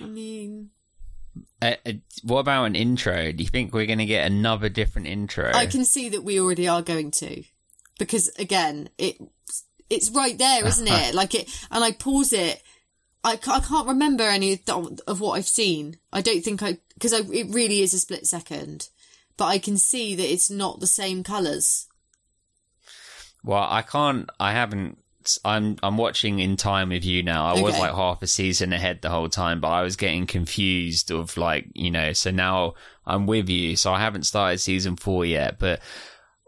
[0.00, 0.70] I mean,
[1.64, 1.92] Uh, uh,
[2.22, 3.32] what about an intro?
[3.32, 5.50] Do you think we're going to get another different intro?
[5.54, 7.42] I can see that we already are going to,
[7.98, 9.16] because again, it
[9.88, 11.14] it's right there, isn't it?
[11.14, 12.62] like it, and I pause it.
[13.22, 15.96] I, I can't remember any of, of what I've seen.
[16.12, 18.90] I don't think I because I, it really is a split second,
[19.38, 21.86] but I can see that it's not the same colours.
[23.42, 24.28] Well, I can't.
[24.38, 24.98] I haven't.
[25.44, 27.46] I'm I'm watching in time with you now.
[27.46, 31.10] I was like half a season ahead the whole time, but I was getting confused
[31.10, 32.12] of like you know.
[32.12, 32.74] So now
[33.06, 33.76] I'm with you.
[33.76, 35.80] So I haven't started season four yet, but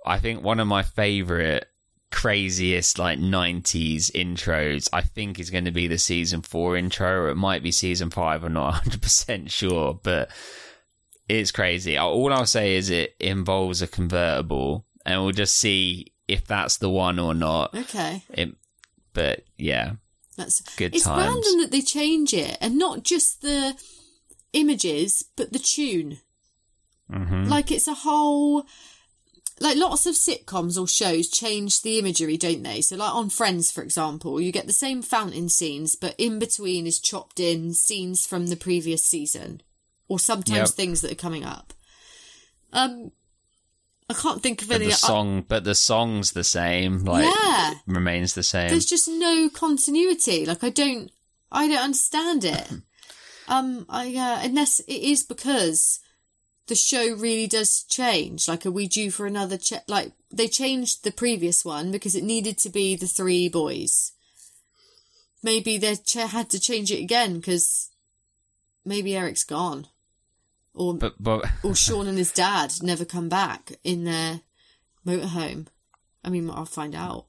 [0.05, 1.67] I think one of my favorite
[2.13, 7.29] craziest like 90s intros i think is going to be the season 4 intro or
[7.31, 10.31] it might be season 5 i'm not 100% sure but
[11.29, 16.47] it's crazy all i'll say is it involves a convertible and we'll just see if
[16.47, 18.55] that's the one or not Okay, it,
[19.17, 19.95] but yeah
[20.37, 21.19] that's Good It's times.
[21.19, 23.75] random that they change it, and not just the
[24.53, 26.19] images, but the tune.
[27.11, 28.67] hmm like it's a whole
[29.61, 33.71] like lots of sitcoms or shows change the imagery don't they so like on friends
[33.73, 38.27] for example you get the same fountain scenes but in between is chopped in scenes
[38.27, 39.63] from the previous season
[40.09, 40.77] or sometimes Yep.
[40.77, 41.73] things that are coming up
[42.75, 43.11] um
[44.09, 47.75] i can't think of but any the song but the song's the same like Yeah.
[47.87, 51.11] remains the same there's just no continuity like i don't
[51.51, 52.71] i don't understand it
[53.49, 56.01] um i uh, unless it is because
[56.69, 58.49] the show really does change?
[58.49, 59.85] Like, are we due for another check?
[59.87, 64.11] Like, they changed the previous one because it needed to be the three boys.
[65.45, 67.91] Maybe they ch- had to change it again because
[68.85, 69.87] maybe Eric's gone.
[70.77, 74.41] Or, But but or Sean and his dad never come back in their
[75.07, 75.67] motorhome.
[76.23, 77.27] I mean, I'll find out.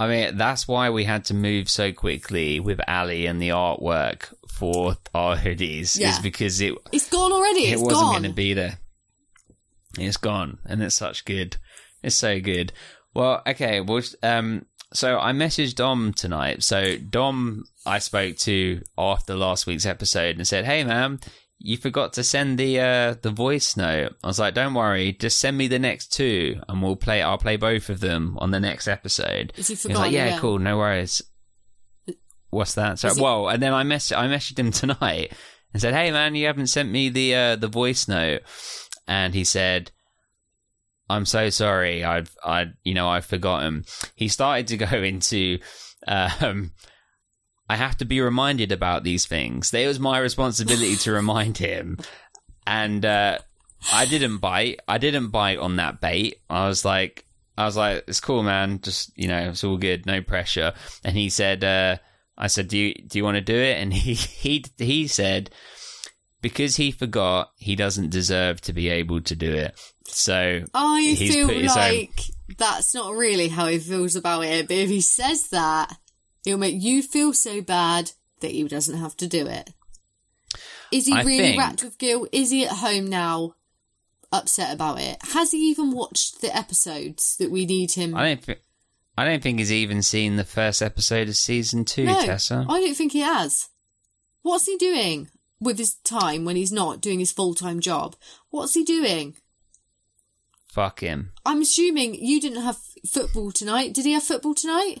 [0.00, 4.32] I mean, that's why we had to move so quickly with Ali and the artwork
[4.48, 6.10] for our hoodies, Yeah.
[6.10, 7.64] is because it It's gone already.
[7.66, 8.12] it It's wasn't gone.
[8.12, 8.78] going to be there.
[9.98, 11.56] It's gone, and it's such good.
[12.02, 12.72] It's so good.
[13.14, 13.80] Well, okay.
[13.80, 16.62] Well, um, so I messaged Dom tonight.
[16.62, 21.18] So Dom, I spoke to after last week's episode and said, "Hey, man."
[21.60, 24.14] You forgot to send the uh, the voice note.
[24.22, 27.20] I was like, "Don't worry, just send me the next two, and we'll play.
[27.20, 30.26] I'll play both of them on the next episode." Is he He was like, yeah,
[30.26, 30.38] again?
[30.40, 31.20] cool, no worries.
[32.50, 32.98] What's that?
[32.98, 35.32] So, he- well, and then I mess I messaged him tonight
[35.72, 38.42] and said, hey man, you haven't sent me the uh, the voice note,
[39.08, 39.90] and he said,
[41.10, 43.84] I'm so sorry, I've I you know I've forgotten.
[44.14, 45.58] He started to go into.
[46.06, 46.70] Um,
[47.68, 49.72] I have to be reminded about these things.
[49.74, 51.98] It was my responsibility to remind him,
[52.66, 53.38] and uh,
[53.92, 54.80] I didn't bite.
[54.88, 56.40] I didn't bite on that bait.
[56.48, 57.24] I was like,
[57.56, 58.80] I was like, it's cool, man.
[58.80, 60.72] Just you know, it's all good, no pressure.
[61.04, 61.96] And he said, uh,
[62.36, 63.78] I said, do you do you want to do it?
[63.80, 65.50] And he he he said,
[66.40, 69.78] because he forgot, he doesn't deserve to be able to do it.
[70.06, 72.20] So I He's feel his own- like
[72.56, 75.94] that's not really how he feels about it, but if he says that,
[76.48, 79.70] it'll make you feel so bad that he doesn't have to do it.
[80.90, 82.28] Is he I really think- racked with guilt?
[82.32, 83.54] Is he at home now
[84.32, 85.18] upset about it?
[85.32, 88.14] Has he even watched the episodes that we need him?
[88.14, 88.60] I don't think.
[89.16, 92.64] I don't think he's even seen the first episode of season two, no, Tessa.
[92.68, 93.68] I don't think he has.
[94.42, 95.28] What's he doing
[95.60, 98.14] with his time when he's not doing his full time job?
[98.50, 99.34] What's he doing?
[100.68, 101.32] Fuck him.
[101.44, 102.78] I'm assuming you didn't have
[103.10, 103.92] football tonight.
[103.92, 105.00] Did he have football tonight?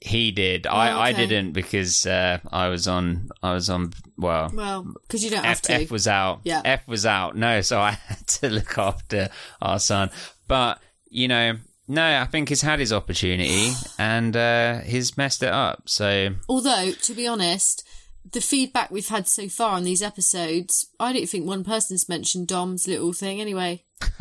[0.00, 0.66] He did.
[0.66, 1.26] I, I Oh, okay.
[1.26, 3.28] didn't because uh, I was on.
[3.42, 3.92] I was on.
[4.16, 5.74] Well, Well, because you don't have to.
[5.74, 6.40] F was out.
[6.44, 6.62] Yeah.
[6.64, 7.36] F was out.
[7.36, 9.28] No, so I had to look after
[9.60, 10.10] our son.
[10.48, 11.56] But you know,
[11.86, 15.82] no, I think he's had his opportunity and uh, he's messed it up.
[15.88, 17.86] So Although, to be honest,
[18.32, 22.48] the feedback we've had so far on these episodes, I don't think one person's mentioned
[22.48, 23.84] Dom's little thing anyway.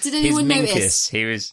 [0.00, 1.08] Did anyone notice?
[1.08, 1.52] He was.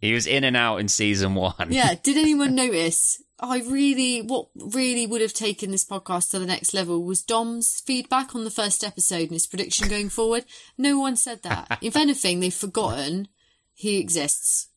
[0.00, 1.68] He was in and out in season one.
[1.70, 3.22] Yeah, did anyone notice?
[3.40, 7.80] I really, what really would have taken this podcast to the next level was Dom's
[7.80, 10.44] feedback on the first episode and his prediction going forward.
[10.76, 11.78] No one said that.
[11.82, 13.28] If anything, they've forgotten
[13.74, 14.68] he exists.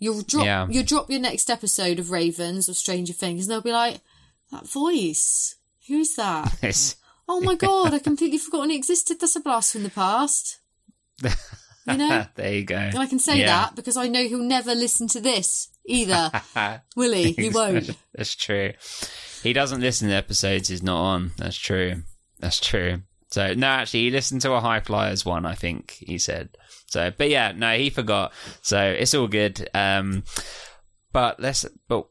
[0.00, 0.66] You'll drop, Yeah.
[0.68, 4.00] you'll drop your next episode of Ravens or Stranger Things, and they'll be like,
[4.50, 5.56] "That voice,
[5.86, 6.54] who's that?"
[7.30, 9.20] Oh my god, I completely forgotten it existed.
[9.20, 10.60] That's a blast from the past.
[11.88, 12.26] You know?
[12.34, 12.76] there you go.
[12.76, 13.46] And I can say Yeah.
[13.46, 16.30] that because I know he'll never listen to this either.
[16.96, 17.32] Will he?
[17.32, 17.90] He won't.
[18.14, 18.72] That's true.
[19.42, 21.30] He doesn't listen to episodes he's not on.
[21.38, 22.02] That's true.
[22.40, 23.02] That's true.
[23.30, 25.44] So no, actually, he listened to a High Flyers one.
[25.44, 26.50] I think he said.
[26.86, 28.32] So, but yeah, no, he forgot.
[28.62, 29.68] So it's all good.
[29.74, 30.24] Um,
[31.12, 31.66] but let's.
[31.88, 32.06] But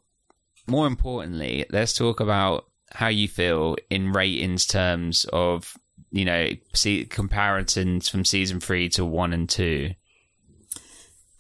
[0.68, 5.74] more importantly, let's talk about how you feel in ratings terms of
[6.12, 9.92] you know see comparisons from season three to one and two.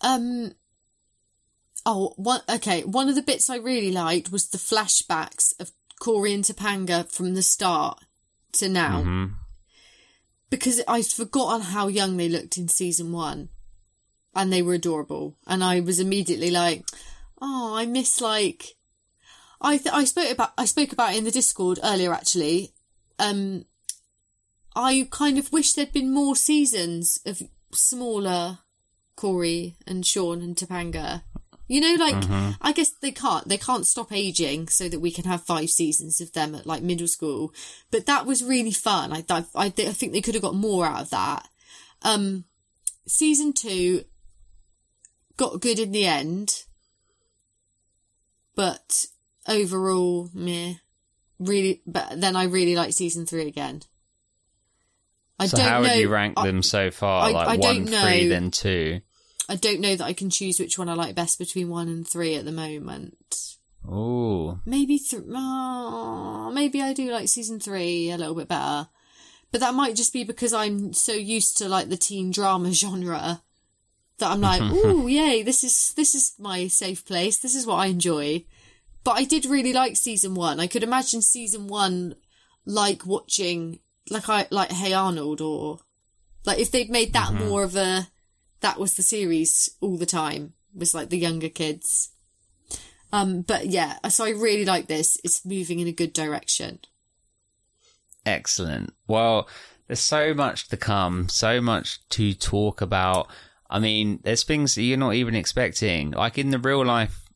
[0.02, 0.54] Um.
[1.86, 2.42] Oh, one.
[2.50, 7.10] Okay, one of the bits I really liked was the flashbacks of Corey and Topanga
[7.10, 8.00] from the start
[8.54, 9.34] to now, Mhm.
[10.50, 13.50] because I'd forgotten how young they looked in season one,
[14.36, 16.86] and they were adorable, and I was immediately like,
[17.42, 18.76] "Oh, I miss like."
[19.60, 22.74] I th- I spoke about I spoke about it in the Discord earlier actually.
[23.18, 23.66] Um,
[24.78, 27.42] I kind of wish there'd been more seasons of
[27.74, 28.60] smaller
[29.16, 31.24] Corey and Sean and Topanga.
[31.68, 32.24] You know, like
[32.62, 36.22] I guess they can't they can't stop aging so that we can have five seasons
[36.22, 37.52] of them at like middle school.
[37.92, 39.12] But that was really fun.
[39.12, 41.50] I I, I, I think they could have got more out of that.
[42.04, 42.46] Um,
[43.08, 44.06] season two
[45.38, 46.64] got good in the end,
[48.56, 49.08] but
[49.48, 50.76] overall, meh.
[51.40, 53.82] Really, but then I really like season three again.
[55.40, 55.90] I so don't how know.
[55.90, 57.24] would you rank I- them so far?
[57.30, 59.02] I- like I one, three, then two.
[59.50, 62.06] I don't know that I can choose which one I like best between one and
[62.08, 63.16] three at the moment.
[63.90, 68.90] Oh, Maybe th- oh, maybe I do like season three a little bit better,
[69.52, 73.42] but that might just be because I'm so used to like the teen drama genre
[74.18, 75.42] that I'm like, oh yay!
[75.44, 77.38] This is this is my safe place.
[77.38, 78.44] This is what I enjoy.
[79.06, 80.60] But I did really like season one.
[80.60, 82.16] I could imagine season one
[82.66, 85.80] like watching like I like Hey Arnold or
[86.46, 87.48] Like if they'd made that Mm-hmm.
[87.48, 88.08] more of a
[88.62, 92.10] that was the series all the time was like the younger kids.
[93.14, 95.18] Um, but yeah, so I really like this.
[95.24, 96.80] It's moving in a good direction.
[98.26, 98.94] Excellent.
[99.08, 99.48] Well,
[99.88, 103.28] there's so much to come, so much to talk about.
[103.70, 107.27] I mean, there's things that you're not even expecting, like in the real life,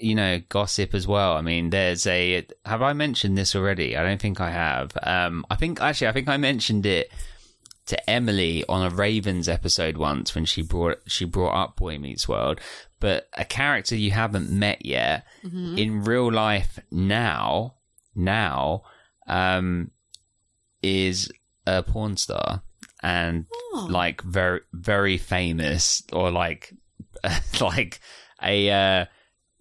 [0.00, 1.36] you know, gossip as well.
[1.36, 2.46] I mean, there's a.
[2.64, 3.96] Have I mentioned this already?
[3.96, 4.96] I don't think I have.
[5.02, 7.10] Um, I think actually, I think I mentioned it
[7.86, 12.28] to Emily on a Ravens episode once when she brought she brought up Boy Meets
[12.28, 12.60] World.
[12.98, 17.74] But a character you haven't met yet in real life now,
[18.14, 18.82] now,
[19.28, 19.90] um,
[20.82, 21.30] is
[21.66, 22.62] a porn star
[23.02, 23.86] and Oh.
[23.90, 26.72] like very very famous or like
[27.60, 28.00] like
[28.42, 29.04] a uh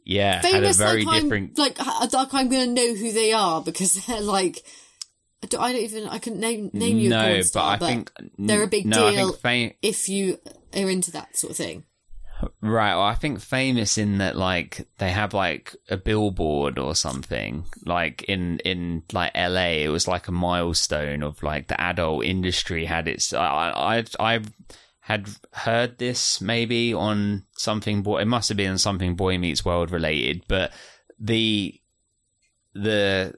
[0.05, 3.33] yeah Famous, had a very like different I'm, like like I'm gonna know who they
[3.33, 4.63] are because they're like
[5.43, 7.73] I don't, I don't even I couldn't name name you a no porn but star,
[7.73, 10.39] i think they're a big no deal fame if you
[10.75, 11.85] are into that sort of thing.
[12.61, 12.95] Right.
[12.95, 17.65] Well, I think famous in that like they have like a billboard or something.
[17.85, 22.85] Like in in like LA, it was like a milestone of like the adult industry
[22.85, 23.33] had its.
[23.33, 24.41] I I I
[25.05, 28.01] had heard this maybe on something.
[28.01, 30.43] Boy, it must have been something Boy Meets World related.
[30.47, 30.71] But
[31.19, 31.79] the
[32.73, 33.35] the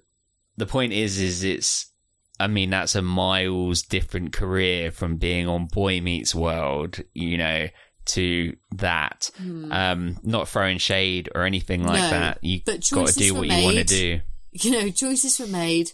[0.55, 1.91] the point is is it's.
[2.39, 7.01] I mean, that's a miles different career from being on Boy Meets World.
[7.13, 7.67] You know
[8.05, 9.29] to that.
[9.37, 11.99] Um, not throwing shade or anything like.
[11.99, 12.37] No, that.
[12.41, 14.21] You but got to do what you want to do.
[14.53, 15.91] You know, choices were made,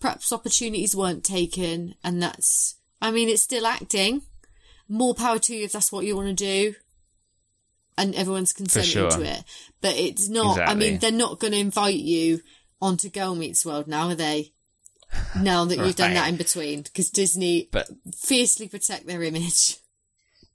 [0.00, 4.22] perhaps opportunities weren't taken, and that's I mean, it's still acting.
[4.88, 6.74] More power to you if that's what you want to do.
[7.98, 9.10] And everyone's consenting sure.
[9.10, 9.44] to it.
[9.80, 12.40] But it's not I mean, they're not gonna invite you
[12.80, 14.52] onto Girl Meets World now, are they?
[15.38, 19.76] Now that you've done that in between, because Disney But fiercely protect their image.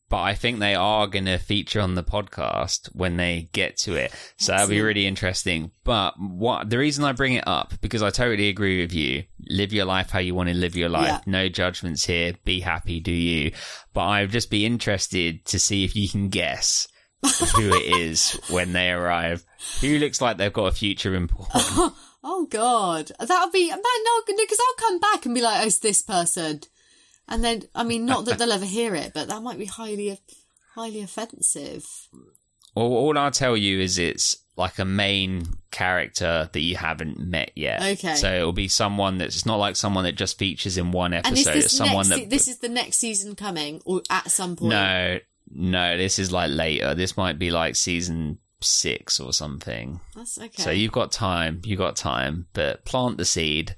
[0.09, 3.95] But I think they are going to feature on the podcast when they get to
[3.95, 4.13] it.
[4.37, 5.71] So that'll be really interesting.
[5.83, 9.23] But what the reason I bring it up because I totally agree with you.
[9.49, 11.07] Live your life how you want to live your life.
[11.07, 11.19] Yeah.
[11.25, 12.33] No judgments here.
[12.45, 13.51] Be happy, do you?
[13.93, 16.87] But I'd just be interested to see if you can guess
[17.55, 19.45] who it is when they arrive.
[19.81, 21.47] Who looks like they've got a future in porn?
[22.23, 23.79] Oh God, that'll be man.
[23.79, 26.61] No, because I'll come back and be like, "Oh, it's this person,"
[27.27, 30.19] and then I mean, not that they'll ever hear it, but that might be highly,
[30.75, 31.85] highly offensive.
[32.75, 37.51] All, all I'll tell you is it's like a main character that you haven't met
[37.55, 37.81] yet.
[37.81, 38.15] Okay.
[38.15, 41.53] So it'll be someone that's it's not like someone that just features in one episode.
[41.53, 42.21] this It's someone next?
[42.21, 44.71] that this is the next season coming, or at some point?
[44.71, 46.93] no, no, this is like later.
[46.95, 49.99] This might be like season six or something.
[50.15, 50.61] that's okay.
[50.63, 51.61] So you've got time.
[51.63, 53.75] You got time, but plant the seed.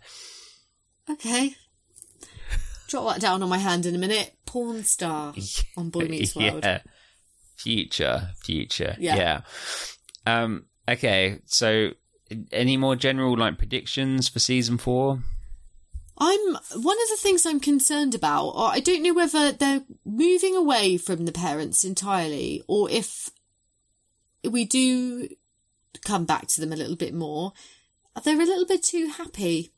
[1.10, 1.56] okay.
[2.90, 4.34] Drop that down on my hand in a minute.
[4.46, 5.34] Porn star
[5.78, 6.64] on Boy Meets World.
[6.64, 6.82] yeah.
[7.56, 8.96] Future, future.
[9.00, 9.16] Yeah.
[9.16, 9.42] Yeah.
[10.26, 10.66] Um.
[10.88, 11.40] Okay.
[11.46, 11.92] So,
[12.52, 15.20] any more general like predictions for season four?
[16.18, 18.50] I'm one of the things I'm concerned about.
[18.50, 23.30] Or I don't know whether they're moving away from the parents entirely, or if
[24.44, 25.28] we do
[26.06, 27.54] come back to them a little bit more.
[28.24, 29.72] They're a little bit too happy,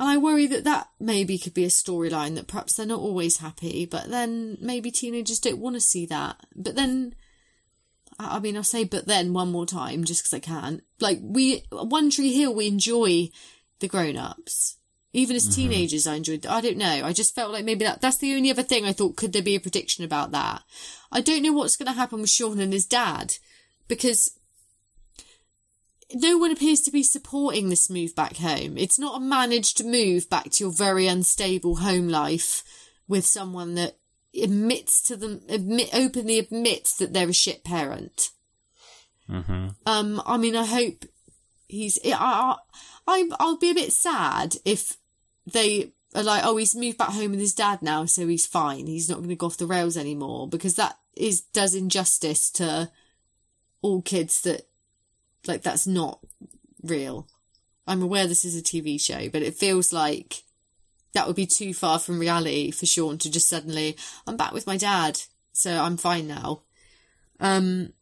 [0.00, 3.36] and I worry that that maybe could be a storyline that perhaps they're not always
[3.36, 6.36] happy, but then maybe teenagers don't want to see that.
[6.56, 7.14] But then.
[8.18, 10.82] I mean, I'll say, but then one more time, just because I can.
[11.00, 13.30] Like we, One Tree Hill, we enjoy
[13.78, 14.76] the grown-ups.
[15.14, 15.54] Even as mm-hmm.
[15.54, 16.44] teenagers, I enjoyed.
[16.44, 17.02] I don't know.
[17.02, 19.16] I just felt like maybe that that's the only other thing I thought.
[19.16, 20.62] Could there be a prediction about that?
[21.10, 23.36] I don't know what's going to happen with Sean and his dad
[23.88, 24.38] because
[26.14, 28.76] no one appears to be supporting this move back home.
[28.76, 32.62] It's not a managed move back to your very unstable home life
[33.08, 33.98] with someone that
[34.40, 38.30] admits to them, admit openly admits that they're a shit parent.
[39.28, 39.68] Mm-hmm.
[39.86, 41.04] Um, I mean, I hope
[41.68, 41.98] he's.
[42.04, 42.56] I,
[43.06, 44.96] I, I'll be a bit sad if
[45.46, 48.86] they are like, oh, he's moved back home with his dad now, so he's fine.
[48.86, 52.90] He's not going to go off the rails anymore because that is does injustice to
[53.82, 54.69] all kids that
[55.46, 56.20] like that's not
[56.82, 57.26] real.
[57.86, 60.42] I'm aware this is a TV show, but it feels like
[61.12, 63.96] that would be too far from reality for Sean to just suddenly,
[64.26, 65.20] I'm back with my dad,
[65.52, 66.62] so I'm fine now.
[67.40, 67.92] Um,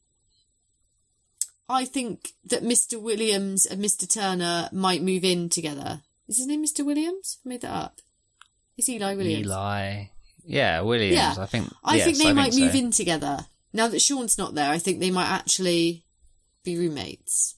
[1.68, 3.00] I think that Mr.
[3.00, 4.10] Williams and Mr.
[4.12, 6.02] Turner might move in together.
[6.28, 6.84] Is his name Mr.
[6.84, 7.38] Williams?
[7.44, 8.00] I made that up.
[8.76, 9.46] It's Eli Williams.
[9.46, 10.04] Eli.
[10.44, 11.16] Yeah, Williams.
[11.16, 11.34] Yeah.
[11.38, 11.68] I think.
[11.84, 12.60] I yes, think they might so.
[12.60, 13.46] move in together.
[13.72, 16.04] Now that Sean's not there, I think they might actually
[16.68, 17.54] be roommates.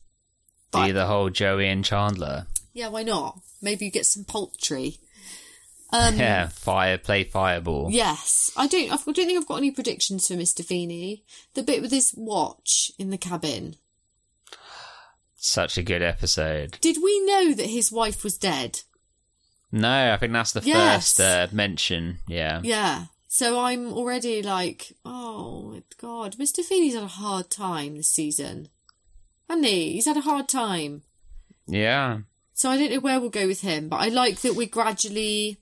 [0.73, 2.47] Be the whole Joey and Chandler.
[2.73, 3.41] Yeah, why not?
[3.61, 4.99] Maybe you get some poultry.
[5.93, 7.89] Um, yeah, fire play fireball.
[7.91, 8.93] Yes, I don't.
[8.93, 11.25] I don't think I've got any predictions for Mister Feeny.
[11.55, 13.75] The bit with his watch in the cabin.
[15.37, 16.77] Such a good episode.
[16.81, 18.83] Did we know that his wife was dead?
[19.73, 21.17] No, I think that's the Yes.
[21.17, 22.19] first uh, mention.
[22.29, 22.61] Yeah.
[22.63, 23.07] Yeah.
[23.27, 26.63] So I'm already like, oh my god, Mr.
[26.63, 28.69] Feeny's had a hard time this season.
[29.51, 29.95] Hasn't he?
[29.95, 31.03] He's had a hard time.
[31.67, 32.21] Yeah.
[32.55, 35.59] So I don't know where we'll go with him, but I like that we're gradually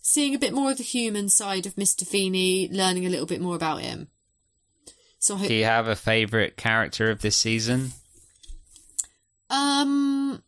[0.00, 2.06] seeing a bit more of the human side of Mr.
[2.06, 4.08] Feeny, learning a little bit more about him.
[5.18, 7.92] So I hope, Do you have a favourite character of this season?
[9.50, 10.42] um,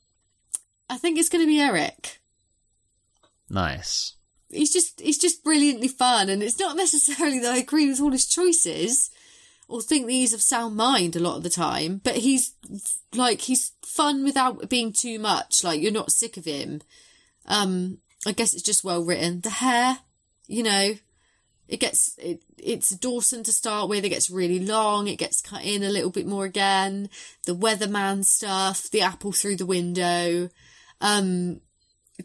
[0.88, 2.20] I think it's going to be Eric.
[3.50, 4.14] Nice.
[4.50, 8.12] he's just he's just brilliantly fun and it's not necessarily that I agree with all
[8.12, 9.10] his choices
[9.68, 12.54] or think that he's of sound mind a lot of the time, but he's
[13.14, 15.62] like he's fun without being too much.
[15.62, 16.80] Like you're not sick of him.
[17.46, 19.42] Um, I guess it's just well written.
[19.42, 19.98] The hair,
[20.46, 20.94] you know,
[21.68, 24.04] it gets it, it's Dawson to start with.
[24.04, 25.06] It gets really long.
[25.06, 27.10] It gets cut in a little bit more again.
[27.44, 30.48] The weatherman stuff, the apple through the window.
[31.00, 31.60] Um,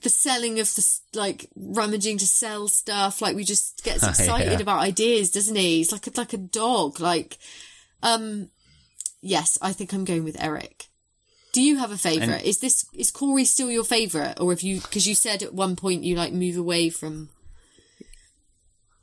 [0.02, 4.60] the selling of the like rummaging to sell stuff like we just gets excited Yeah.
[4.60, 7.38] about ideas doesn't he he's like a, like a dog like
[8.02, 8.50] um
[9.22, 10.88] yes i think i'm going with eric
[11.54, 14.64] do you have a favorite And- is this is corey still your favorite or if
[14.64, 17.30] you because you said at one point you like move away from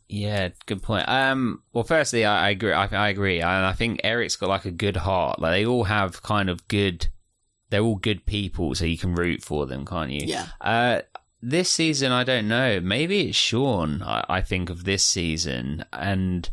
[0.09, 1.09] Yeah, good point.
[1.09, 2.73] Um, well, firstly, I, I agree.
[2.73, 5.39] I, I agree, and I think Eric's got like a good heart.
[5.41, 7.07] Like they all have kind of good.
[7.71, 10.27] They're all good people, so you can root for them, can't you?
[10.27, 10.47] Yeah.
[10.61, 11.01] Uh,
[11.43, 12.81] this season, I don't know.
[12.81, 14.03] Maybe it's Sean.
[14.03, 16.51] I, I think of this season, and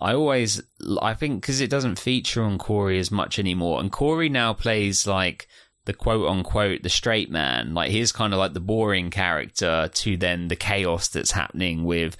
[0.00, 0.62] I always,
[1.00, 5.06] I think, because it doesn't feature on Corey as much anymore, and Corey now plays
[5.06, 5.48] like
[5.86, 7.74] the quote unquote the straight man.
[7.74, 12.16] Like he's kind of like the boring character to then the chaos that's happening with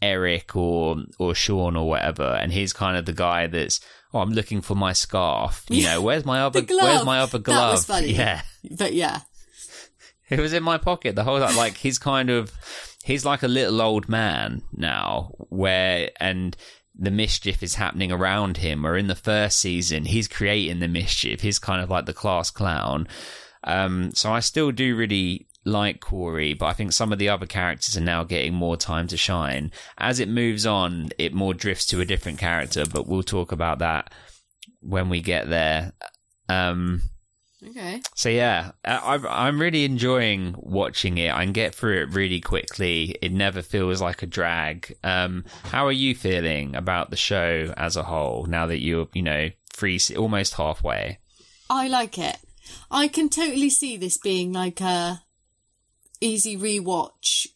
[0.00, 3.80] Eric or or Sean or whatever, and he's kind of the guy that's
[4.14, 5.64] oh I'm looking for my scarf.
[5.68, 6.82] You know, where's my other glove.
[6.82, 7.72] where's my other That glove?
[7.72, 8.12] was funny.
[8.12, 8.42] Yeah.
[8.70, 9.20] but yeah
[10.28, 11.56] It was in my pocket the whole time.
[11.56, 12.52] Like he's kind of,
[13.04, 16.56] he's like a little old man now, where and
[16.94, 18.86] the mischief is happening around him.
[18.86, 21.40] Or in the first season, he's creating the mischief.
[21.40, 23.08] He's kind of like the class clown.
[23.64, 27.46] Um, so I still do really like Corey, but I think some of the other
[27.46, 29.70] characters are now getting more time to shine.
[29.98, 33.78] As it moves on, it more drifts to a different character, but we'll talk about
[33.78, 34.12] that
[34.80, 35.92] when we get there.
[36.48, 37.02] Um,
[37.64, 41.32] okay so yeah, I, I'm really enjoying watching it.
[41.32, 43.16] I can get through it really quickly.
[43.22, 44.96] It never feels like a drag.
[45.04, 49.22] Um, how are you feeling about the show as a whole now that you're, you
[49.22, 51.18] know, free, almost halfway?
[51.70, 52.36] I like it.
[52.90, 55.22] I can totally see this being like a
[56.22, 57.48] easy rewatch.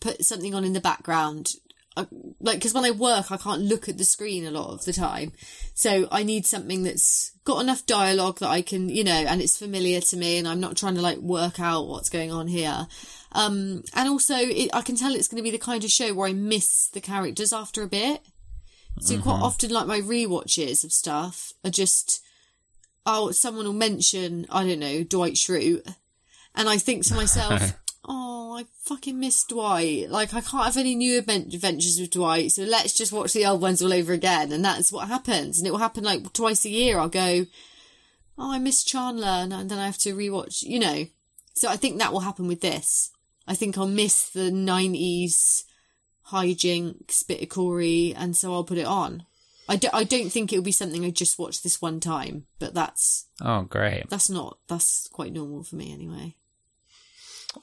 [0.00, 1.54] Put something on in the background,
[1.96, 2.06] I,
[2.40, 4.92] like because when I work, I can't look at the screen a lot of the
[4.92, 5.32] time,
[5.74, 9.56] so I need something that's got enough dialogue that I can, you know, and it's
[9.56, 12.86] familiar to me, and I'm not trying to like work out what's going on here.
[13.32, 16.12] Um, and also, it, I can tell it's going to be the kind of show
[16.12, 18.20] where I miss the characters after a bit.
[18.98, 22.22] So quite often, like my rewatches of stuff are just
[23.06, 25.86] oh, someone will mention, I don't know, Dwight Schrute.
[26.54, 27.74] And I think to myself,
[28.08, 30.08] oh, I fucking miss Dwight.
[30.10, 33.60] Like, I can't have any new adventures with Dwight, so let's just watch the old
[33.60, 34.52] ones all over again.
[34.52, 35.58] And that's what happens.
[35.58, 36.98] And it will happen like twice a year.
[36.98, 37.46] I'll go,
[38.38, 39.26] oh, I miss Chandler.
[39.26, 41.06] And, and then I have to rewatch, you know.
[41.54, 43.10] So I think that will happen with this.
[43.48, 45.64] I think I'll miss the 90s
[46.30, 49.24] hijinks, bit of Corey, and so I'll put it on.
[49.68, 52.74] I, do, I don't think it'll be something I just watch this one time, but
[52.74, 54.08] that's Oh, great.
[54.08, 56.36] that's not that's quite normal for me anyway.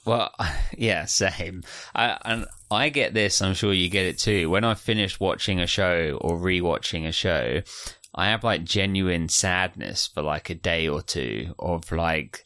[0.06, 0.32] Well,
[0.78, 1.64] yeah, same.
[1.96, 3.42] I, and I get this.
[3.42, 4.50] I'm sure you get it too.
[4.50, 7.62] When I finish watching a show or rewatching a show,
[8.16, 12.44] I have like genuine sadness for like a day or two of like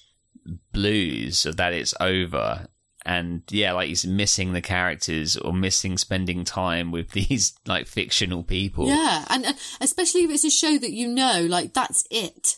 [0.72, 2.68] blues of that it's over.
[3.06, 8.44] And yeah, like he's missing the characters or missing spending time with these like fictional
[8.44, 8.88] people.
[8.88, 12.57] Yeah, and uh, especially if it's a show that you know, like that's it.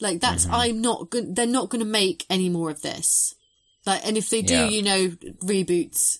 [0.00, 1.34] Like that's I'm not going.
[1.34, 3.34] They're not going to make any more of this.
[3.84, 4.68] Like, and if they do, Yeah.
[4.68, 5.08] you know,
[5.44, 6.18] reboots.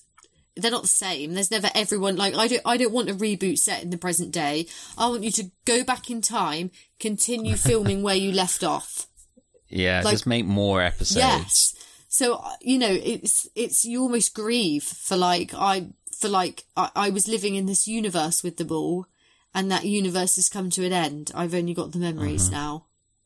[0.55, 1.33] They're not the same.
[1.33, 2.61] There's never everyone like I don't.
[2.63, 4.67] I don't want a reboot set in the present day.
[4.97, 6.69] I want you to go back in time,
[6.99, 9.07] continue filming where you left off.
[9.67, 11.17] Yeah, Like- just make more episodes.
[11.17, 11.73] Yes.
[12.07, 15.87] So you know, it's it's you almost grieve for like I
[16.19, 19.07] for like I, I was living in this universe with the ball,
[19.55, 21.31] and that universe has come to an end.
[21.33, 22.53] I've only got the memories mm-hmm.
[22.53, 22.85] now.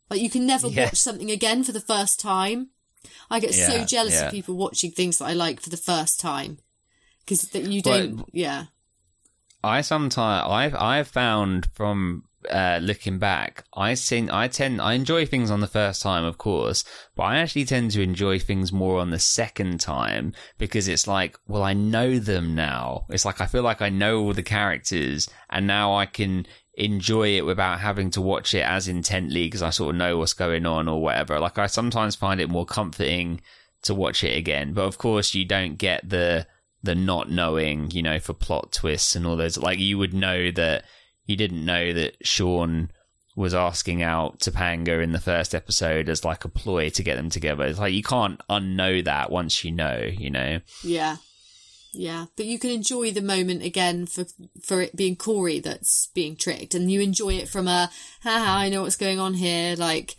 [0.10, 0.86] Like you can never Yeah.
[0.86, 2.70] watch something again for the first time.
[3.30, 4.28] I get so jealous yeah.
[4.28, 6.60] of people watching things that I like for the first time
[7.20, 8.26] because that you don't.
[8.32, 8.66] yeah,
[9.64, 15.26] I sometimes I've I've found from uh, looking back, I think I tend I enjoy
[15.26, 16.84] things on the first time, of course,
[17.16, 21.38] but I actually tend to enjoy things more on the second time because it's like,
[21.48, 23.06] well, I know them now.
[23.10, 26.46] It's like I feel like I know all the characters, and now I can
[26.78, 30.34] enjoy it without having to watch it as intently because I sort of know what's
[30.34, 31.40] going on or whatever.
[31.40, 33.42] Like I sometimes find it more comforting
[33.82, 36.48] to watch it again, but of course you don't get the
[36.84, 39.58] the not knowing, you know, for plot twists and all those.
[39.58, 40.86] Like you would know that
[41.26, 42.92] you didn't know that Sean
[43.36, 47.30] was asking out Topanga in the first episode as like a ploy to get them
[47.30, 47.66] together.
[47.66, 50.60] It's like you can't unknow that once you know, you know.
[50.84, 51.18] yeah,
[51.98, 52.26] yeah.
[52.36, 54.26] But you can enjoy the moment again for
[54.62, 57.90] for it being Corey that's being tricked, and you enjoy it from a
[58.24, 60.16] haha, I know what's going on here, like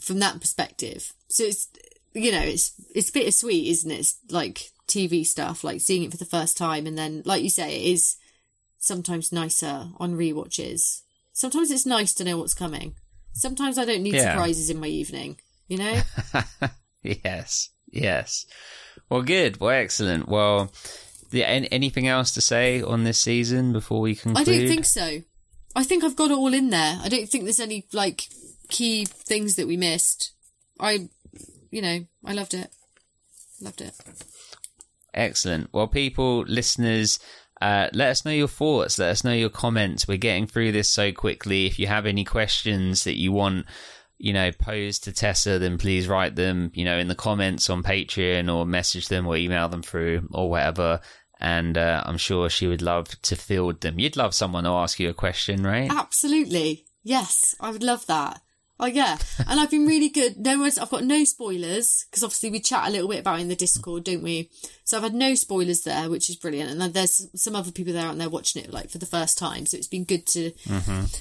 [0.00, 1.12] from that perspective.
[1.28, 1.68] So it's
[2.14, 3.98] you know it's it's bittersweet, isn't it?
[4.00, 7.50] It's like TV stuff, like seeing it for the first time, and then like you
[7.50, 8.16] say, it is
[8.78, 11.02] sometimes nicer on rewatches.
[11.32, 12.94] Sometimes it's nice to know what's coming.
[13.32, 14.32] Sometimes I don't need Yeah.
[14.32, 15.38] surprises in my evening.
[15.68, 16.00] You know.
[17.02, 18.46] yes, yes.
[19.08, 19.60] Well, good.
[19.60, 20.28] Well, excellent.
[20.28, 20.70] Well,
[21.32, 24.48] an- anything else to say on this season before we conclude?
[24.48, 25.22] I don't think so.
[25.76, 26.98] I think I've got it all in there.
[27.02, 28.28] I don't think there's any like
[28.68, 30.32] key things that we missed.
[30.80, 31.08] I,
[31.70, 32.70] you know, I loved it.
[33.60, 33.92] Loved it.
[35.14, 35.70] Excellent.
[35.72, 37.18] Well, people, listeners,
[37.60, 38.98] uh, let us know your thoughts.
[38.98, 40.06] Let us know your comments.
[40.06, 41.66] We're getting through this so quickly.
[41.66, 43.66] If you have any questions that you want,
[44.18, 47.82] you know, pose to Tessa, then please write them, you know, in the comments on
[47.82, 51.00] Patreon or message them or email them through or whatever.
[51.40, 54.00] And uh, I'm sure she would love to field them.
[54.00, 55.90] You'd love someone to ask you a question, right?
[55.90, 56.84] Absolutely.
[57.04, 58.42] Yes, I would love that.
[58.80, 59.18] Oh yeah,
[59.48, 60.36] and I've been really good.
[60.38, 60.78] No one's.
[60.78, 63.56] I've got no spoilers because obviously we chat a little bit about it in the
[63.56, 64.50] Discord, don't we?
[64.84, 66.70] So I've had no spoilers there, which is brilliant.
[66.70, 69.36] And then there's some other people there out there watching it like for the first
[69.36, 70.52] time, so it's been good to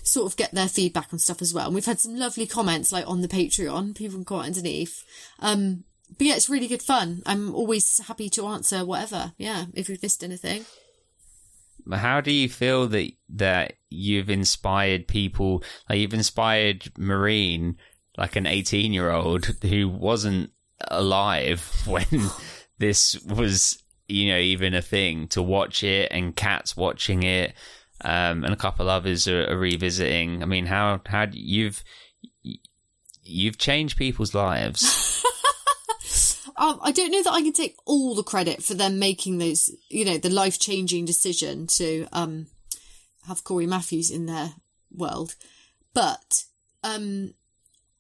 [0.03, 1.65] sort of get their feedback and stuff as well.
[1.65, 3.95] And we've had some lovely comments like on the Patreon.
[3.95, 5.03] People can comment underneath.
[5.39, 5.83] Um,
[6.17, 7.23] but yeah, it's really good fun.
[7.25, 9.33] I'm always happy to answer whatever.
[9.37, 10.65] Yeah, if we've missed anything.
[11.91, 15.63] How do you feel that that you've inspired people?
[15.89, 17.77] Like you've inspired Marine,
[18.17, 20.51] like an eighteen-year-old who wasn't
[20.89, 22.05] alive when
[22.77, 27.53] this was, you know, even a thing to watch it, and Cat's watching it,
[28.03, 30.43] um, and a couple others are, are revisiting.
[30.43, 31.83] I mean, how how you've
[33.23, 35.23] you've changed people's lives?
[36.57, 39.69] um, I don't know that I can take all the credit for them making those,
[39.89, 42.47] you know, the life changing decision to um,
[43.27, 44.51] have Corey Matthews in their
[44.95, 45.35] world,
[45.93, 46.43] but
[46.83, 47.33] um,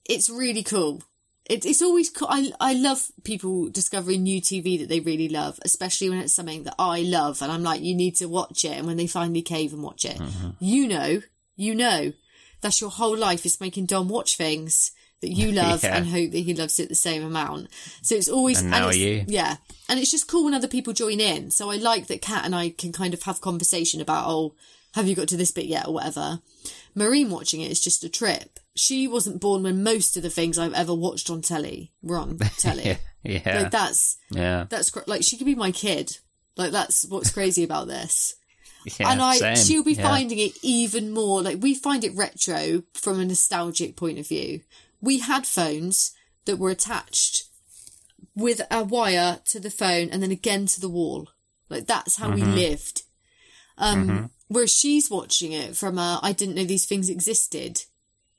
[0.05, 1.03] it's really cool.
[1.49, 2.27] It, it's always cool.
[2.29, 6.63] I I love people discovering new TV that they really love, especially when it's something
[6.63, 8.77] that I love, and I'm like, you need to watch it.
[8.77, 10.19] And when they finally cave and watch it,
[10.59, 11.21] you know,
[11.55, 12.11] you know,
[12.61, 14.91] that's your whole life is making Dom watch things
[15.21, 15.95] that you love Yeah.
[15.97, 17.69] and hope that he loves it the same amount.
[18.01, 19.23] So it's always And now it's- you.
[19.27, 19.55] yeah,
[19.87, 21.49] and it's just cool when other people join in.
[21.51, 24.53] So I like that Kat and I can kind of have conversation about oh,
[24.97, 26.39] have you got to this bit yet or whatever.
[26.93, 28.59] Marine watching it is just a trip.
[28.75, 32.37] She wasn't born when most of the things I've ever watched on telly were on
[32.57, 32.83] telly.
[32.83, 36.17] yeah, yeah, Like that's yeah, that's cr- like she could be my kid.
[36.55, 38.35] Like that's what's crazy about this.
[38.99, 39.11] yeah.
[39.11, 39.55] and I same.
[39.55, 40.03] she'll be yeah.
[40.07, 44.61] finding it even more like we find it retro from a nostalgic point of view.
[45.01, 46.13] We had phones
[46.45, 47.43] that were attached
[48.35, 51.29] with a wire to the phone and then again to the wall.
[51.69, 52.53] Like that's how we Mm-hmm.
[52.55, 53.03] lived.
[53.77, 57.83] Um whereas she's watching it from a I didn't know these things existed.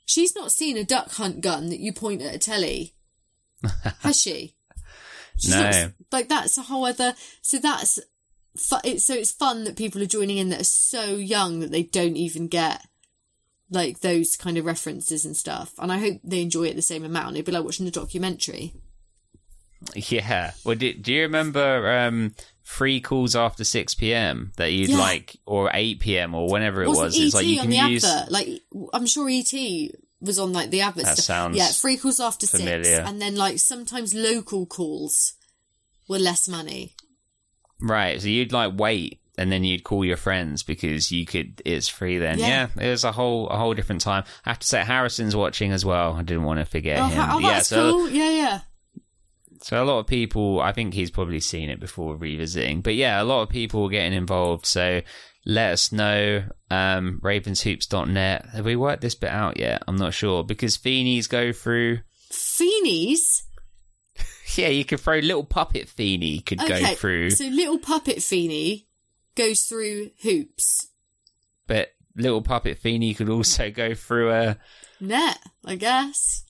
[0.07, 2.95] She's not seen a duck hunt gun that you point at a telly.
[4.01, 4.55] Has she?
[5.37, 5.71] She's No.
[5.71, 7.15] not- like that's a whole other.
[7.43, 7.99] So that's
[8.57, 11.71] fu- it's so it's fun that people are joining in that are so young that
[11.71, 12.87] they don't even get
[13.71, 15.73] like those kind of references and stuff.
[15.79, 17.37] And I hope they enjoy it the same amount.
[17.37, 18.73] It'd be like watching a documentary.
[19.95, 20.53] Yeah.
[20.65, 22.35] Well, do, do you remember um,
[22.69, 24.53] free calls after 6 p.m.
[24.59, 24.99] that you'd Yeah.
[24.99, 26.35] like, or 8 p.m.
[26.35, 27.16] or whenever it Wasn't was?
[27.16, 28.05] ET It's like you on can the use.
[28.05, 28.31] advert?
[28.31, 28.49] Like
[28.93, 29.53] I'm sure ET
[30.20, 31.05] was on like the advert.
[31.05, 31.24] That stuff.
[31.24, 35.32] sounds yeah, free calls after six, and then like sometimes local calls
[36.09, 36.95] were less money.
[37.81, 38.20] Right.
[38.20, 42.19] So you'd like wait and then you'd call your friends because you could, it's free
[42.19, 42.39] then.
[42.39, 42.69] Yeah.
[42.77, 42.86] Yeah.
[42.86, 44.24] it was a whole, a whole different time.
[44.45, 46.12] I have to say, Harrison's watching as well.
[46.15, 47.28] I didn't want to forget Oh, him.
[47.31, 47.61] oh yeah.
[47.61, 48.09] So, cool.
[48.11, 48.61] Yeah, yeah.
[49.61, 53.21] So a lot of people, I think he's probably seen it before revisiting, but yeah,
[53.21, 54.67] a lot of people were getting involved.
[54.67, 55.03] So
[55.47, 56.45] let us know.
[56.71, 58.47] Um, ravenshoops.net.
[58.53, 59.83] Have we worked this bit out yet?
[59.89, 62.01] I'm not sure because Feenies go through.
[62.31, 63.43] Feenies.
[64.57, 68.87] yeah, you could throw little puppet Feeny could go through, so little puppet Feeny
[69.35, 70.89] goes through hoops.
[71.67, 74.59] but little puppet Feeny could also go through a
[75.01, 76.45] Net, I guess.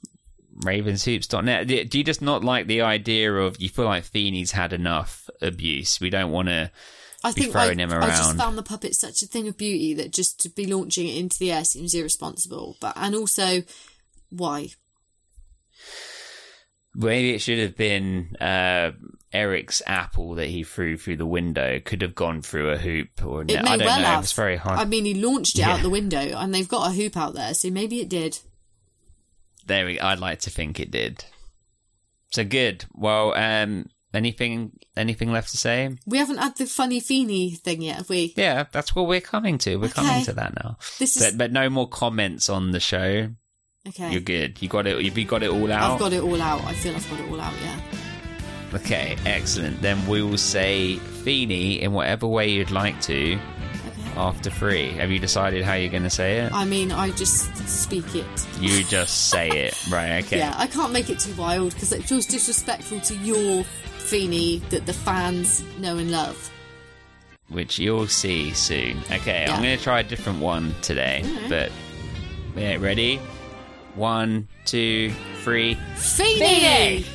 [0.60, 1.66] ravenshoops.net.
[1.90, 6.00] Do you just not like the idea of you feel like Feeny's had enough abuse?
[6.00, 6.70] We don't want to.
[7.24, 8.38] I Be think I, throwing him I just around.
[8.38, 11.38] found the puppet such a thing of beauty that just to be launching it into
[11.38, 12.76] the air seems irresponsible.
[12.80, 13.62] But and also,
[14.30, 14.68] why?
[16.94, 18.92] Maybe it should have been uh,
[19.32, 21.78] Eric's apple that he threw through the window.
[21.80, 23.68] Could have gone through a hoop or a net.
[23.68, 24.06] I don't well know.
[24.06, 24.22] have.
[24.24, 24.78] It's very hard.
[24.80, 25.74] I mean, he launched it Yeah.
[25.74, 28.38] out the window, and they've got a hoop out there, so maybe it did.
[29.68, 30.00] There we.
[30.00, 31.24] I'd like to think it did.
[32.30, 32.84] So good.
[32.92, 35.96] Well, um, anything anything left to say?
[36.06, 38.34] We haven't had the funny Feeny thing yet, have we?
[38.36, 39.76] Yeah, that's what we're coming to.
[39.76, 40.76] We're coming to that now.
[40.98, 43.30] This is But but no more comments on the show.
[43.88, 44.10] okay.
[44.10, 44.60] You're good.
[44.60, 45.00] You got it.
[45.00, 45.92] You got it all out?
[45.92, 46.64] I've got it all out.
[46.64, 47.54] I feel I've got it all out.
[47.62, 47.80] Yeah.
[48.74, 49.80] Okay, excellent.
[49.80, 53.57] Then we will say Feeny in whatever way you'd like to Okay.
[54.18, 54.90] After three.
[54.92, 56.52] Have you decided how you're going to say it?
[56.52, 58.26] I mean, I just speak it.
[58.60, 59.74] You just say it.
[59.90, 60.38] Right, okay.
[60.38, 63.64] Yeah, I can't make it too wild because it feels disrespectful to your
[63.98, 66.50] Feeny that the fans know and love.
[67.48, 68.98] Which you'll see soon.
[69.10, 69.54] Okay, Yeah.
[69.54, 71.22] I'm going to try a different one today.
[71.48, 71.70] But,
[72.56, 73.16] yeah, ready?
[73.94, 75.12] One, two,
[75.42, 75.74] three.
[75.96, 77.04] Feeny!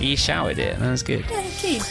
[0.00, 0.78] You shouted it.
[0.78, 1.24] That was good.
[1.28, 1.82] Yeah.